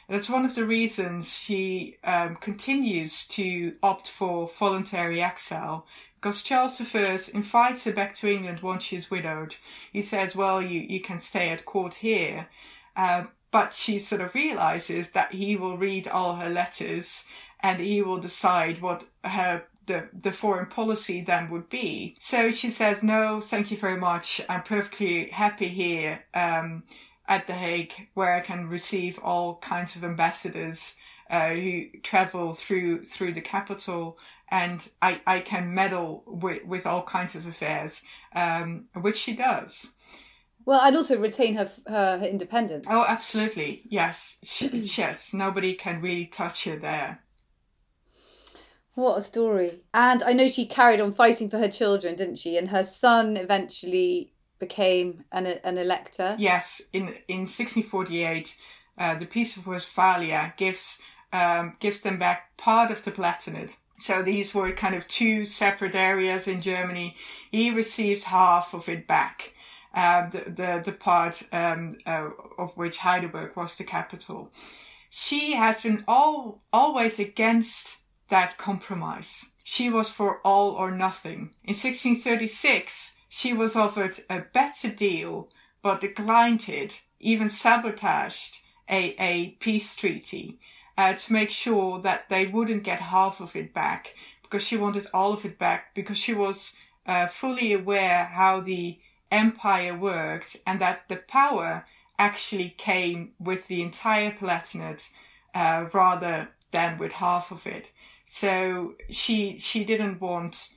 That's 0.10 0.30
one 0.30 0.44
of 0.44 0.56
the 0.56 0.66
reasons 0.66 1.34
she 1.34 1.96
um, 2.04 2.36
continues 2.36 3.26
to 3.28 3.76
opt 3.82 4.10
for 4.10 4.52
voluntary 4.60 5.22
exile, 5.22 5.88
because 6.24 6.42
Charles 6.42 6.80
I 6.80 7.20
invites 7.34 7.84
her 7.84 7.92
back 7.92 8.16
to 8.16 8.32
England 8.32 8.62
once 8.62 8.84
she's 8.84 9.12
widowed. 9.12 9.58
He 9.92 10.02
says, 10.02 10.38
well, 10.38 10.62
you, 10.62 10.80
you 10.80 11.02
can 11.02 11.20
stay 11.20 11.50
at 11.50 11.66
court 11.66 11.96
here. 11.96 12.48
Uh, 12.96 13.26
but 13.52 13.74
she 13.74 14.00
sort 14.00 14.22
of 14.22 14.34
realizes 14.34 15.12
that 15.12 15.34
he 15.34 15.58
will 15.58 15.78
read 15.78 16.08
all 16.08 16.38
her 16.38 16.50
letters 16.50 17.26
and 17.60 17.82
he 17.82 18.02
will 18.02 18.20
decide 18.20 18.82
what 18.82 19.04
her 19.26 19.64
the, 19.86 20.08
the 20.14 20.32
foreign 20.32 20.68
policy 20.68 21.20
then 21.20 21.50
would 21.50 21.68
be. 21.68 22.16
So 22.20 22.52
she 22.52 22.70
says, 22.70 23.04
no, 23.04 23.42
thank 23.42 23.70
you 23.70 23.76
very 23.76 23.98
much. 23.98 24.40
I'm 24.48 24.64
perfectly 24.64 25.28
happy 25.30 25.68
here 25.68 26.24
um, 26.34 26.84
at 27.28 27.48
The 27.48 27.54
Hague 27.54 28.08
where 28.14 28.34
I 28.34 28.40
can 28.40 28.70
receive 28.70 29.20
all 29.20 29.58
kinds 29.58 29.98
of 29.98 30.06
ambassadors 30.06 30.96
uh, 31.30 31.50
who 31.50 31.86
travel 32.02 32.54
through 32.54 33.04
through 33.06 33.34
the 33.34 33.42
capital 33.42 34.18
and 34.54 34.88
I, 35.02 35.20
I 35.26 35.40
can 35.40 35.74
meddle 35.74 36.24
with, 36.28 36.64
with 36.64 36.86
all 36.86 37.02
kinds 37.02 37.34
of 37.34 37.48
affairs, 37.48 38.04
um, 38.36 38.86
which 38.94 39.18
she 39.18 39.34
does. 39.34 39.88
Well, 40.64 40.80
and 40.80 40.96
also 40.96 41.20
retain 41.20 41.56
her 41.56 41.72
her, 41.88 42.20
her 42.20 42.26
independence. 42.26 42.86
Oh, 42.88 43.04
absolutely, 43.06 43.82
yes, 43.90 44.38
she, 44.44 44.68
yes. 44.98 45.34
Nobody 45.34 45.74
can 45.74 46.02
really 46.02 46.28
touch 46.28 46.66
her 46.66 46.78
there. 46.78 47.24
What 48.94 49.18
a 49.18 49.22
story. 49.24 49.82
And 49.92 50.22
I 50.22 50.34
know 50.34 50.48
she 50.48 50.68
carried 50.68 51.02
on 51.02 51.14
fighting 51.14 51.50
for 51.50 51.58
her 51.58 51.68
children, 51.68 52.16
didn't 52.16 52.36
she? 52.36 52.56
And 52.56 52.70
her 52.70 52.84
son 52.84 53.38
eventually 53.38 54.34
became 54.60 55.24
an, 55.32 55.48
an 55.48 55.80
elector. 55.80 56.36
Yes, 56.38 56.80
in, 56.94 57.08
in 57.28 57.40
1648, 57.40 58.56
uh, 59.00 59.16
the 59.16 59.26
Peace 59.26 59.58
of 59.58 59.66
Westphalia 59.66 60.54
gives, 60.58 61.00
um, 61.34 61.76
gives 61.80 62.02
them 62.02 62.20
back 62.20 62.56
part 62.56 62.92
of 62.92 63.04
the 63.04 63.12
Palatinate. 63.12 63.78
So 64.00 64.22
these 64.22 64.54
were 64.54 64.72
kind 64.72 64.96
of 64.96 65.08
two 65.08 65.46
separate 65.46 65.96
areas 65.96 66.48
in 66.48 66.62
Germany. 66.62 67.16
He 67.52 67.72
receives 67.72 68.26
half 68.26 68.74
of 68.74 68.90
it 68.90 69.08
back. 69.08 69.54
Uh, 69.94 70.28
the, 70.30 70.40
the, 70.48 70.82
the 70.86 70.92
part 70.92 71.44
um, 71.52 71.98
uh, 72.06 72.30
of 72.58 72.76
which 72.76 72.98
Heidelberg 72.98 73.56
was 73.56 73.76
the 73.76 73.84
capital. 73.84 74.52
She 75.10 75.54
has 75.54 75.82
been 75.82 76.04
all, 76.08 76.64
always 76.74 77.20
against 77.20 77.98
that 78.30 78.58
compromise. 78.58 79.46
She 79.64 79.90
was 79.90 80.10
for 80.10 80.40
all 80.44 80.72
or 80.72 80.90
nothing. 80.90 81.52
In 81.64 81.76
1636, 81.76 83.14
she 83.30 83.54
was 83.54 83.76
offered 83.76 84.20
a 84.30 84.40
better 84.40 84.90
deal, 84.90 85.50
but 85.84 86.02
declined 86.02 86.68
it, 86.68 87.02
even 87.20 87.50
sabotaged 87.50 88.58
a, 88.90 89.16
a 89.20 89.52
peace 89.60 89.96
treaty 89.96 90.60
uh, 90.98 91.14
to 91.14 91.34
make 91.34 91.50
sure 91.50 92.00
that 92.02 92.30
they 92.30 92.46
wouldn't 92.46 92.84
get 92.84 93.00
half 93.00 93.42
of 93.42 93.56
it 93.56 93.74
back 93.74 94.16
because 94.42 94.64
she 94.64 94.78
wanted 94.78 95.08
all 95.14 95.34
of 95.34 95.46
it 95.46 95.58
back 95.58 95.94
because 95.96 96.18
she 96.18 96.34
was 96.34 96.74
uh, 97.08 97.28
fully 97.28 97.74
aware 97.74 98.26
how 98.26 98.60
the 98.60 99.00
empire 99.32 99.98
worked 99.98 100.58
and 100.68 100.80
that 100.80 101.08
the 101.10 101.16
power 101.16 101.86
actually 102.20 102.70
came 102.78 103.32
with 103.40 103.68
the 103.68 103.82
entire 103.82 104.32
Palatinate 104.32 105.10
uh, 105.56 105.86
rather 105.92 106.50
than 106.72 106.98
with 106.98 107.14
half 107.14 107.52
of 107.52 107.66
it. 107.66 107.92
So 108.26 108.96
she 109.10 109.58
she 109.60 109.84
didn't 109.84 110.22
want 110.22 110.70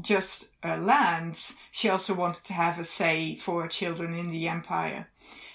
just 0.00 0.48
uh, 0.64 0.76
lands. 0.76 1.56
She 1.70 1.88
also 1.88 2.14
wanted 2.14 2.44
to 2.44 2.52
have 2.52 2.78
a 2.78 2.84
say 2.84 3.36
for 3.36 3.62
her 3.62 3.68
children 3.68 4.14
in 4.14 4.30
the 4.30 4.48
empire. 4.48 5.08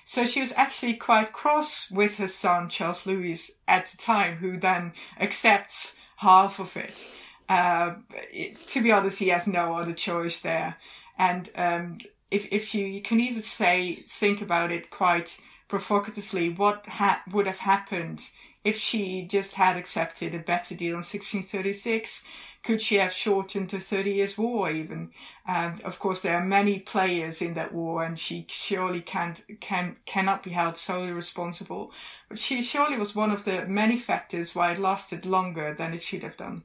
So 0.09 0.25
she 0.25 0.39
was 0.39 0.53
actually 0.53 0.93
quite 0.93 1.33
cross 1.33 1.91
with 1.91 2.15
her 2.15 2.29
son 2.29 2.69
Charles 2.69 3.05
Louis 3.05 3.51
at 3.67 3.87
the 3.87 3.97
time, 3.97 4.37
who 4.37 4.57
then 4.57 4.93
accepts 5.19 5.97
half 6.15 6.61
of 6.61 6.77
it. 6.77 7.05
Uh, 7.49 7.95
it, 8.31 8.57
to 8.69 8.81
be 8.81 8.93
honest, 8.93 9.19
he 9.19 9.27
has 9.27 9.47
no 9.47 9.75
other 9.75 9.91
choice 9.91 10.39
there. 10.39 10.77
And 11.17 11.49
um, 11.57 11.97
if 12.31 12.47
if 12.53 12.73
you 12.73 12.85
you 12.85 13.01
can 13.01 13.19
even 13.19 13.41
say 13.41 13.95
think 14.07 14.41
about 14.41 14.71
it 14.71 14.91
quite 14.91 15.37
provocatively, 15.67 16.51
what 16.51 16.85
ha- 16.87 17.21
would 17.33 17.45
have 17.45 17.59
happened 17.59 18.29
if 18.63 18.77
she 18.77 19.23
just 19.23 19.55
had 19.55 19.75
accepted 19.75 20.33
a 20.33 20.39
better 20.39 20.73
deal 20.73 20.91
in 20.91 21.03
1636, 21.03 22.23
could 22.67 22.81
she 22.81 22.95
have 22.95 23.13
shortened 23.13 23.69
the 23.69 23.79
Thirty 23.79 24.11
Years' 24.15 24.37
War 24.37 24.69
even? 24.69 25.11
And 25.45 25.79
of 25.83 25.99
course, 25.99 26.19
there 26.21 26.35
are 26.35 26.43
many 26.43 26.79
players 26.79 27.41
in 27.41 27.53
that 27.53 27.73
war, 27.73 28.03
and 28.03 28.19
she 28.19 28.45
surely 28.49 28.99
can't 28.99 29.41
can 29.61 29.95
cannot 30.05 30.43
be 30.43 30.49
held 30.49 30.75
solely 30.75 31.13
responsible. 31.13 31.93
But 32.27 32.39
she 32.39 32.61
surely 32.61 32.97
was 32.97 33.15
one 33.15 33.31
of 33.31 33.45
the 33.45 33.65
many 33.65 33.97
factors 33.97 34.53
why 34.53 34.73
it 34.73 34.79
lasted 34.79 35.25
longer 35.25 35.73
than 35.73 35.93
it 35.93 36.01
should 36.01 36.23
have 36.23 36.35
done. 36.35 36.63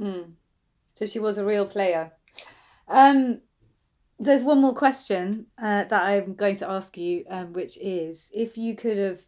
Mm. 0.00 0.34
So 0.94 1.04
she 1.04 1.18
was 1.18 1.36
a 1.36 1.44
real 1.44 1.66
player. 1.66 2.12
Um, 2.86 3.40
there's 4.20 4.44
one 4.44 4.60
more 4.60 4.74
question 4.74 5.46
uh, 5.60 5.82
that 5.82 6.02
I'm 6.04 6.34
going 6.34 6.56
to 6.58 6.70
ask 6.70 6.96
you, 6.96 7.24
um, 7.28 7.52
which 7.52 7.76
is 7.78 8.30
if 8.32 8.56
you 8.56 8.76
could 8.76 8.98
have 8.98 9.22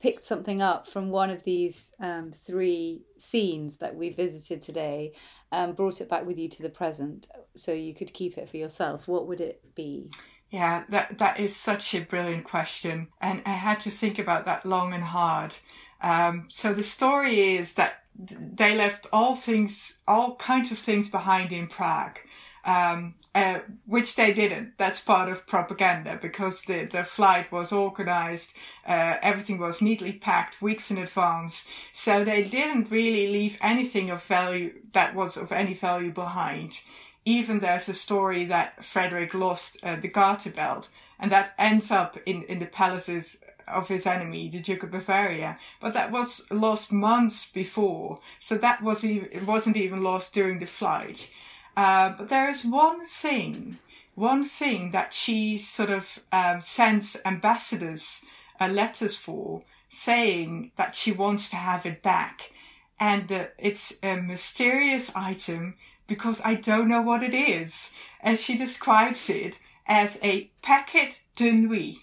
picked 0.00 0.24
something 0.24 0.60
up 0.60 0.86
from 0.86 1.10
one 1.10 1.30
of 1.30 1.44
these 1.44 1.92
um, 2.00 2.32
three 2.32 3.02
scenes 3.18 3.78
that 3.78 3.94
we 3.94 4.10
visited 4.10 4.60
today 4.60 5.12
and 5.50 5.76
brought 5.76 6.00
it 6.00 6.08
back 6.08 6.26
with 6.26 6.38
you 6.38 6.48
to 6.48 6.62
the 6.62 6.68
present 6.68 7.28
so 7.54 7.72
you 7.72 7.94
could 7.94 8.12
keep 8.12 8.36
it 8.36 8.48
for 8.48 8.56
yourself, 8.56 9.08
what 9.08 9.26
would 9.26 9.40
it 9.40 9.62
be? 9.74 10.10
Yeah, 10.50 10.84
that 10.90 11.18
that 11.18 11.40
is 11.40 11.56
such 11.56 11.94
a 11.94 12.00
brilliant 12.00 12.44
question, 12.44 13.08
and 13.20 13.42
I 13.44 13.50
had 13.50 13.80
to 13.80 13.90
think 13.90 14.18
about 14.18 14.46
that 14.46 14.64
long 14.64 14.92
and 14.92 15.02
hard. 15.02 15.54
Um, 16.00 16.46
so 16.48 16.72
the 16.72 16.84
story 16.84 17.56
is 17.56 17.74
that 17.74 18.04
they 18.16 18.76
left 18.76 19.06
all 19.12 19.34
things, 19.34 19.98
all 20.06 20.36
kinds 20.36 20.70
of 20.70 20.78
things 20.78 21.08
behind 21.08 21.52
in 21.52 21.66
Prague. 21.66 22.18
Um, 22.64 23.14
uh, 23.36 23.60
which 23.84 24.16
they 24.16 24.32
didn't. 24.32 24.78
That's 24.78 24.98
part 24.98 25.28
of 25.28 25.46
propaganda 25.46 26.18
because 26.22 26.62
the, 26.62 26.88
the 26.90 27.04
flight 27.04 27.52
was 27.52 27.70
organized, 27.70 28.54
uh, 28.88 29.16
everything 29.20 29.58
was 29.58 29.82
neatly 29.82 30.12
packed 30.12 30.62
weeks 30.62 30.90
in 30.90 30.96
advance. 30.96 31.66
So 31.92 32.24
they 32.24 32.44
didn't 32.44 32.90
really 32.90 33.28
leave 33.28 33.58
anything 33.60 34.08
of 34.08 34.22
value 34.22 34.72
that 34.94 35.14
was 35.14 35.36
of 35.36 35.52
any 35.52 35.74
value 35.74 36.12
behind. 36.12 36.80
Even 37.26 37.58
there's 37.58 37.90
a 37.90 37.94
story 37.94 38.46
that 38.46 38.82
Frederick 38.82 39.34
lost 39.34 39.76
uh, 39.82 39.96
the 39.96 40.08
garter 40.08 40.50
belt 40.50 40.88
and 41.20 41.30
that 41.30 41.54
ends 41.58 41.90
up 41.90 42.16
in, 42.24 42.42
in 42.44 42.58
the 42.58 42.64
palaces 42.64 43.36
of 43.68 43.86
his 43.88 44.06
enemy, 44.06 44.48
the 44.48 44.60
Duke 44.60 44.84
of 44.84 44.92
Bavaria. 44.92 45.58
But 45.78 45.92
that 45.92 46.10
was 46.10 46.40
lost 46.50 46.90
months 46.90 47.50
before. 47.50 48.18
So 48.38 48.56
that 48.56 48.82
was 48.82 49.04
it 49.04 49.44
wasn't 49.44 49.76
even 49.76 50.02
lost 50.02 50.32
during 50.32 50.58
the 50.58 50.66
flight. 50.66 51.28
Uh, 51.76 52.10
but 52.16 52.28
there 52.28 52.48
is 52.48 52.64
one 52.64 53.04
thing, 53.04 53.78
one 54.14 54.42
thing 54.42 54.92
that 54.92 55.12
she 55.12 55.58
sort 55.58 55.90
of 55.90 56.18
um, 56.32 56.60
sends 56.60 57.16
ambassadors 57.24 58.22
uh, 58.60 58.68
letters 58.68 59.14
for, 59.14 59.62
saying 59.88 60.72
that 60.76 60.96
she 60.96 61.12
wants 61.12 61.50
to 61.50 61.56
have 61.56 61.84
it 61.84 62.02
back. 62.02 62.50
And 62.98 63.30
uh, 63.30 63.46
it's 63.58 63.92
a 64.02 64.16
mysterious 64.16 65.14
item 65.14 65.74
because 66.06 66.40
I 66.44 66.54
don't 66.54 66.88
know 66.88 67.02
what 67.02 67.22
it 67.22 67.34
is. 67.34 67.90
And 68.20 68.38
she 68.38 68.56
describes 68.56 69.28
it 69.28 69.58
as 69.86 70.18
a 70.22 70.50
paquet 70.62 71.16
de 71.36 71.52
nuit. 71.52 71.98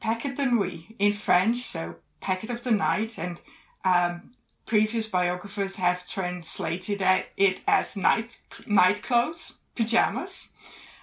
Paquet 0.00 0.34
de 0.34 0.46
nuit 0.46 0.96
in 0.98 1.12
French, 1.12 1.62
so 1.62 1.96
packet 2.20 2.50
of 2.50 2.64
the 2.64 2.70
night. 2.70 3.18
And 3.18 3.38
um, 3.84 4.31
previous 4.66 5.08
biographers 5.08 5.76
have 5.76 6.08
translated 6.08 7.02
it 7.36 7.60
as 7.66 7.96
night 7.96 8.38
night 8.66 9.02
clothes, 9.02 9.58
pajamas. 9.74 10.48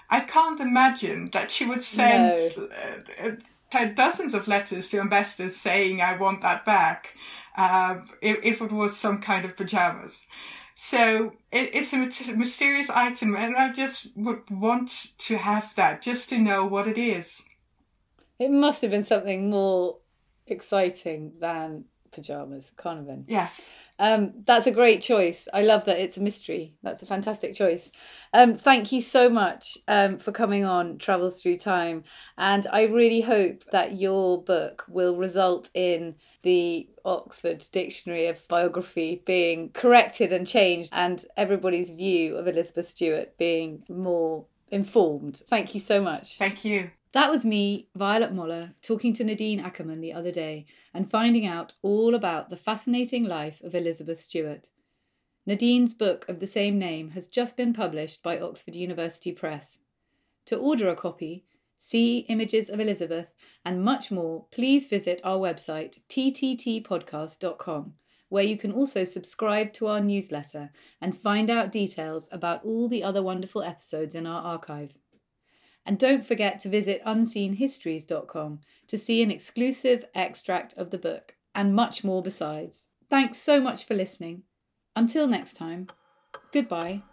I 0.09 0.21
can't 0.21 0.59
imagine 0.59 1.29
that 1.31 1.51
she 1.51 1.65
would 1.65 1.83
send 1.83 2.33
no. 2.57 2.67
uh, 3.23 3.31
uh, 3.71 3.85
dozens 3.85 4.33
of 4.33 4.47
letters 4.47 4.89
to 4.89 4.99
ambassadors 4.99 5.55
saying, 5.55 6.01
"I 6.01 6.17
want 6.17 6.41
that 6.41 6.65
back," 6.65 7.15
uh, 7.57 7.97
if, 8.21 8.37
if, 8.43 8.61
it 8.61 8.71
was 8.71 8.97
some 8.97 9.21
kind 9.21 9.45
of 9.45 9.55
pajamas. 9.55 10.25
So 10.75 11.33
it, 11.51 11.75
it's 11.75 11.93
a 11.93 12.33
mysterious 12.33 12.89
item, 12.89 13.35
and 13.35 13.55
I 13.55 13.71
just 13.71 14.07
would 14.15 14.49
want 14.49 15.17
to 15.19 15.37
have 15.37 15.75
that 15.75 16.01
just 16.01 16.29
to 16.29 16.37
know 16.37 16.65
what 16.65 16.87
it 16.87 16.97
is. 16.97 17.41
It 18.39 18.51
must 18.51 18.81
have 18.81 18.91
been 18.91 19.03
something 19.03 19.49
more 19.49 19.97
exciting 20.47 21.33
than 21.39 21.85
pajamas, 22.11 22.71
Carnarvon. 22.77 23.25
Yes. 23.27 23.73
Um, 23.99 24.33
that's 24.45 24.67
a 24.67 24.71
great 24.71 25.01
choice. 25.01 25.47
I 25.53 25.63
love 25.63 25.85
that 25.85 25.99
it's 25.99 26.17
a 26.17 26.21
mystery. 26.21 26.75
That's 26.83 27.01
a 27.01 27.05
fantastic 27.05 27.53
choice. 27.53 27.91
Um, 28.33 28.55
thank 28.55 28.91
you 28.91 29.01
so 29.01 29.29
much 29.29 29.77
um, 29.87 30.17
for 30.17 30.31
coming 30.31 30.65
on 30.65 30.97
Travels 30.97 31.41
Through 31.41 31.57
Time. 31.57 32.03
And 32.37 32.65
I 32.71 32.83
really 32.83 33.21
hope 33.21 33.63
that 33.71 33.97
your 33.97 34.41
book 34.41 34.85
will 34.87 35.17
result 35.17 35.69
in 35.73 36.15
the 36.43 36.89
Oxford 37.03 37.65
Dictionary 37.71 38.27
of 38.27 38.47
Biography 38.47 39.21
being 39.25 39.71
corrected 39.71 40.31
and 40.31 40.47
changed 40.47 40.89
and 40.93 41.25
everybody's 41.35 41.89
view 41.89 42.37
of 42.37 42.47
Elizabeth 42.47 42.87
Stuart 42.87 43.37
being 43.37 43.83
more 43.89 44.45
informed. 44.71 45.41
Thank 45.49 45.73
you 45.73 45.79
so 45.79 46.01
much. 46.01 46.37
Thank 46.37 46.63
you. 46.63 46.91
That 47.11 47.31
was 47.31 47.43
me, 47.43 47.87
Violet 47.95 48.33
Moller, 48.33 48.75
talking 48.83 49.13
to 49.13 49.23
Nadine 49.23 49.59
Akkerman 49.59 49.99
the 49.99 50.13
other 50.13 50.31
day 50.31 50.67
and 50.93 51.09
finding 51.09 51.45
out 51.47 51.73
all 51.81 52.13
about 52.13 52.49
the 52.49 52.57
fascinating 52.57 53.23
life 53.23 53.61
of 53.63 53.73
Elizabeth 53.73 54.19
Stuart. 54.19 54.69
Nadine's 55.47 55.95
book 55.95 56.29
of 56.29 56.39
the 56.39 56.45
same 56.45 56.77
name 56.77 57.09
has 57.11 57.27
just 57.27 57.57
been 57.57 57.73
published 57.73 58.21
by 58.21 58.39
Oxford 58.39 58.75
University 58.75 59.31
Press. 59.31 59.79
To 60.45 60.57
order 60.57 60.87
a 60.89 60.95
copy, 60.95 61.45
see 61.77 62.19
images 62.29 62.69
of 62.69 62.79
Elizabeth, 62.79 63.33
and 63.65 63.83
much 63.83 64.11
more, 64.11 64.45
please 64.51 64.85
visit 64.85 65.19
our 65.23 65.39
website, 65.39 65.97
tttpodcast.com, 66.09 67.93
where 68.27 68.43
you 68.43 68.57
can 68.57 68.71
also 68.71 69.03
subscribe 69.03 69.73
to 69.73 69.87
our 69.87 69.99
newsletter 69.99 70.71
and 71.01 71.17
find 71.17 71.49
out 71.49 71.71
details 71.71 72.29
about 72.31 72.63
all 72.63 72.87
the 72.87 73.03
other 73.03 73.23
wonderful 73.23 73.63
episodes 73.63 74.13
in 74.13 74.27
our 74.27 74.43
archive. 74.43 74.93
And 75.85 75.97
don't 75.97 76.25
forget 76.25 76.59
to 76.61 76.69
visit 76.69 77.03
unseenhistories.com 77.05 78.59
to 78.87 78.97
see 78.97 79.23
an 79.23 79.31
exclusive 79.31 80.05
extract 80.13 80.73
of 80.77 80.91
the 80.91 80.97
book 80.97 81.35
and 81.55 81.75
much 81.75 82.03
more 82.03 82.21
besides. 82.21 82.87
Thanks 83.09 83.39
so 83.39 83.59
much 83.59 83.85
for 83.85 83.95
listening. 83.95 84.43
Until 84.95 85.27
next 85.27 85.55
time, 85.55 85.87
goodbye. 86.51 87.03